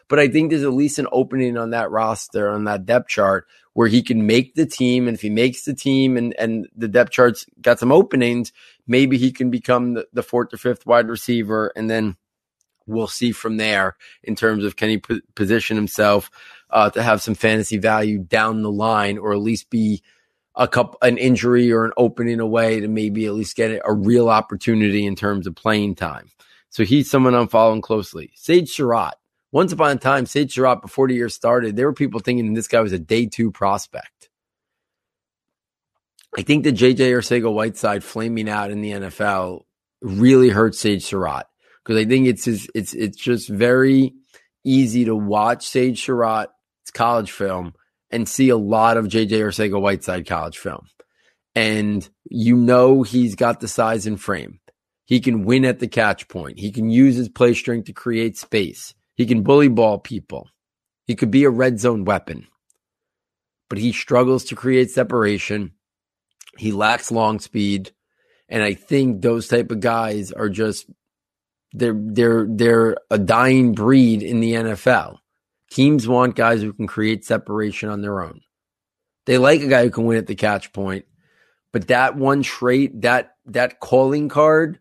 But 0.09 0.19
I 0.19 0.27
think 0.27 0.49
there's 0.49 0.63
at 0.63 0.73
least 0.73 0.99
an 0.99 1.07
opening 1.11 1.57
on 1.57 1.69
that 1.69 1.91
roster, 1.91 2.49
on 2.49 2.65
that 2.65 2.85
depth 2.85 3.07
chart, 3.07 3.47
where 3.73 3.87
he 3.87 4.01
can 4.01 4.25
make 4.25 4.55
the 4.55 4.65
team. 4.65 5.07
And 5.07 5.15
if 5.15 5.21
he 5.21 5.29
makes 5.29 5.63
the 5.63 5.73
team 5.73 6.17
and, 6.17 6.35
and 6.37 6.67
the 6.75 6.87
depth 6.87 7.11
charts 7.11 7.45
got 7.61 7.79
some 7.79 7.91
openings, 7.91 8.51
maybe 8.87 9.17
he 9.17 9.31
can 9.31 9.49
become 9.51 9.93
the, 9.93 10.07
the 10.11 10.23
fourth 10.23 10.53
or 10.53 10.57
fifth 10.57 10.85
wide 10.85 11.07
receiver. 11.07 11.71
And 11.75 11.89
then 11.89 12.17
we'll 12.87 13.07
see 13.07 13.31
from 13.31 13.57
there 13.57 13.95
in 14.23 14.35
terms 14.35 14.65
of 14.65 14.75
can 14.75 14.89
he 14.89 14.97
p- 14.97 15.21
position 15.35 15.77
himself 15.77 16.31
uh, 16.71 16.89
to 16.89 17.03
have 17.03 17.21
some 17.21 17.35
fantasy 17.35 17.77
value 17.77 18.17
down 18.17 18.63
the 18.63 18.71
line, 18.71 19.17
or 19.17 19.31
at 19.31 19.39
least 19.39 19.69
be 19.69 20.01
a 20.55 20.67
couple 20.67 20.97
an 21.03 21.17
injury 21.17 21.71
or 21.71 21.85
an 21.85 21.91
opening 21.97 22.39
away 22.39 22.79
to 22.79 22.87
maybe 22.87 23.25
at 23.27 23.33
least 23.33 23.55
get 23.55 23.79
a 23.85 23.93
real 23.93 24.27
opportunity 24.27 25.05
in 25.05 25.15
terms 25.15 25.45
of 25.45 25.55
playing 25.55 25.95
time. 25.95 26.29
So 26.69 26.83
he's 26.83 27.09
someone 27.09 27.35
I'm 27.35 27.47
following 27.47 27.81
closely. 27.81 28.31
Sage 28.35 28.69
Surratt. 28.69 29.18
Once 29.51 29.71
upon 29.71 29.91
a 29.91 29.99
time, 29.99 30.25
Sage 30.25 30.53
Surratt, 30.53 30.81
before 30.81 31.07
the 31.07 31.15
year 31.15 31.29
started, 31.29 31.75
there 31.75 31.87
were 31.87 31.93
people 31.93 32.19
thinking 32.19 32.53
this 32.53 32.67
guy 32.67 32.81
was 32.81 32.93
a 32.93 32.99
day 32.99 33.25
two 33.25 33.51
prospect. 33.51 34.29
I 36.37 36.43
think 36.43 36.63
the 36.63 36.71
JJ 36.71 36.97
Arcega 36.97 37.51
Whiteside 37.51 38.03
flaming 38.03 38.47
out 38.47 38.69
in 38.69 38.81
the 38.81 38.91
NFL 38.91 39.63
really 40.01 40.49
hurt 40.49 40.75
Sage 40.75 41.03
Surratt 41.03 41.47
because 41.83 41.99
I 41.99 42.05
think 42.05 42.27
it's 42.27 42.47
it's 42.47 42.93
it's 42.93 43.17
just 43.17 43.49
very 43.49 44.13
easy 44.63 45.05
to 45.05 45.15
watch 45.15 45.67
Sage 45.67 46.03
Surratt's 46.03 46.51
college 46.93 47.31
film 47.31 47.73
and 48.11 48.29
see 48.29 48.49
a 48.49 48.57
lot 48.57 48.97
of 48.97 49.05
JJ 49.05 49.31
Arcega 49.31 49.81
Whiteside 49.81 50.27
college 50.27 50.59
film. 50.59 50.87
And 51.55 52.07
you 52.29 52.55
know 52.55 53.01
he's 53.01 53.35
got 53.35 53.59
the 53.59 53.67
size 53.67 54.05
and 54.05 54.21
frame. 54.21 54.59
He 55.05 55.19
can 55.19 55.43
win 55.43 55.65
at 55.65 55.79
the 55.79 55.87
catch 55.87 56.27
point. 56.27 56.59
He 56.59 56.71
can 56.71 56.91
use 56.91 57.15
his 57.15 57.29
play 57.29 57.55
strength 57.55 57.85
to 57.85 57.93
create 57.93 58.37
space. 58.37 58.93
He 59.19 59.25
can 59.25 59.43
bully 59.43 59.67
ball 59.67 59.99
people. 59.99 60.47
He 61.05 61.13
could 61.13 61.29
be 61.29 61.43
a 61.43 61.49
red 61.49 61.77
zone 61.77 62.05
weapon, 62.05 62.47
but 63.69 63.77
he 63.77 63.91
struggles 63.91 64.45
to 64.45 64.55
create 64.55 64.91
separation. 64.91 65.73
He 66.57 66.71
lacks 66.71 67.11
long 67.11 67.39
speed. 67.41 67.91
And 68.47 68.63
I 68.63 68.75
think 68.75 69.21
those 69.21 69.49
type 69.49 69.71
of 69.71 69.81
guys 69.81 70.31
are 70.31 70.47
just 70.47 70.89
they're 71.73 71.97
they're 71.97 72.47
they're 72.49 72.95
a 73.11 73.17
dying 73.17 73.73
breed 73.73 74.23
in 74.23 74.39
the 74.39 74.53
NFL. 74.53 75.17
Teams 75.69 76.07
want 76.07 76.37
guys 76.37 76.61
who 76.61 76.71
can 76.71 76.87
create 76.87 77.25
separation 77.25 77.89
on 77.89 78.01
their 78.01 78.21
own. 78.21 78.39
They 79.25 79.37
like 79.37 79.59
a 79.59 79.67
guy 79.67 79.83
who 79.83 79.91
can 79.91 80.05
win 80.05 80.17
at 80.17 80.27
the 80.27 80.35
catch 80.35 80.71
point, 80.71 81.03
but 81.73 81.89
that 81.89 82.15
one 82.15 82.41
trait, 82.41 83.01
that 83.01 83.35
that 83.47 83.81
calling 83.81 84.29
card 84.29 84.79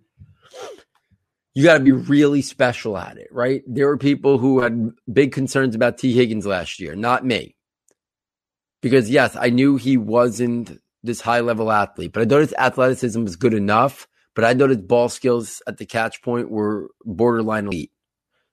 you 1.59 1.65
got 1.65 1.79
to 1.79 1.83
be 1.83 1.91
really 1.91 2.41
special 2.41 2.97
at 2.97 3.19
it, 3.19 3.27
right? 3.33 3.65
There 3.67 3.89
were 3.89 3.97
people 3.97 4.39
who 4.39 4.61
had 4.61 4.93
big 5.13 5.33
concerns 5.33 5.75
about 5.75 5.99
Tee 5.99 6.15
Higgins 6.15 6.47
last 6.47 6.79
year, 6.79 6.95
not 6.95 7.25
me. 7.25 7.57
Because 8.81 9.11
yes, 9.11 9.35
I 9.35 9.51
knew 9.51 9.75
he 9.77 9.97
wasn't 9.97 10.81
this 11.03 11.21
high 11.21 11.41
level 11.41 11.73
athlete, 11.73 12.13
but 12.13 12.21
I 12.21 12.27
noticed 12.27 12.55
athleticism 12.57 13.25
was 13.25 13.35
good 13.35 13.55
enough. 13.55 14.07
But 14.37 14.45
I 14.45 14.53
noticed 14.53 14.87
ball 14.87 15.09
skills 15.09 15.61
at 15.67 15.79
the 15.79 15.85
catch 15.85 16.23
point 16.23 16.49
were 16.49 16.91
borderline 17.05 17.67
elite. 17.67 17.91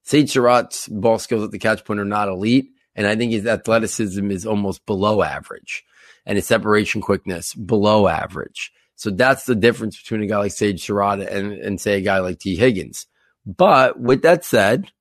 Sage 0.02 0.32
Surratt's 0.32 0.88
ball 0.88 1.20
skills 1.20 1.44
at 1.44 1.52
the 1.52 1.60
catch 1.60 1.86
point 1.86 2.00
are 2.00 2.06
not 2.06 2.28
elite, 2.28 2.70
and 2.96 3.06
I 3.06 3.16
think 3.16 3.34
his 3.34 3.46
athleticism 3.46 4.32
is 4.32 4.48
almost 4.48 4.84
below 4.88 5.22
average, 5.22 5.84
and 6.26 6.38
his 6.38 6.48
separation 6.48 7.02
quickness 7.02 7.54
below 7.54 8.08
average. 8.08 8.72
So 8.96 9.12
that's 9.12 9.46
the 9.46 9.56
difference 9.56 10.02
between 10.02 10.24
a 10.24 10.28
guy 10.28 10.38
like 10.38 10.52
Sage 10.52 10.84
Surratt 10.84 11.22
and, 11.22 11.52
and 11.54 11.82
say 11.82 11.98
a 11.98 12.02
guy 12.02 12.20
like 12.20 12.40
Tee 12.40 12.56
Higgins. 12.56 13.08
But 13.46 14.00
with 14.00 14.24
that 14.24 14.44
said, 14.44 14.92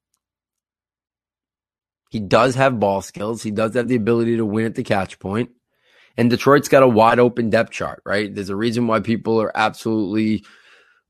he 2.10 2.20
does 2.20 2.54
have 2.54 2.78
ball 2.78 3.02
skills. 3.02 3.42
He 3.42 3.50
does 3.50 3.74
have 3.74 3.88
the 3.88 3.96
ability 3.96 4.36
to 4.36 4.46
win 4.46 4.66
at 4.66 4.74
the 4.74 4.84
catch 4.84 5.18
point. 5.18 5.50
And 6.16 6.30
Detroit's 6.30 6.68
got 6.68 6.82
a 6.82 6.88
wide 6.88 7.18
open 7.18 7.50
depth 7.50 7.72
chart, 7.72 8.02
right? 8.04 8.32
There's 8.32 8.50
a 8.50 8.56
reason 8.56 8.86
why 8.86 9.00
people 9.00 9.40
are 9.40 9.50
absolutely 9.56 10.44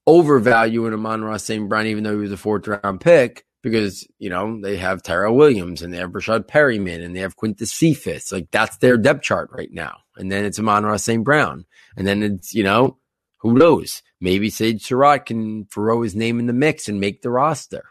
overvaluing 0.06 0.94
Amon-Ra 0.94 1.36
St. 1.36 1.68
Brown, 1.68 1.86
even 1.86 2.04
though 2.04 2.12
he 2.12 2.22
was 2.22 2.32
a 2.32 2.38
fourth 2.38 2.66
round 2.66 3.00
pick, 3.00 3.44
because, 3.62 4.06
you 4.18 4.30
know, 4.30 4.60
they 4.62 4.76
have 4.76 5.02
Tyrell 5.02 5.34
Williams 5.34 5.82
and 5.82 5.92
they 5.92 5.98
have 5.98 6.10
Breshad 6.10 6.48
Perryman 6.48 7.02
and 7.02 7.14
they 7.14 7.20
have 7.20 7.36
Quintez 7.36 7.68
Cephus. 7.68 8.32
Like 8.32 8.50
that's 8.50 8.78
their 8.78 8.96
depth 8.96 9.22
chart 9.22 9.50
right 9.52 9.70
now. 9.72 9.98
And 10.16 10.32
then 10.32 10.44
it's 10.44 10.58
Amon-Ra 10.58 10.96
St. 10.96 11.24
Brown. 11.24 11.66
And 11.96 12.06
then 12.06 12.22
it's, 12.22 12.54
you 12.54 12.62
know, 12.62 12.98
who 13.38 13.54
knows? 13.54 14.02
Maybe 14.20 14.48
Sage 14.48 14.82
Surratt 14.82 15.26
can 15.26 15.66
throw 15.66 16.02
his 16.02 16.16
name 16.16 16.38
in 16.38 16.46
the 16.46 16.52
mix 16.52 16.88
and 16.88 16.98
make 16.98 17.22
the 17.22 17.30
roster. 17.30 17.84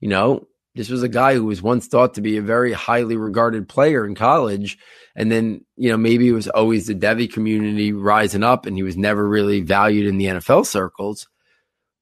You 0.00 0.08
know, 0.08 0.46
this 0.74 0.90
was 0.90 1.02
a 1.02 1.08
guy 1.08 1.34
who 1.34 1.46
was 1.46 1.62
once 1.62 1.86
thought 1.86 2.14
to 2.14 2.20
be 2.20 2.36
a 2.36 2.42
very 2.42 2.72
highly 2.72 3.16
regarded 3.16 3.68
player 3.68 4.06
in 4.06 4.14
college. 4.14 4.78
And 5.16 5.32
then, 5.32 5.64
you 5.76 5.90
know, 5.90 5.96
maybe 5.96 6.28
it 6.28 6.32
was 6.32 6.48
always 6.48 6.86
the 6.86 6.94
Devy 6.94 7.32
community 7.32 7.92
rising 7.92 8.44
up 8.44 8.66
and 8.66 8.76
he 8.76 8.82
was 8.82 8.96
never 8.96 9.26
really 9.26 9.62
valued 9.62 10.06
in 10.06 10.18
the 10.18 10.26
NFL 10.26 10.66
circles. 10.66 11.26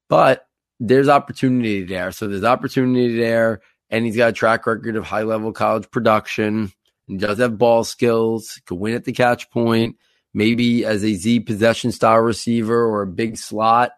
But 0.08 0.46
there's 0.80 1.08
opportunity 1.08 1.84
there. 1.84 2.12
So 2.12 2.28
there's 2.28 2.44
opportunity 2.44 3.16
there. 3.16 3.60
And 3.90 4.04
he's 4.04 4.16
got 4.16 4.30
a 4.30 4.32
track 4.32 4.66
record 4.66 4.96
of 4.96 5.04
high 5.04 5.22
level 5.22 5.52
college 5.52 5.90
production. 5.90 6.72
He 7.06 7.16
does 7.16 7.38
have 7.38 7.56
ball 7.56 7.84
skills, 7.84 8.60
can 8.66 8.78
win 8.78 8.94
at 8.94 9.04
the 9.04 9.12
catch 9.12 9.48
point 9.50 9.96
maybe 10.38 10.84
as 10.84 11.02
a 11.02 11.14
Z 11.14 11.40
possession 11.40 11.90
style 11.90 12.20
receiver 12.20 12.86
or 12.86 13.02
a 13.02 13.08
big 13.08 13.36
slot, 13.36 13.90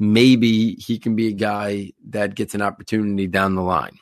maybe 0.00 0.74
he 0.74 0.98
can 0.98 1.14
be 1.14 1.28
a 1.28 1.32
guy 1.32 1.92
that 2.08 2.34
gets 2.34 2.56
an 2.56 2.60
opportunity 2.60 3.28
down 3.28 3.54
the 3.54 3.62
line. 3.62 3.96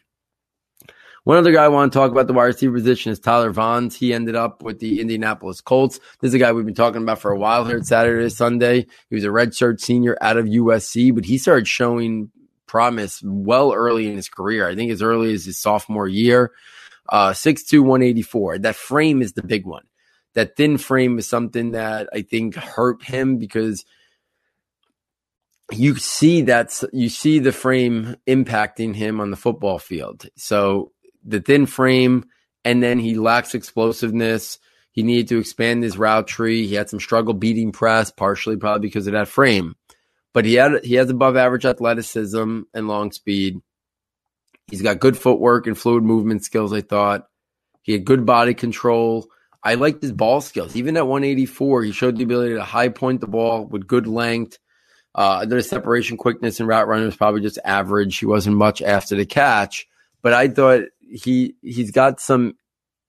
One 1.24 1.36
other 1.36 1.52
guy 1.52 1.64
I 1.64 1.68
want 1.68 1.92
to 1.92 1.98
talk 1.98 2.10
about 2.10 2.26
the 2.26 2.32
wide 2.32 2.46
receiver 2.46 2.72
position 2.72 3.12
is 3.12 3.20
Tyler 3.20 3.52
Vaughns. 3.52 3.92
He 3.92 4.14
ended 4.14 4.34
up 4.34 4.62
with 4.62 4.78
the 4.78 4.98
Indianapolis 4.98 5.60
Colts. 5.60 6.00
This 6.20 6.30
is 6.30 6.34
a 6.34 6.38
guy 6.38 6.52
we've 6.52 6.64
been 6.64 6.74
talking 6.74 7.02
about 7.02 7.18
for 7.18 7.30
a 7.30 7.38
while 7.38 7.66
here 7.66 7.76
at 7.76 7.84
Saturday, 7.84 8.30
Sunday. 8.30 8.86
He 9.10 9.14
was 9.14 9.24
a 9.24 9.28
redshirt 9.28 9.78
senior 9.78 10.16
out 10.22 10.38
of 10.38 10.46
USC, 10.46 11.14
but 11.14 11.26
he 11.26 11.36
started 11.36 11.68
showing 11.68 12.30
promise 12.66 13.20
well 13.22 13.74
early 13.74 14.08
in 14.08 14.16
his 14.16 14.30
career. 14.30 14.66
I 14.66 14.74
think 14.74 14.90
as 14.90 15.02
early 15.02 15.34
as 15.34 15.44
his 15.44 15.60
sophomore 15.60 16.08
year. 16.08 16.52
Uh, 17.10 17.30
6'2", 17.30 17.80
184. 17.80 18.58
That 18.58 18.76
frame 18.76 19.20
is 19.20 19.34
the 19.34 19.42
big 19.42 19.66
one 19.66 19.87
that 20.38 20.54
thin 20.54 20.78
frame 20.78 21.18
is 21.18 21.26
something 21.26 21.72
that 21.72 22.08
I 22.12 22.22
think 22.22 22.54
hurt 22.54 23.02
him 23.02 23.38
because 23.38 23.84
you 25.72 25.96
see 25.96 26.42
that 26.42 26.80
you 26.92 27.08
see 27.08 27.40
the 27.40 27.50
frame 27.50 28.14
impacting 28.24 28.94
him 28.94 29.20
on 29.20 29.32
the 29.32 29.36
football 29.36 29.80
field. 29.80 30.28
So 30.36 30.92
the 31.24 31.40
thin 31.40 31.66
frame, 31.66 32.24
and 32.64 32.80
then 32.80 33.00
he 33.00 33.16
lacks 33.16 33.56
explosiveness. 33.56 34.60
He 34.92 35.02
needed 35.02 35.26
to 35.30 35.38
expand 35.38 35.82
his 35.82 35.98
route 35.98 36.28
tree. 36.28 36.68
He 36.68 36.76
had 36.76 36.88
some 36.88 37.00
struggle 37.00 37.34
beating 37.34 37.72
press, 37.72 38.12
partially 38.12 38.56
probably 38.56 38.86
because 38.86 39.08
of 39.08 39.14
that 39.14 39.26
frame. 39.26 39.74
But 40.32 40.44
he 40.44 40.54
had 40.54 40.84
he 40.84 40.94
has 40.94 41.10
above 41.10 41.36
average 41.36 41.66
athleticism 41.66 42.60
and 42.72 42.86
long 42.86 43.10
speed. 43.10 43.60
He's 44.68 44.82
got 44.82 45.00
good 45.00 45.18
footwork 45.18 45.66
and 45.66 45.76
fluid 45.76 46.04
movement 46.04 46.44
skills. 46.44 46.72
I 46.72 46.82
thought 46.82 47.26
he 47.82 47.90
had 47.90 48.04
good 48.04 48.24
body 48.24 48.54
control. 48.54 49.26
I 49.62 49.74
liked 49.74 50.02
his 50.02 50.12
ball 50.12 50.40
skills. 50.40 50.76
Even 50.76 50.96
at 50.96 51.06
184, 51.06 51.82
he 51.82 51.92
showed 51.92 52.16
the 52.16 52.24
ability 52.24 52.54
to 52.54 52.64
high 52.64 52.88
point 52.88 53.20
the 53.20 53.26
ball 53.26 53.66
with 53.66 53.86
good 53.86 54.06
length. 54.06 54.58
Uh, 55.14 55.60
separation 55.60 56.16
quickness 56.16 56.60
and 56.60 56.68
route 56.68 56.86
running 56.86 57.06
was 57.06 57.16
probably 57.16 57.40
just 57.40 57.58
average. 57.64 58.18
He 58.18 58.26
wasn't 58.26 58.56
much 58.56 58.80
after 58.82 59.16
the 59.16 59.26
catch, 59.26 59.86
but 60.22 60.32
I 60.32 60.48
thought 60.48 60.82
he 61.00 61.54
he's 61.62 61.90
got 61.90 62.20
some 62.20 62.54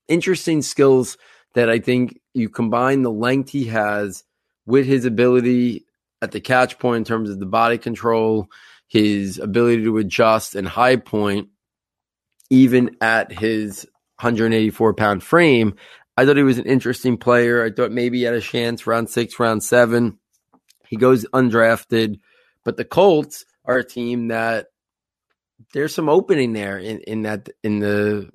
interesting 0.08 0.62
skills 0.62 1.16
that 1.54 1.70
I 1.70 1.78
think 1.78 2.20
you 2.34 2.48
combine 2.48 3.02
the 3.02 3.12
length 3.12 3.50
he 3.50 3.66
has 3.66 4.24
with 4.66 4.86
his 4.86 5.04
ability 5.04 5.84
at 6.22 6.32
the 6.32 6.40
catch 6.40 6.78
point 6.78 6.98
in 6.98 7.04
terms 7.04 7.30
of 7.30 7.38
the 7.38 7.46
body 7.46 7.78
control, 7.78 8.48
his 8.88 9.38
ability 9.38 9.84
to 9.84 9.98
adjust 9.98 10.54
and 10.54 10.66
high 10.66 10.96
point, 10.96 11.48
even 12.50 12.96
at 13.00 13.32
his 13.32 13.86
184 14.20 14.94
pound 14.94 15.22
frame. 15.22 15.74
I 16.16 16.26
thought 16.26 16.36
he 16.36 16.42
was 16.42 16.58
an 16.58 16.66
interesting 16.66 17.16
player. 17.16 17.64
I 17.64 17.70
thought 17.70 17.92
maybe 17.92 18.18
he 18.18 18.24
had 18.24 18.34
a 18.34 18.40
chance 18.40 18.86
round 18.86 19.10
six, 19.10 19.38
round 19.38 19.62
seven. 19.62 20.18
He 20.86 20.96
goes 20.96 21.24
undrafted, 21.32 22.18
but 22.64 22.76
the 22.76 22.84
Colts 22.84 23.44
are 23.64 23.78
a 23.78 23.84
team 23.84 24.28
that 24.28 24.66
there's 25.72 25.94
some 25.94 26.08
opening 26.08 26.52
there 26.52 26.78
in, 26.78 27.00
in 27.00 27.22
that 27.22 27.48
in 27.62 27.78
the 27.78 28.30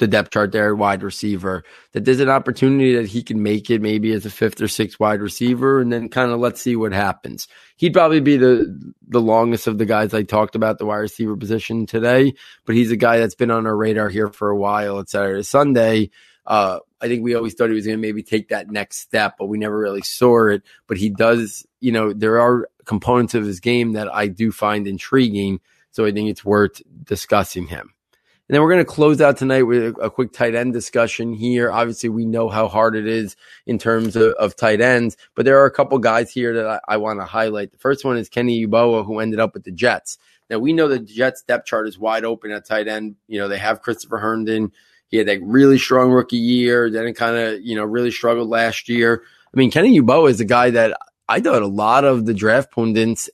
the 0.00 0.08
depth 0.08 0.30
chart 0.30 0.50
there, 0.50 0.74
wide 0.74 1.04
receiver, 1.04 1.62
that 1.92 2.04
there's 2.04 2.18
an 2.20 2.28
opportunity 2.28 2.96
that 2.96 3.06
he 3.06 3.22
can 3.22 3.42
make 3.42 3.70
it 3.70 3.80
maybe 3.80 4.12
as 4.12 4.26
a 4.26 4.30
fifth 4.30 4.60
or 4.60 4.66
sixth 4.66 4.98
wide 4.98 5.20
receiver, 5.20 5.80
and 5.80 5.92
then 5.92 6.08
kind 6.08 6.32
of 6.32 6.40
let's 6.40 6.60
see 6.60 6.74
what 6.74 6.92
happens. 6.92 7.46
He'd 7.76 7.92
probably 7.92 8.20
be 8.20 8.36
the 8.36 8.92
the 9.06 9.20
longest 9.20 9.66
of 9.66 9.78
the 9.78 9.86
guys 9.86 10.12
I 10.12 10.22
talked 10.22 10.56
about 10.56 10.78
the 10.78 10.86
wide 10.86 10.96
receiver 10.96 11.36
position 11.36 11.86
today, 11.86 12.34
but 12.66 12.74
he's 12.74 12.90
a 12.90 12.96
guy 12.96 13.18
that's 13.18 13.36
been 13.36 13.50
on 13.50 13.66
our 13.66 13.76
radar 13.76 14.08
here 14.08 14.28
for 14.28 14.50
a 14.50 14.56
while. 14.56 14.98
It's 14.98 15.12
Saturday, 15.12 15.42
Sunday. 15.42 16.10
Uh, 16.46 16.80
I 17.04 17.08
think 17.08 17.22
we 17.22 17.34
always 17.34 17.52
thought 17.52 17.68
he 17.68 17.74
was 17.74 17.84
going 17.84 17.98
to 17.98 18.00
maybe 18.00 18.22
take 18.22 18.48
that 18.48 18.70
next 18.70 18.96
step, 18.96 19.34
but 19.38 19.46
we 19.46 19.58
never 19.58 19.78
really 19.78 20.00
saw 20.00 20.48
it. 20.48 20.62
But 20.86 20.96
he 20.96 21.10
does, 21.10 21.66
you 21.80 21.92
know, 21.92 22.14
there 22.14 22.40
are 22.40 22.66
components 22.86 23.34
of 23.34 23.44
his 23.44 23.60
game 23.60 23.92
that 23.92 24.12
I 24.12 24.26
do 24.26 24.50
find 24.50 24.86
intriguing. 24.86 25.60
So 25.90 26.06
I 26.06 26.12
think 26.12 26.30
it's 26.30 26.46
worth 26.46 26.80
discussing 27.04 27.66
him. 27.66 27.92
And 28.48 28.54
then 28.54 28.62
we're 28.62 28.72
going 28.72 28.84
to 28.84 28.90
close 28.90 29.20
out 29.20 29.36
tonight 29.36 29.64
with 29.64 29.96
a, 30.00 30.08
quick 30.08 30.32
tight 30.32 30.54
end 30.54 30.72
discussion 30.72 31.34
here. 31.34 31.70
Obviously, 31.70 32.08
we 32.08 32.24
know 32.24 32.48
how 32.48 32.68
hard 32.68 32.96
it 32.96 33.06
is 33.06 33.36
in 33.66 33.78
terms 33.78 34.16
of, 34.16 34.32
of 34.34 34.56
tight 34.56 34.80
ends, 34.80 35.18
but 35.34 35.44
there 35.44 35.60
are 35.60 35.66
a 35.66 35.70
couple 35.70 35.98
guys 35.98 36.30
here 36.30 36.54
that 36.54 36.66
I, 36.66 36.94
I 36.94 36.96
want 36.96 37.20
to 37.20 37.26
highlight. 37.26 37.72
The 37.72 37.78
first 37.78 38.02
one 38.02 38.16
is 38.16 38.30
Kenny 38.30 38.66
Yeboah, 38.66 39.04
who 39.04 39.18
ended 39.18 39.40
up 39.40 39.52
with 39.52 39.64
the 39.64 39.70
Jets. 39.70 40.16
Now, 40.48 40.58
we 40.58 40.72
know 40.72 40.88
the 40.88 40.98
Jets 40.98 41.42
depth 41.42 41.66
chart 41.66 41.86
is 41.86 41.98
wide 41.98 42.24
open 42.24 42.50
at 42.50 42.66
tight 42.66 42.88
end. 42.88 43.16
You 43.28 43.40
know, 43.40 43.48
they 43.48 43.58
have 43.58 43.82
Christopher 43.82 44.18
Herndon. 44.18 44.72
He 45.14 45.18
had 45.18 45.28
that 45.28 45.42
really 45.44 45.78
strong 45.78 46.10
rookie 46.10 46.36
year, 46.36 46.90
then 46.90 47.06
it 47.06 47.12
kind 47.12 47.36
of, 47.36 47.62
you 47.62 47.76
know, 47.76 47.84
really 47.84 48.10
struggled 48.10 48.48
last 48.48 48.88
year. 48.88 49.22
I 49.54 49.56
mean, 49.56 49.70
Kenny 49.70 49.96
Yeboah 49.96 50.28
is 50.28 50.40
a 50.40 50.44
guy 50.44 50.70
that 50.70 50.98
I 51.28 51.40
thought 51.40 51.62
a 51.62 51.68
lot 51.68 52.04
of 52.04 52.26
the 52.26 52.34
draft 52.34 52.72
pundits 52.72 53.30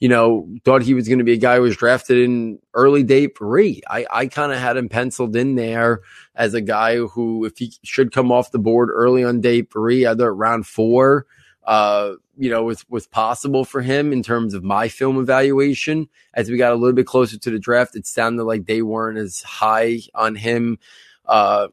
you 0.00 0.08
know, 0.10 0.46
thought 0.66 0.82
he 0.82 0.92
was 0.92 1.08
going 1.08 1.20
to 1.20 1.24
be 1.24 1.32
a 1.32 1.38
guy 1.38 1.56
who 1.56 1.62
was 1.62 1.78
drafted 1.78 2.18
in 2.18 2.58
early 2.74 3.02
day 3.02 3.26
three. 3.26 3.80
I, 3.88 4.06
I 4.10 4.26
kind 4.26 4.52
of 4.52 4.58
had 4.58 4.76
him 4.76 4.90
penciled 4.90 5.34
in 5.34 5.54
there 5.54 6.02
as 6.34 6.52
a 6.52 6.60
guy 6.60 6.98
who, 6.98 7.46
if 7.46 7.56
he 7.56 7.72
should 7.82 8.12
come 8.12 8.30
off 8.30 8.50
the 8.50 8.58
board 8.58 8.90
early 8.92 9.24
on 9.24 9.40
day 9.40 9.62
three, 9.62 10.04
either 10.04 10.34
round 10.34 10.66
four, 10.66 11.24
uh, 11.64 12.14
you 12.36 12.50
know, 12.50 12.64
was, 12.64 12.84
was 12.90 13.06
possible 13.06 13.64
for 13.64 13.80
him 13.80 14.12
in 14.12 14.22
terms 14.22 14.52
of 14.52 14.62
my 14.62 14.88
film 14.88 15.18
evaluation. 15.18 16.08
As 16.34 16.50
we 16.50 16.58
got 16.58 16.72
a 16.72 16.76
little 16.76 16.92
bit 16.92 17.06
closer 17.06 17.38
to 17.38 17.50
the 17.50 17.58
draft, 17.58 17.96
it 17.96 18.06
sounded 18.06 18.44
like 18.44 18.66
they 18.66 18.82
weren't 18.82 19.16
as 19.16 19.40
high 19.42 20.00
on 20.14 20.34
him, 20.34 20.78
uh, 21.26 21.68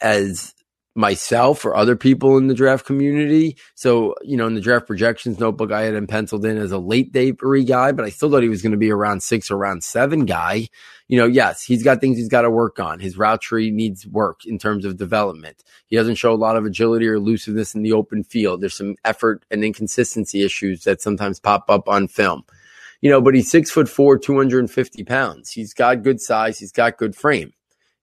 as 0.00 0.54
myself 0.94 1.64
or 1.64 1.74
other 1.74 1.96
people 1.96 2.38
in 2.38 2.46
the 2.46 2.54
draft 2.54 2.86
community. 2.86 3.56
So, 3.74 4.14
you 4.22 4.36
know, 4.36 4.46
in 4.46 4.54
the 4.54 4.60
draft 4.60 4.86
projections 4.86 5.40
notebook, 5.40 5.72
I 5.72 5.82
had 5.82 5.94
him 5.94 6.06
penciled 6.06 6.44
in 6.44 6.56
as 6.56 6.70
a 6.70 6.78
late 6.78 7.12
day 7.12 7.32
three 7.32 7.64
guy, 7.64 7.90
but 7.92 8.04
I 8.04 8.10
still 8.10 8.30
thought 8.30 8.42
he 8.42 8.48
was 8.48 8.62
going 8.62 8.72
to 8.72 8.78
be 8.78 8.92
around 8.92 9.22
six 9.22 9.50
or 9.50 9.56
around 9.56 9.82
seven 9.82 10.24
guy. 10.24 10.68
You 11.08 11.18
know, 11.18 11.26
yes, 11.26 11.62
he's 11.62 11.82
got 11.82 12.00
things 12.00 12.16
he's 12.16 12.28
got 12.28 12.42
to 12.42 12.50
work 12.50 12.78
on. 12.78 13.00
His 13.00 13.18
route 13.18 13.40
tree 13.40 13.70
needs 13.70 14.06
work 14.06 14.46
in 14.46 14.58
terms 14.58 14.84
of 14.84 14.96
development. 14.96 15.64
He 15.86 15.96
doesn't 15.96 16.14
show 16.14 16.32
a 16.32 16.36
lot 16.36 16.56
of 16.56 16.64
agility 16.64 17.08
or 17.08 17.14
elusiveness 17.14 17.74
in 17.74 17.82
the 17.82 17.92
open 17.92 18.22
field. 18.22 18.60
There's 18.60 18.76
some 18.76 18.94
effort 19.04 19.44
and 19.50 19.64
inconsistency 19.64 20.44
issues 20.44 20.84
that 20.84 21.02
sometimes 21.02 21.40
pop 21.40 21.68
up 21.68 21.88
on 21.88 22.08
film. 22.08 22.44
You 23.00 23.10
know, 23.10 23.20
but 23.20 23.34
he's 23.34 23.50
six 23.50 23.70
foot 23.70 23.88
four, 23.88 24.16
250 24.16 25.04
pounds. 25.04 25.50
He's 25.50 25.74
got 25.74 26.02
good 26.02 26.20
size. 26.20 26.58
He's 26.58 26.72
got 26.72 26.96
good 26.96 27.14
frame. 27.14 27.52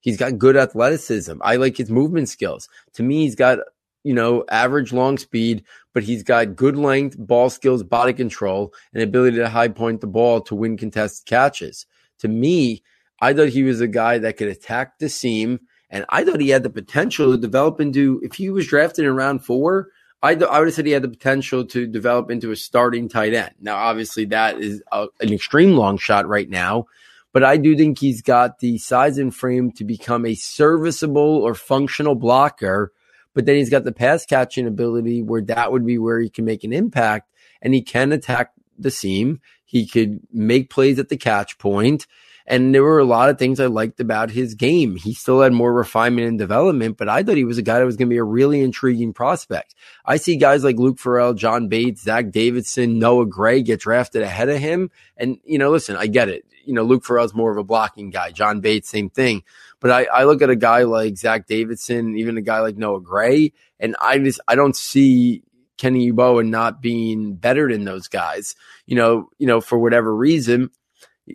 He's 0.01 0.17
got 0.17 0.37
good 0.37 0.57
athleticism. 0.57 1.37
I 1.41 1.55
like 1.55 1.77
his 1.77 1.89
movement 1.89 2.29
skills. 2.29 2.67
To 2.93 3.03
me, 3.03 3.23
he's 3.23 3.35
got, 3.35 3.59
you 4.03 4.13
know, 4.13 4.43
average 4.49 4.91
long 4.91 5.17
speed, 5.17 5.63
but 5.93 6.03
he's 6.03 6.23
got 6.23 6.55
good 6.55 6.75
length, 6.75 7.17
ball 7.17 7.49
skills, 7.49 7.83
body 7.83 8.13
control, 8.13 8.73
and 8.93 9.03
ability 9.03 9.37
to 9.37 9.49
high 9.49 9.67
point 9.67 10.01
the 10.01 10.07
ball 10.07 10.41
to 10.41 10.55
win 10.55 10.75
contested 10.75 11.27
catches. 11.27 11.85
To 12.19 12.27
me, 12.27 12.83
I 13.21 13.33
thought 13.33 13.49
he 13.49 13.63
was 13.63 13.81
a 13.81 13.87
guy 13.87 14.17
that 14.17 14.37
could 14.37 14.47
attack 14.47 14.97
the 14.97 15.07
seam, 15.07 15.59
and 15.89 16.05
I 16.09 16.23
thought 16.23 16.39
he 16.39 16.49
had 16.49 16.63
the 16.63 16.69
potential 16.69 17.31
to 17.31 17.37
develop 17.37 17.79
into, 17.79 18.19
if 18.23 18.33
he 18.33 18.49
was 18.49 18.67
drafted 18.67 19.05
in 19.05 19.15
round 19.15 19.45
four, 19.45 19.89
I, 20.23 20.35
th- 20.35 20.49
I 20.49 20.59
would 20.59 20.67
have 20.67 20.75
said 20.75 20.85
he 20.85 20.91
had 20.91 21.01
the 21.01 21.09
potential 21.09 21.65
to 21.65 21.87
develop 21.87 22.29
into 22.29 22.51
a 22.51 22.55
starting 22.55 23.09
tight 23.09 23.33
end. 23.33 23.53
Now, 23.59 23.75
obviously, 23.77 24.25
that 24.25 24.59
is 24.59 24.83
a, 24.91 25.07
an 25.19 25.33
extreme 25.33 25.73
long 25.73 25.97
shot 25.97 26.27
right 26.27 26.49
now, 26.49 26.85
but 27.33 27.43
I 27.43 27.57
do 27.57 27.75
think 27.75 27.99
he's 27.99 28.21
got 28.21 28.59
the 28.59 28.77
size 28.77 29.17
and 29.17 29.33
frame 29.33 29.71
to 29.73 29.85
become 29.85 30.25
a 30.25 30.35
serviceable 30.35 31.37
or 31.37 31.55
functional 31.55 32.15
blocker. 32.15 32.91
But 33.33 33.45
then 33.45 33.55
he's 33.55 33.69
got 33.69 33.85
the 33.85 33.93
pass 33.93 34.25
catching 34.25 34.67
ability 34.67 35.21
where 35.21 35.41
that 35.43 35.71
would 35.71 35.85
be 35.85 35.97
where 35.97 36.19
he 36.19 36.29
can 36.29 36.43
make 36.43 36.63
an 36.63 36.73
impact 36.73 37.31
and 37.61 37.73
he 37.73 37.81
can 37.81 38.11
attack 38.11 38.51
the 38.77 38.91
seam. 38.91 39.39
He 39.63 39.87
could 39.87 40.19
make 40.33 40.69
plays 40.69 40.99
at 40.99 41.07
the 41.07 41.17
catch 41.17 41.57
point. 41.57 42.07
And 42.45 42.75
there 42.75 42.83
were 42.83 42.99
a 42.99 43.05
lot 43.05 43.29
of 43.29 43.37
things 43.37 43.61
I 43.61 43.67
liked 43.67 44.01
about 44.01 44.31
his 44.31 44.55
game. 44.55 44.97
He 44.97 45.13
still 45.13 45.41
had 45.41 45.53
more 45.53 45.71
refinement 45.71 46.27
and 46.27 46.39
development, 46.39 46.97
but 46.97 47.07
I 47.07 47.23
thought 47.23 47.37
he 47.37 47.45
was 47.45 47.59
a 47.59 47.61
guy 47.61 47.79
that 47.79 47.85
was 47.85 47.95
going 47.95 48.09
to 48.09 48.13
be 48.13 48.17
a 48.17 48.23
really 48.23 48.61
intriguing 48.61 49.13
prospect. 49.13 49.75
I 50.03 50.17
see 50.17 50.35
guys 50.35 50.63
like 50.63 50.77
Luke 50.77 50.99
Farrell, 50.99 51.33
John 51.33 51.69
Bates, 51.69 52.01
Zach 52.01 52.31
Davidson, 52.31 52.99
Noah 52.99 53.27
Gray 53.27 53.61
get 53.61 53.79
drafted 53.79 54.23
ahead 54.23 54.49
of 54.49 54.57
him. 54.57 54.89
And, 55.15 55.37
you 55.45 55.59
know, 55.59 55.69
listen, 55.69 55.95
I 55.95 56.07
get 56.07 56.27
it 56.27 56.45
you 56.71 56.75
know, 56.75 56.83
Luke 56.83 57.03
Farrell's 57.03 57.33
more 57.33 57.51
of 57.51 57.57
a 57.57 57.65
blocking 57.65 58.11
guy. 58.11 58.31
John 58.31 58.61
Bates, 58.61 58.87
same 58.87 59.09
thing. 59.09 59.43
But 59.81 59.91
I, 59.91 60.03
I 60.05 60.23
look 60.23 60.41
at 60.41 60.49
a 60.49 60.55
guy 60.55 60.83
like 60.83 61.17
Zach 61.17 61.45
Davidson, 61.45 62.17
even 62.17 62.37
a 62.37 62.41
guy 62.41 62.61
like 62.61 62.77
Noah 62.77 63.01
Gray, 63.01 63.51
and 63.77 63.97
I 63.99 64.19
just 64.19 64.39
I 64.47 64.55
don't 64.55 64.73
see 64.73 65.43
Kenny 65.77 66.09
Yeboah 66.09 66.47
not 66.47 66.81
being 66.81 67.33
better 67.35 67.69
than 67.69 67.83
those 67.83 68.07
guys. 68.07 68.55
You 68.85 68.95
know, 68.95 69.29
you 69.37 69.47
know, 69.47 69.59
for 69.59 69.77
whatever 69.79 70.15
reason, 70.15 70.69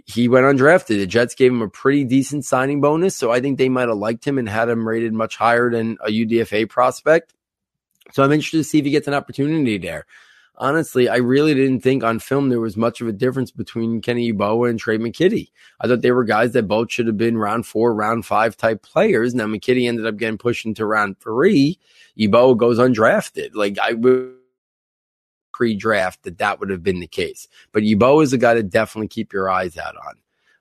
he 0.07 0.27
went 0.27 0.47
undrafted. 0.47 1.01
The 1.01 1.07
Jets 1.07 1.35
gave 1.35 1.53
him 1.53 1.61
a 1.61 1.69
pretty 1.69 2.05
decent 2.05 2.47
signing 2.47 2.81
bonus, 2.81 3.15
so 3.15 3.31
I 3.31 3.41
think 3.41 3.59
they 3.59 3.69
might 3.69 3.89
have 3.89 3.99
liked 3.99 4.27
him 4.27 4.39
and 4.39 4.49
had 4.49 4.71
him 4.71 4.89
rated 4.89 5.13
much 5.13 5.37
higher 5.37 5.71
than 5.71 5.99
a 6.03 6.09
UDFA 6.09 6.67
prospect. 6.67 7.35
So 8.13 8.25
I'm 8.25 8.33
interested 8.33 8.57
to 8.57 8.65
see 8.65 8.79
if 8.79 8.87
he 8.87 8.91
gets 8.91 9.07
an 9.07 9.13
opportunity 9.13 9.77
there 9.77 10.07
honestly, 10.59 11.09
I 11.09 11.17
really 11.17 11.55
didn't 11.55 11.81
think 11.81 12.03
on 12.03 12.19
film 12.19 12.49
there 12.49 12.61
was 12.61 12.77
much 12.77 13.01
of 13.01 13.09
a 13.09 13.13
difference 13.13 13.51
between 13.51 14.01
Kenny 14.01 14.33
Yeboah 14.33 14.71
and 14.71 14.79
Tre' 14.79 14.97
McKitty. 14.97 15.51
I 15.81 15.87
thought 15.87 16.03
they 16.03 16.13
were 16.13 16.25
guys 16.25 16.53
that 16.53 16.69
both 16.69 16.91
should 16.91 17.07
have 17.07 17.17
been 17.17 17.39
round 17.39 17.67
four, 17.67 17.95
round 17.95 18.27
five 18.27 18.57
type 18.57 18.83
players. 18.83 19.35
Now 19.35 19.47
McKitty 19.47 19.89
ended 19.89 20.07
up 20.07 20.17
getting 20.17 20.39
pushed 20.39 20.67
into 20.67 20.87
round 20.87 21.19
three. 21.21 21.79
Yeboah 22.19 22.57
goes 22.57 22.79
undrafted. 22.79 23.55
Like 23.55 23.79
I 23.79 23.93
would 23.93 24.35
pre-draft 25.53 26.23
that 26.25 26.39
that 26.39 26.61
would 26.61 26.71
have 26.71 26.83
been 26.83 27.01
the 27.01 27.07
case. 27.07 27.49
But 27.73 27.83
Yeboah 27.83 28.23
is 28.23 28.33
a 28.33 28.39
guy 28.39 28.55
to 28.55 28.63
definitely 28.63 29.09
keep 29.09 29.33
your 29.33 29.51
eyes 29.51 29.77
out 29.77 29.97
on. 29.97 30.15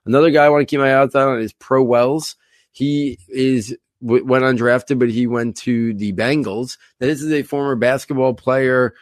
Another 0.06 0.30
guy 0.30 0.44
I 0.44 0.48
want 0.48 0.62
to 0.62 0.66
keep 0.66 0.80
my 0.80 0.96
eyes 0.96 1.14
out 1.14 1.28
on 1.28 1.40
is 1.40 1.52
Pro 1.52 1.82
Wells. 1.82 2.36
He 2.70 3.18
is 3.28 3.76
went 4.00 4.44
undrafted, 4.44 4.98
but 4.98 5.10
he 5.10 5.26
went 5.26 5.56
to 5.56 5.94
the 5.94 6.12
Bengals. 6.12 6.76
Now, 7.00 7.06
this 7.08 7.22
is 7.22 7.32
a 7.32 7.42
former 7.42 7.76
basketball 7.76 8.34
player 8.34 8.94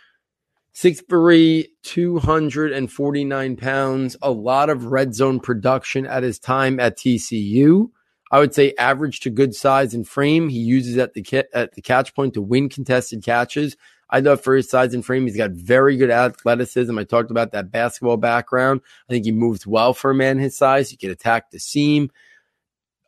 Six 0.76 1.02
three, 1.08 1.68
249 1.84 3.56
pounds, 3.56 4.16
a 4.20 4.32
lot 4.32 4.68
of 4.68 4.86
red 4.86 5.14
zone 5.14 5.38
production 5.38 6.04
at 6.04 6.24
his 6.24 6.40
time 6.40 6.80
at 6.80 6.98
TCU. 6.98 7.90
I 8.32 8.40
would 8.40 8.52
say 8.52 8.74
average 8.76 9.20
to 9.20 9.30
good 9.30 9.54
size 9.54 9.94
and 9.94 10.06
frame. 10.06 10.48
He 10.48 10.58
uses 10.58 10.98
at 10.98 11.14
the 11.14 11.46
at 11.54 11.74
the 11.74 11.80
catch 11.80 12.12
point 12.12 12.34
to 12.34 12.42
win 12.42 12.68
contested 12.68 13.22
catches. 13.22 13.76
I 14.10 14.20
thought 14.20 14.42
for 14.42 14.56
his 14.56 14.68
size 14.68 14.94
and 14.94 15.06
frame, 15.06 15.26
he's 15.26 15.36
got 15.36 15.52
very 15.52 15.96
good 15.96 16.10
athleticism. 16.10 16.98
I 16.98 17.04
talked 17.04 17.30
about 17.30 17.52
that 17.52 17.70
basketball 17.70 18.16
background. 18.16 18.80
I 19.08 19.12
think 19.12 19.26
he 19.26 19.32
moves 19.32 19.68
well 19.68 19.94
for 19.94 20.10
a 20.10 20.14
man 20.14 20.40
his 20.40 20.56
size. 20.56 20.90
He 20.90 20.96
can 20.96 21.10
attack 21.10 21.52
the 21.52 21.60
seam, 21.60 22.10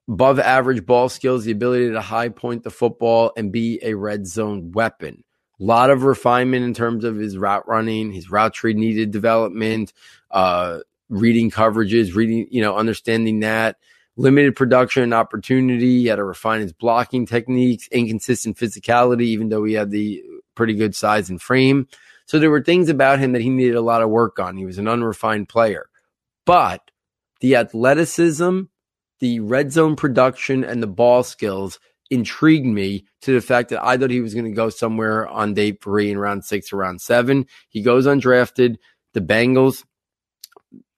above 0.09 0.39
average 0.39 0.87
ball 0.87 1.09
skills, 1.09 1.45
the 1.45 1.51
ability 1.51 1.91
to 1.91 2.01
high 2.01 2.29
point 2.29 2.63
the 2.63 2.71
football 2.71 3.33
and 3.37 3.51
be 3.51 3.81
a 3.83 3.95
red 3.95 4.29
zone 4.29 4.71
weapon. 4.71 5.25
A 5.59 5.65
lot 5.65 5.91
of 5.91 6.03
refinement 6.03 6.65
in 6.65 6.75
terms 6.75 7.05
of 7.05 7.17
his 7.17 7.39
route 7.39 7.67
running, 7.67 8.13
his 8.13 8.31
route 8.31 8.53
tree 8.53 8.75
needed 8.75 9.11
development, 9.11 9.93
uh, 10.31 10.81
reading 11.09 11.51
coverages, 11.51 12.15
reading, 12.15 12.47
you 12.51 12.61
know, 12.61 12.77
understanding 12.77 13.41
that. 13.41 13.77
Limited 14.19 14.57
production 14.57 15.13
opportunity. 15.13 16.01
He 16.01 16.07
had 16.07 16.17
to 16.17 16.25
refine 16.25 16.61
his 16.63 16.73
blocking 16.73 17.27
techniques, 17.27 17.89
inconsistent 17.89 18.57
physicality, 18.57 19.23
even 19.23 19.51
though 19.51 19.65
he 19.65 19.75
had 19.75 19.91
the 19.91 20.23
pretty 20.55 20.75
good 20.75 20.95
size 20.95 21.29
and 21.29 21.41
frame. 21.41 21.87
So 22.27 22.39
there 22.39 22.51
were 22.51 22.63
things 22.63 22.89
about 22.89 23.19
him 23.19 23.33
that 23.33 23.43
he 23.43 23.51
needed 23.51 23.77
a 23.77 23.83
lot 23.83 24.03
of 24.03 24.11
work 24.11 24.39
on. 24.39 24.57
He 24.57 24.65
was 24.65 24.79
an 24.79 24.89
unrefined 24.89 25.49
player. 25.49 25.89
But 26.45 26.91
the 27.41 27.57
athleticism, 27.57 28.63
the 29.21 29.41
red 29.41 29.73
zone 29.73 29.97
production, 29.97 30.65
and 30.65 30.83
the 30.83 30.87
ball 30.87 31.23
skills 31.23 31.79
intrigued 32.11 32.67
me 32.67 33.05
to 33.23 33.33
the 33.33 33.41
fact 33.41 33.71
that 33.71 33.85
I 33.85 33.97
thought 33.97 34.11
he 34.11 34.21
was 34.21 34.35
going 34.35 34.47
to 34.47 34.53
go 34.53 34.71
somewhere 34.71 35.27
on 35.29 35.55
day 35.55 35.73
three 35.73 36.11
in 36.11 36.19
round 36.19 36.45
six 36.45 36.73
or 36.73 36.77
round 36.77 37.01
seven. 37.01 37.47
He 37.69 37.83
goes 37.83 38.07
undrafted. 38.07 38.77
The 39.15 39.21
Bengals, 39.21 39.85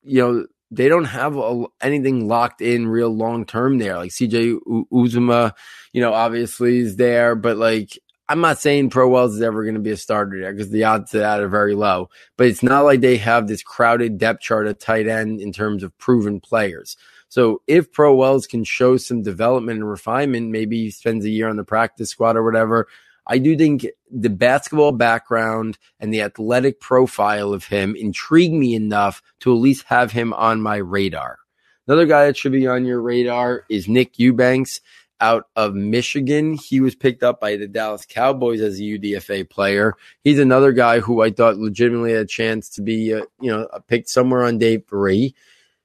you 0.03 0.21
know, 0.21 0.47
they 0.71 0.89
don't 0.89 1.05
have 1.05 1.37
a, 1.37 1.65
anything 1.81 2.29
locked 2.29 2.61
in 2.61 2.89
real 2.89 3.11
long 3.11 3.47
term 3.47 3.79
there. 3.79 3.97
Like 3.97 4.11
CJ 4.11 4.59
Uzomah, 4.93 5.53
you 5.93 6.01
know, 6.01 6.13
obviously 6.13 6.79
is 6.79 6.97
there, 6.97 7.35
but 7.35 7.57
like 7.57 7.99
I'm 8.29 8.43
not 8.43 8.59
saying 8.59 8.91
Pro 8.91 9.09
Wells 9.09 9.37
is 9.37 9.43
ever 9.43 9.65
going 9.65 9.77
to 9.77 9.81
be 9.81 9.91
a 9.91 9.97
starter 9.97 10.39
there 10.39 10.53
because 10.53 10.71
the 10.71 10.85
odds 10.85 11.15
of 11.15 11.21
that 11.21 11.41
are 11.41 11.49
very 11.49 11.75
low. 11.75 12.11
But 12.37 12.49
it's 12.49 12.63
not 12.63 12.85
like 12.85 13.01
they 13.01 13.17
have 13.17 13.49
this 13.49 13.63
crowded 13.63 14.19
depth 14.19 14.43
chart 14.43 14.67
of 14.67 14.79
tight 14.79 15.09
end 15.09 15.41
in 15.41 15.53
terms 15.53 15.83
of 15.83 15.97
proven 15.97 16.41
players. 16.41 16.97
So 17.29 17.62
if 17.66 17.93
Pro 17.93 18.14
Wells 18.14 18.47
can 18.47 18.64
show 18.64 18.97
some 18.97 19.22
development 19.22 19.81
and 19.81 19.89
refinement, 19.89 20.51
maybe 20.51 20.85
he 20.85 20.91
spends 20.91 21.24
a 21.24 21.31
year 21.31 21.49
on 21.49 21.57
the 21.57 21.64
practice 21.64 22.11
squad 22.11 22.37
or 22.37 22.45
whatever. 22.45 22.89
I 23.26 23.39
do 23.39 23.57
think 23.57 23.87
the 24.11 24.31
basketball 24.31 24.93
background 24.93 25.76
and 26.01 26.12
the 26.12 26.22
athletic 26.22 26.81
profile 26.81 27.53
of 27.53 27.66
him 27.66 27.95
intrigue 27.95 28.55
me 28.55 28.74
enough 28.74 29.22
to 29.41 29.53
at 29.53 29.61
least 29.61 29.85
have 29.89 30.12
him 30.12 30.33
on 30.33 30.62
my 30.62 30.76
radar. 30.76 31.39
Another 31.87 32.07
guy 32.07 32.26
that 32.26 32.37
should 32.37 32.53
be 32.53 32.66
on 32.66 32.87
your 32.87 33.03
radar 33.03 33.64
is 33.68 33.89
Nick 33.89 34.18
Eubanks 34.18 34.81
out 35.20 35.49
of 35.57 35.74
Michigan. 35.74 36.55
He 36.55 36.81
was 36.81 36.95
picked 36.95 37.22
up 37.22 37.41
by 37.41 37.57
the 37.57 37.66
Dallas 37.66 38.07
Cowboys 38.07 38.61
as 38.61 38.79
a 38.79 38.83
UDFA 38.83 39.49
player. 39.49 39.95
He's 40.22 40.39
another 40.39 40.72
guy 40.72 41.01
who 41.01 41.22
I 41.22 41.31
thought 41.31 41.57
legitimately 41.57 42.12
had 42.12 42.22
a 42.22 42.26
chance 42.26 42.68
to 42.70 42.83
be, 42.83 43.14
uh, 43.14 43.22
you 43.41 43.51
know, 43.51 43.68
picked 43.89 44.09
somewhere 44.09 44.45
on 44.45 44.59
day 44.59 44.79
three. 44.79 45.35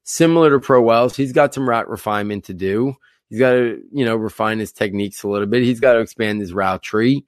Similar 0.03 0.51
to 0.51 0.59
Pro 0.59 0.81
Wells, 0.81 1.15
he's 1.15 1.31
got 1.31 1.53
some 1.53 1.67
route 1.67 1.89
refinement 1.89 2.45
to 2.45 2.53
do. 2.53 2.95
He's 3.29 3.39
got 3.39 3.51
to, 3.51 3.81
you 3.91 4.05
know, 4.05 4.15
refine 4.15 4.59
his 4.59 4.71
techniques 4.71 5.23
a 5.23 5.27
little 5.27 5.47
bit. 5.47 5.63
He's 5.63 5.79
got 5.79 5.93
to 5.93 5.99
expand 5.99 6.41
his 6.41 6.53
route 6.53 6.83
tree. 6.83 7.25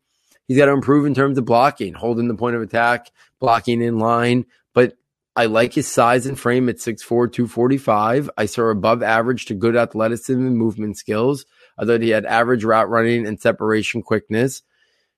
He's 0.48 0.58
got 0.58 0.66
to 0.66 0.72
improve 0.72 1.06
in 1.06 1.16
terms 1.16 1.38
of 1.38 1.46
blocking, 1.46 1.94
holding 1.94 2.28
the 2.28 2.36
point 2.36 2.56
of 2.56 2.62
attack, 2.62 3.12
blocking 3.40 3.82
in 3.82 3.98
line. 3.98 4.46
But 4.74 4.94
I 5.36 5.48
like 5.48 5.74
his 5.74 5.88
size 5.88 6.26
and 6.26 6.40
frame 6.40 6.70
at 6.70 6.78
6'4, 6.78 7.32
245. 7.32 8.30
I 8.38 8.46
saw 8.46 8.66
above 8.70 9.02
average 9.02 9.46
to 9.46 9.54
good 9.54 9.76
athleticism 9.76 10.40
and 10.40 10.58
movement 10.58 10.98
skills. 10.98 11.46
I 11.78 11.86
thought 11.86 12.02
he 12.02 12.10
had 12.10 12.26
average 12.26 12.64
route 12.64 12.90
running 12.90 13.26
and 13.26 13.40
separation 13.40 14.02
quickness. 14.02 14.62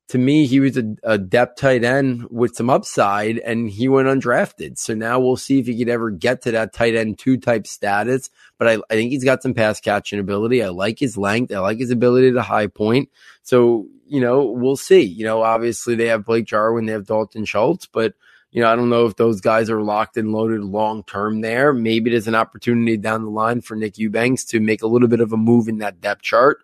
To 0.09 0.17
me, 0.17 0.45
he 0.45 0.61
was 0.61 0.77
a, 0.77 0.95
a, 1.03 1.17
depth 1.17 1.59
tight 1.59 1.83
end 1.83 2.27
with 2.29 2.55
some 2.55 2.69
upside, 2.69 3.39
and 3.39 3.69
he 3.69 3.89
went 3.89 4.07
undrafted. 4.07 4.77
So 4.77 4.95
now 4.95 5.19
we'll 5.19 5.35
see 5.35 5.59
if 5.59 5.67
he 5.67 5.77
could 5.77 5.89
ever 5.89 6.11
get 6.11 6.43
to 6.43 6.51
that 6.51 6.71
tight 6.71 6.95
end 6.95 7.19
two 7.19 7.37
type 7.37 7.67
status. 7.67 8.29
But 8.57 8.67
I, 8.69 8.73
I 8.89 8.93
think 8.93 9.11
he's 9.11 9.25
got 9.25 9.43
some 9.43 9.53
pass 9.53 9.81
catching 9.81 10.19
ability. 10.19 10.63
I 10.63 10.69
like 10.69 10.97
his 10.97 11.17
length. 11.17 11.53
I 11.53 11.59
like 11.59 11.79
his 11.79 11.91
ability 11.91 12.31
to 12.31 12.41
high 12.41 12.67
point. 12.67 13.09
So, 13.43 13.87
you 14.07 14.21
know, 14.21 14.45
we'll 14.45 14.77
see. 14.77 15.01
You 15.01 15.25
know, 15.25 15.43
obviously 15.43 15.95
they 15.95 16.07
have 16.07 16.25
Blake 16.25 16.45
Jarwin, 16.45 16.85
they 16.85 16.93
have 16.93 17.05
Dalton 17.05 17.43
Schultz, 17.43 17.85
but 17.85 18.13
you 18.51 18.61
know, 18.61 18.71
I 18.71 18.75
don't 18.75 18.89
know 18.89 19.05
if 19.05 19.15
those 19.17 19.41
guys 19.41 19.69
are 19.69 19.81
locked 19.81 20.17
and 20.17 20.31
loaded 20.31 20.63
long 20.63 21.03
term 21.03 21.41
there. 21.41 21.73
Maybe 21.73 22.09
there's 22.09 22.27
an 22.27 22.35
opportunity 22.35 22.97
down 22.97 23.23
the 23.23 23.29
line 23.29 23.61
for 23.61 23.75
Nick 23.75 23.97
Eubanks 23.97 24.45
to 24.45 24.59
make 24.59 24.81
a 24.81 24.87
little 24.87 25.09
bit 25.09 25.19
of 25.19 25.33
a 25.33 25.37
move 25.37 25.67
in 25.67 25.79
that 25.79 25.99
depth 25.99 26.21
chart. 26.21 26.63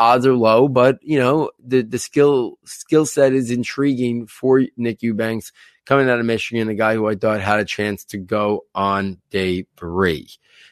Odds 0.00 0.26
are 0.26 0.34
low, 0.34 0.66
but 0.66 0.98
you 1.02 1.18
know, 1.18 1.50
the 1.62 1.82
the 1.82 1.98
skill 1.98 2.58
skill 2.64 3.04
set 3.04 3.34
is 3.34 3.50
intriguing 3.50 4.26
for 4.26 4.62
Nick 4.78 5.02
Eubanks 5.02 5.52
coming 5.84 6.08
out 6.08 6.18
of 6.18 6.24
Michigan, 6.24 6.70
a 6.70 6.74
guy 6.74 6.94
who 6.94 7.06
I 7.06 7.16
thought 7.16 7.40
had 7.40 7.60
a 7.60 7.66
chance 7.66 8.06
to 8.06 8.16
go 8.16 8.62
on 8.74 9.18
day 9.30 9.66
three. 9.76 10.28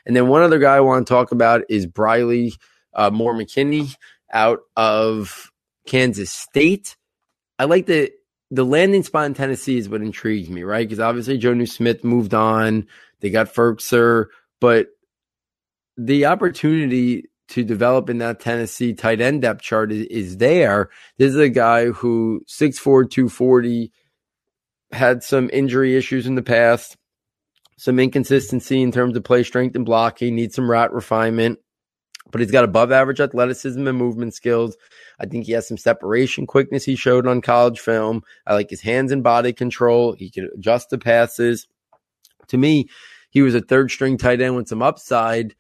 And 0.07 0.16
then 0.16 0.29
one 0.29 0.43
other 0.43 0.59
guy 0.59 0.76
I 0.76 0.81
want 0.81 1.07
to 1.07 1.12
talk 1.12 1.31
about 1.31 1.62
is 1.68 1.87
Briley 1.87 2.55
uh, 2.95 3.11
Moore 3.11 3.35
McKinney 3.35 3.95
out 4.33 4.61
of 4.76 5.51
Kansas 5.87 6.31
State. 6.31 6.97
I 7.59 7.64
like 7.64 7.85
the 7.85 8.11
the 8.51 8.64
landing 8.64 9.03
spot 9.03 9.26
in 9.26 9.35
Tennessee 9.35 9.76
is 9.76 9.91
what 9.91 10.01
intrigues 10.01 10.49
me, 10.49 10.62
right? 10.62 10.89
Because 10.89 11.01
obviously 11.01 11.39
Jonnu 11.39 11.68
Smith 11.68 12.03
moved 12.03 12.33
on. 12.33 12.87
They 13.20 13.29
got 13.29 13.53
Firkser, 13.53 14.29
but 14.59 14.87
the 15.99 16.24
opportunity 16.24 17.28
to 17.49 17.64
develop 17.64 18.11
in 18.11 18.18
that 18.18 18.40
Tennessee 18.40 18.94
tight 18.94 19.20
end 19.20 19.42
depth 19.42 19.62
chart 19.62 19.92
is, 19.92 20.07
is 20.07 20.36
there. 20.36 20.90
This 21.16 21.34
is 21.34 21.40
a 21.40 21.49
guy 21.49 21.86
who 21.86 22.42
6'4, 22.49 23.11
240, 23.11 23.92
had 24.92 25.22
some 25.22 25.51
injury 25.53 25.96
issues 25.96 26.26
in 26.26 26.34
the 26.34 26.42
past, 26.42 26.96
some 27.76 27.99
inconsistency 27.99 28.80
in 28.80 28.92
terms 28.92 29.16
of 29.16 29.24
play 29.24 29.42
strength 29.42 29.76
and 29.76 29.84
blocking, 29.84 30.34
needs 30.34 30.55
some 30.55 30.70
route 30.70 30.92
refinement 30.92 31.59
but 32.30 32.40
he's 32.40 32.51
got 32.51 32.64
above 32.64 32.92
average 32.92 33.20
athleticism 33.20 33.86
and 33.86 33.99
movement 33.99 34.34
skills. 34.34 34.76
I 35.18 35.26
think 35.26 35.46
he 35.46 35.53
has 35.53 35.66
some 35.66 35.76
separation 35.76 36.46
quickness 36.46 36.84
he 36.84 36.96
showed 36.96 37.26
on 37.26 37.40
college 37.40 37.80
film. 37.80 38.22
I 38.46 38.55
like 38.55 38.70
his 38.70 38.82
hands 38.82 39.12
and 39.12 39.22
body 39.22 39.53
control. 39.53 40.12
He 40.12 40.30
can 40.30 40.49
adjust 40.55 40.90
the 40.90 40.99
passes. 40.99 41.66
To 42.49 42.57
me, 42.57 42.88
he 43.30 43.42
was 43.42 43.55
a 43.55 43.61
third 43.61 43.90
string 43.90 44.16
tight 44.16 44.40
end 44.40 44.57
with 44.57 44.68
some 44.68 44.82
upside. 44.82 45.55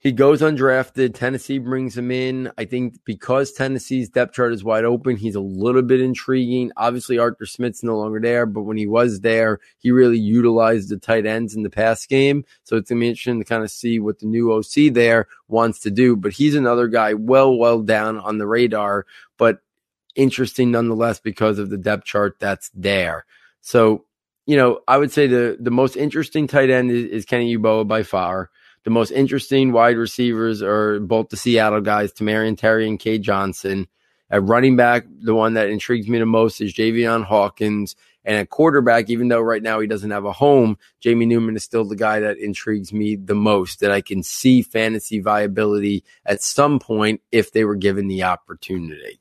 He 0.00 0.12
goes 0.12 0.42
undrafted. 0.42 1.14
Tennessee 1.14 1.58
brings 1.58 1.98
him 1.98 2.12
in. 2.12 2.52
I 2.56 2.66
think 2.66 3.00
because 3.04 3.52
Tennessee's 3.52 4.08
depth 4.08 4.34
chart 4.34 4.52
is 4.52 4.62
wide 4.62 4.84
open, 4.84 5.16
he's 5.16 5.34
a 5.34 5.40
little 5.40 5.82
bit 5.82 6.00
intriguing. 6.00 6.70
Obviously, 6.76 7.18
Arthur 7.18 7.46
Smith's 7.46 7.82
no 7.82 7.98
longer 7.98 8.20
there, 8.20 8.46
but 8.46 8.62
when 8.62 8.76
he 8.76 8.86
was 8.86 9.20
there, 9.20 9.58
he 9.78 9.90
really 9.90 10.18
utilized 10.18 10.88
the 10.88 10.98
tight 10.98 11.26
ends 11.26 11.56
in 11.56 11.64
the 11.64 11.70
pass 11.70 12.06
game. 12.06 12.44
So 12.62 12.76
it's 12.76 12.90
going 12.90 13.00
to 13.00 13.04
be 13.04 13.08
interesting 13.08 13.40
to 13.40 13.44
kind 13.44 13.64
of 13.64 13.72
see 13.72 13.98
what 13.98 14.20
the 14.20 14.26
new 14.26 14.52
OC 14.52 14.92
there 14.92 15.26
wants 15.48 15.80
to 15.80 15.90
do. 15.90 16.14
But 16.14 16.32
he's 16.32 16.54
another 16.54 16.86
guy 16.86 17.14
well, 17.14 17.56
well 17.56 17.82
down 17.82 18.18
on 18.18 18.38
the 18.38 18.46
radar, 18.46 19.04
but 19.36 19.58
interesting 20.14 20.70
nonetheless 20.70 21.18
because 21.18 21.58
of 21.58 21.70
the 21.70 21.76
depth 21.76 22.04
chart 22.04 22.36
that's 22.38 22.70
there. 22.72 23.24
So, 23.62 24.04
you 24.46 24.56
know, 24.56 24.78
I 24.86 24.96
would 24.96 25.10
say 25.10 25.26
the, 25.26 25.56
the 25.58 25.72
most 25.72 25.96
interesting 25.96 26.46
tight 26.46 26.70
end 26.70 26.92
is, 26.92 27.04
is 27.10 27.24
Kenny 27.24 27.56
Yeboah 27.56 27.88
by 27.88 28.04
far. 28.04 28.50
The 28.88 28.94
most 28.94 29.10
interesting 29.10 29.72
wide 29.72 29.98
receivers 29.98 30.62
are 30.62 30.98
both 30.98 31.28
the 31.28 31.36
Seattle 31.36 31.82
guys, 31.82 32.10
Tamorrion 32.10 32.56
Terry 32.56 32.88
and 32.88 32.98
Cade 32.98 33.20
Johnson. 33.20 33.86
At 34.30 34.44
running 34.44 34.76
back, 34.76 35.04
the 35.20 35.34
one 35.34 35.52
that 35.54 35.68
intrigues 35.68 36.08
me 36.08 36.18
the 36.18 36.24
most 36.24 36.62
is 36.62 36.72
Javian 36.72 37.22
Hawkins. 37.22 37.96
And 38.24 38.38
at 38.38 38.48
quarterback, 38.48 39.10
even 39.10 39.28
though 39.28 39.42
right 39.42 39.62
now 39.62 39.80
he 39.80 39.86
doesn't 39.86 40.10
have 40.10 40.24
a 40.24 40.32
home, 40.32 40.78
Jamie 41.00 41.26
Newman 41.26 41.54
is 41.54 41.64
still 41.64 41.84
the 41.84 41.96
guy 41.96 42.20
that 42.20 42.38
intrigues 42.38 42.90
me 42.90 43.14
the 43.14 43.34
most, 43.34 43.80
that 43.80 43.90
I 43.90 44.00
can 44.00 44.22
see 44.22 44.62
fantasy 44.62 45.20
viability 45.20 46.02
at 46.24 46.42
some 46.42 46.78
point 46.78 47.20
if 47.30 47.52
they 47.52 47.66
were 47.66 47.76
given 47.76 48.08
the 48.08 48.22
opportunity. 48.22 49.20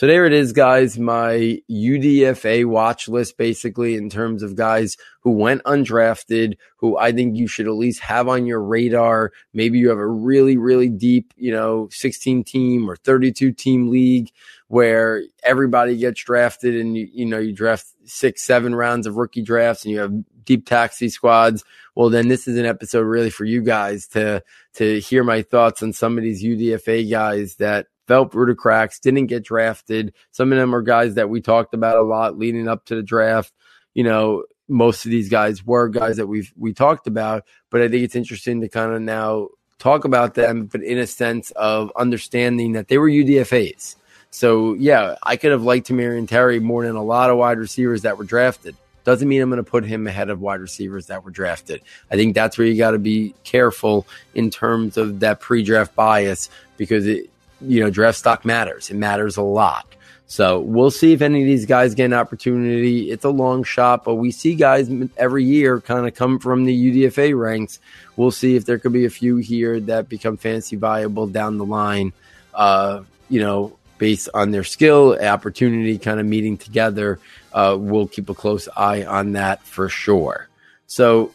So 0.00 0.06
there 0.06 0.24
it 0.24 0.32
is, 0.32 0.54
guys. 0.54 0.98
My 0.98 1.60
UDFA 1.70 2.64
watch 2.64 3.06
list, 3.06 3.36
basically, 3.36 3.96
in 3.96 4.08
terms 4.08 4.42
of 4.42 4.56
guys 4.56 4.96
who 5.20 5.32
went 5.32 5.62
undrafted, 5.64 6.54
who 6.78 6.96
I 6.96 7.12
think 7.12 7.36
you 7.36 7.46
should 7.46 7.66
at 7.66 7.74
least 7.74 8.00
have 8.00 8.26
on 8.26 8.46
your 8.46 8.62
radar. 8.62 9.30
Maybe 9.52 9.78
you 9.78 9.90
have 9.90 9.98
a 9.98 10.06
really, 10.06 10.56
really 10.56 10.88
deep, 10.88 11.34
you 11.36 11.52
know, 11.52 11.90
16 11.92 12.44
team 12.44 12.88
or 12.88 12.96
32 12.96 13.52
team 13.52 13.90
league 13.90 14.30
where 14.68 15.22
everybody 15.42 15.98
gets 15.98 16.24
drafted 16.24 16.76
and 16.76 16.96
you, 16.96 17.06
you 17.12 17.26
know, 17.26 17.38
you 17.38 17.52
draft 17.52 17.84
six, 18.06 18.42
seven 18.42 18.74
rounds 18.74 19.06
of 19.06 19.16
rookie 19.16 19.42
drafts 19.42 19.84
and 19.84 19.92
you 19.92 20.00
have 20.00 20.14
deep 20.46 20.64
taxi 20.64 21.10
squads. 21.10 21.62
Well, 21.94 22.08
then 22.08 22.28
this 22.28 22.48
is 22.48 22.56
an 22.56 22.64
episode 22.64 23.02
really 23.02 23.28
for 23.28 23.44
you 23.44 23.60
guys 23.60 24.06
to, 24.12 24.42
to 24.76 24.98
hear 25.00 25.24
my 25.24 25.42
thoughts 25.42 25.82
on 25.82 25.92
some 25.92 26.16
of 26.16 26.24
these 26.24 26.42
UDFA 26.42 27.10
guys 27.10 27.56
that 27.56 27.88
fell 28.06 28.26
through 28.26 28.46
the 28.46 28.54
cracks, 28.54 28.98
didn't 28.98 29.26
get 29.26 29.44
drafted. 29.44 30.14
Some 30.30 30.52
of 30.52 30.58
them 30.58 30.74
are 30.74 30.82
guys 30.82 31.14
that 31.14 31.30
we 31.30 31.40
talked 31.40 31.74
about 31.74 31.96
a 31.96 32.02
lot 32.02 32.38
leading 32.38 32.68
up 32.68 32.84
to 32.86 32.94
the 32.94 33.02
draft. 33.02 33.52
You 33.94 34.04
know, 34.04 34.44
most 34.68 35.04
of 35.04 35.10
these 35.10 35.28
guys 35.28 35.64
were 35.64 35.88
guys 35.88 36.16
that 36.16 36.26
we've 36.26 36.52
we 36.56 36.72
talked 36.72 37.06
about, 37.06 37.44
but 37.70 37.82
I 37.82 37.88
think 37.88 38.04
it's 38.04 38.16
interesting 38.16 38.60
to 38.60 38.68
kind 38.68 38.92
of 38.92 39.02
now 39.02 39.48
talk 39.78 40.04
about 40.04 40.34
them, 40.34 40.66
but 40.66 40.82
in 40.82 40.98
a 40.98 41.06
sense 41.06 41.50
of 41.52 41.90
understanding 41.96 42.72
that 42.72 42.88
they 42.88 42.98
were 42.98 43.08
UDFAs. 43.08 43.96
So 44.30 44.74
yeah, 44.74 45.16
I 45.22 45.36
could 45.36 45.50
have 45.50 45.62
liked 45.62 45.88
Tamorrion 45.88 46.28
Terry 46.28 46.60
more 46.60 46.86
than 46.86 46.94
a 46.94 47.02
lot 47.02 47.30
of 47.30 47.38
wide 47.38 47.58
receivers 47.58 48.02
that 48.02 48.16
were 48.16 48.24
drafted. 48.24 48.76
Doesn't 49.02 49.28
mean 49.28 49.42
I'm 49.42 49.50
going 49.50 49.64
to 49.64 49.68
put 49.68 49.84
him 49.84 50.06
ahead 50.06 50.30
of 50.30 50.40
wide 50.40 50.60
receivers 50.60 51.06
that 51.06 51.24
were 51.24 51.30
drafted. 51.30 51.82
I 52.10 52.16
think 52.16 52.34
that's 52.34 52.58
where 52.58 52.66
you 52.66 52.76
got 52.76 52.92
to 52.92 52.98
be 52.98 53.34
careful 53.44 54.06
in 54.34 54.50
terms 54.50 54.96
of 54.96 55.20
that 55.20 55.40
pre-draft 55.40 55.96
bias 55.96 56.50
because 56.76 57.06
it, 57.06 57.30
you 57.60 57.80
know, 57.80 57.90
draft 57.90 58.18
stock 58.18 58.44
matters. 58.44 58.90
It 58.90 58.96
matters 58.96 59.36
a 59.36 59.42
lot. 59.42 59.86
So 60.26 60.60
we'll 60.60 60.92
see 60.92 61.12
if 61.12 61.22
any 61.22 61.42
of 61.42 61.46
these 61.46 61.66
guys 61.66 61.96
get 61.96 62.04
an 62.04 62.12
opportunity. 62.12 63.10
It's 63.10 63.24
a 63.24 63.30
long 63.30 63.64
shot, 63.64 64.04
but 64.04 64.14
we 64.14 64.30
see 64.30 64.54
guys 64.54 64.88
every 65.16 65.44
year 65.44 65.80
kind 65.80 66.06
of 66.06 66.14
come 66.14 66.38
from 66.38 66.64
the 66.64 66.92
UDFA 66.92 67.36
ranks. 67.36 67.80
We'll 68.16 68.30
see 68.30 68.54
if 68.54 68.64
there 68.64 68.78
could 68.78 68.92
be 68.92 69.06
a 69.06 69.10
few 69.10 69.38
here 69.38 69.80
that 69.80 70.08
become 70.08 70.36
fantasy 70.36 70.76
viable 70.76 71.26
down 71.26 71.58
the 71.58 71.64
line. 71.64 72.12
Uh, 72.54 73.02
you 73.28 73.40
know, 73.40 73.76
based 73.98 74.28
on 74.32 74.52
their 74.52 74.64
skill, 74.64 75.18
opportunity, 75.20 75.98
kind 75.98 76.20
of 76.20 76.26
meeting 76.26 76.56
together. 76.56 77.18
Uh, 77.52 77.76
we'll 77.78 78.06
keep 78.06 78.28
a 78.28 78.34
close 78.34 78.68
eye 78.76 79.04
on 79.04 79.32
that 79.32 79.62
for 79.64 79.88
sure. 79.88 80.48
So 80.86 81.32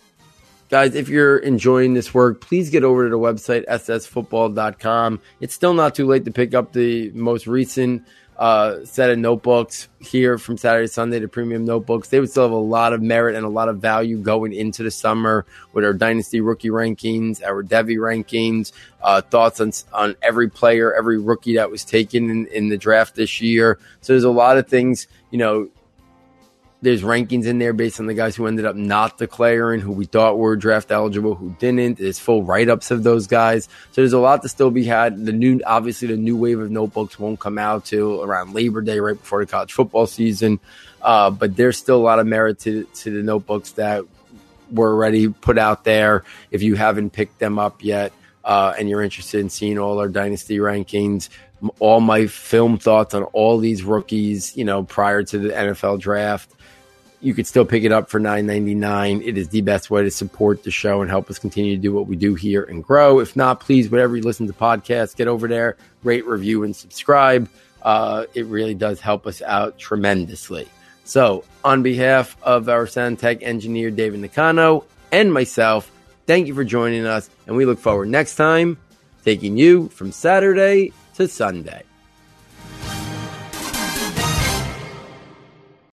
guys, 0.69 0.95
if 0.95 1.09
you're 1.09 1.37
enjoying 1.37 1.93
this 1.93 2.13
work, 2.13 2.41
please 2.41 2.69
get 2.69 2.83
over 2.83 3.03
to 3.03 3.09
the 3.09 3.19
website, 3.19 3.65
ssfootball.com. 3.67 5.21
It's 5.39 5.53
still 5.53 5.73
not 5.73 5.95
too 5.95 6.07
late 6.07 6.25
to 6.25 6.31
pick 6.31 6.53
up 6.53 6.73
the 6.73 7.11
most 7.11 7.47
recent 7.47 8.05
uh, 8.37 8.83
set 8.83 9.09
of 9.09 9.17
notebooks 9.17 9.87
here 9.99 10.37
from 10.37 10.57
Saturday, 10.57 10.87
to 10.87 10.91
Sunday, 10.91 11.19
the 11.19 11.27
premium 11.27 11.63
notebooks. 11.63 12.09
They 12.09 12.19
would 12.19 12.29
still 12.29 12.43
have 12.43 12.51
a 12.51 12.55
lot 12.55 12.91
of 12.93 13.01
merit 13.01 13.35
and 13.35 13.45
a 13.45 13.49
lot 13.49 13.69
of 13.69 13.77
value 13.77 14.17
going 14.17 14.53
into 14.53 14.83
the 14.83 14.91
summer 14.91 15.45
with 15.73 15.85
our 15.85 15.93
dynasty 15.93 16.41
rookie 16.41 16.69
rankings, 16.69 17.41
our 17.41 17.63
Devy 17.63 17.95
rankings, 17.95 18.73
uh, 19.01 19.21
thoughts 19.21 19.61
on 19.61 19.71
on 19.93 20.15
every 20.21 20.49
player, 20.49 20.93
every 20.93 21.17
rookie 21.17 21.55
that 21.55 21.71
was 21.71 21.85
taken 21.85 22.29
in, 22.29 22.47
in 22.47 22.69
the 22.69 22.77
draft 22.77 23.15
this 23.15 23.39
year. 23.39 23.79
So 24.01 24.13
there's 24.13 24.25
a 24.25 24.29
lot 24.29 24.57
of 24.57 24.67
things, 24.67 25.07
you 25.31 25.37
know, 25.37 25.69
there's 26.81 27.01
rankings 27.01 27.45
in 27.45 27.57
there 27.57 27.73
based 27.73 27.99
on 27.99 28.05
the 28.05 28.13
guys 28.13 28.35
who 28.35 28.47
ended 28.47 28.65
up 28.65 28.75
not 28.75 29.17
declaring, 29.17 29.79
who 29.79 29.91
we 29.91 30.05
thought 30.05 30.37
were 30.37 30.55
draft 30.55 30.91
eligible, 30.91 31.33
who 31.33 31.55
didn't. 31.57 31.97
There's 31.97 32.19
full 32.19 32.43
write 32.43 32.69
ups 32.69 32.91
of 32.91 33.03
those 33.03 33.27
guys. 33.27 33.65
So 33.91 34.01
there's 34.01 34.13
a 34.13 34.19
lot 34.19 34.41
to 34.43 34.49
still 34.49 34.71
be 34.71 34.83
had. 34.83 35.25
The 35.25 35.33
new, 35.33 35.61
obviously, 35.65 36.09
the 36.09 36.17
new 36.17 36.37
wave 36.37 36.59
of 36.59 36.69
notebooks 36.69 37.17
won't 37.17 37.39
come 37.39 37.57
out 37.57 37.85
till 37.85 38.23
around 38.23 38.53
Labor 38.53 38.81
Day, 38.81 38.99
right 38.99 39.19
before 39.19 39.43
the 39.43 39.49
college 39.49 39.73
football 39.73 40.05
season. 40.05 40.59
Uh, 41.01 41.29
but 41.29 41.55
there's 41.55 41.77
still 41.77 41.97
a 41.97 42.03
lot 42.03 42.19
of 42.19 42.27
merit 42.27 42.59
to, 42.59 42.83
to 42.95 43.11
the 43.11 43.23
notebooks 43.23 43.71
that 43.73 44.03
were 44.71 44.93
already 44.93 45.29
put 45.29 45.57
out 45.57 45.83
there. 45.85 46.23
If 46.51 46.61
you 46.61 46.75
haven't 46.75 47.11
picked 47.11 47.39
them 47.39 47.57
up 47.57 47.83
yet, 47.83 48.11
uh, 48.43 48.73
and 48.77 48.87
you're 48.87 49.01
interested 49.01 49.39
in 49.39 49.49
seeing 49.49 49.79
all 49.79 49.97
our 49.99 50.07
dynasty 50.07 50.57
rankings, 50.57 51.29
all 51.79 51.99
my 51.99 52.27
film 52.27 52.77
thoughts 52.77 53.15
on 53.15 53.23
all 53.23 53.57
these 53.57 53.83
rookies, 53.83 54.55
you 54.55 54.65
know, 54.65 54.83
prior 54.83 55.23
to 55.23 55.39
the 55.39 55.49
NFL 55.49 55.99
draft 55.99 56.54
you 57.21 57.33
could 57.33 57.47
still 57.47 57.65
pick 57.65 57.83
it 57.83 57.91
up 57.91 58.09
for 58.09 58.19
$9.99. 58.19 59.25
It 59.25 59.37
is 59.37 59.49
the 59.49 59.61
best 59.61 59.89
way 59.89 60.03
to 60.03 60.11
support 60.11 60.63
the 60.63 60.71
show 60.71 61.01
and 61.01 61.09
help 61.09 61.29
us 61.29 61.39
continue 61.39 61.75
to 61.75 61.81
do 61.81 61.93
what 61.93 62.07
we 62.07 62.15
do 62.15 62.35
here 62.35 62.63
and 62.63 62.83
grow. 62.83 63.19
If 63.19 63.35
not, 63.35 63.59
please, 63.59 63.89
whatever 63.89 64.15
you 64.15 64.23
listen 64.23 64.47
to 64.47 64.53
podcasts, 64.53 65.15
get 65.15 65.27
over 65.27 65.47
there, 65.47 65.77
rate, 66.03 66.25
review, 66.25 66.63
and 66.63 66.75
subscribe. 66.75 67.49
Uh, 67.81 68.25
it 68.33 68.45
really 68.47 68.73
does 68.73 68.99
help 68.99 69.27
us 69.27 69.41
out 69.41 69.77
tremendously. 69.77 70.67
So, 71.03 71.43
on 71.63 71.83
behalf 71.83 72.35
of 72.41 72.67
our 72.67 72.87
sound 72.87 73.19
tech 73.19 73.43
engineer, 73.43 73.91
David 73.91 74.21
Nicano, 74.21 74.85
and 75.11 75.31
myself, 75.31 75.91
thank 76.25 76.47
you 76.47 76.55
for 76.55 76.63
joining 76.63 77.05
us. 77.05 77.29
And 77.45 77.55
we 77.55 77.65
look 77.65 77.79
forward 77.79 78.09
next 78.09 78.35
time 78.35 78.77
taking 79.23 79.57
you 79.57 79.89
from 79.89 80.11
Saturday 80.11 80.93
to 81.15 81.27
Sunday. 81.27 81.84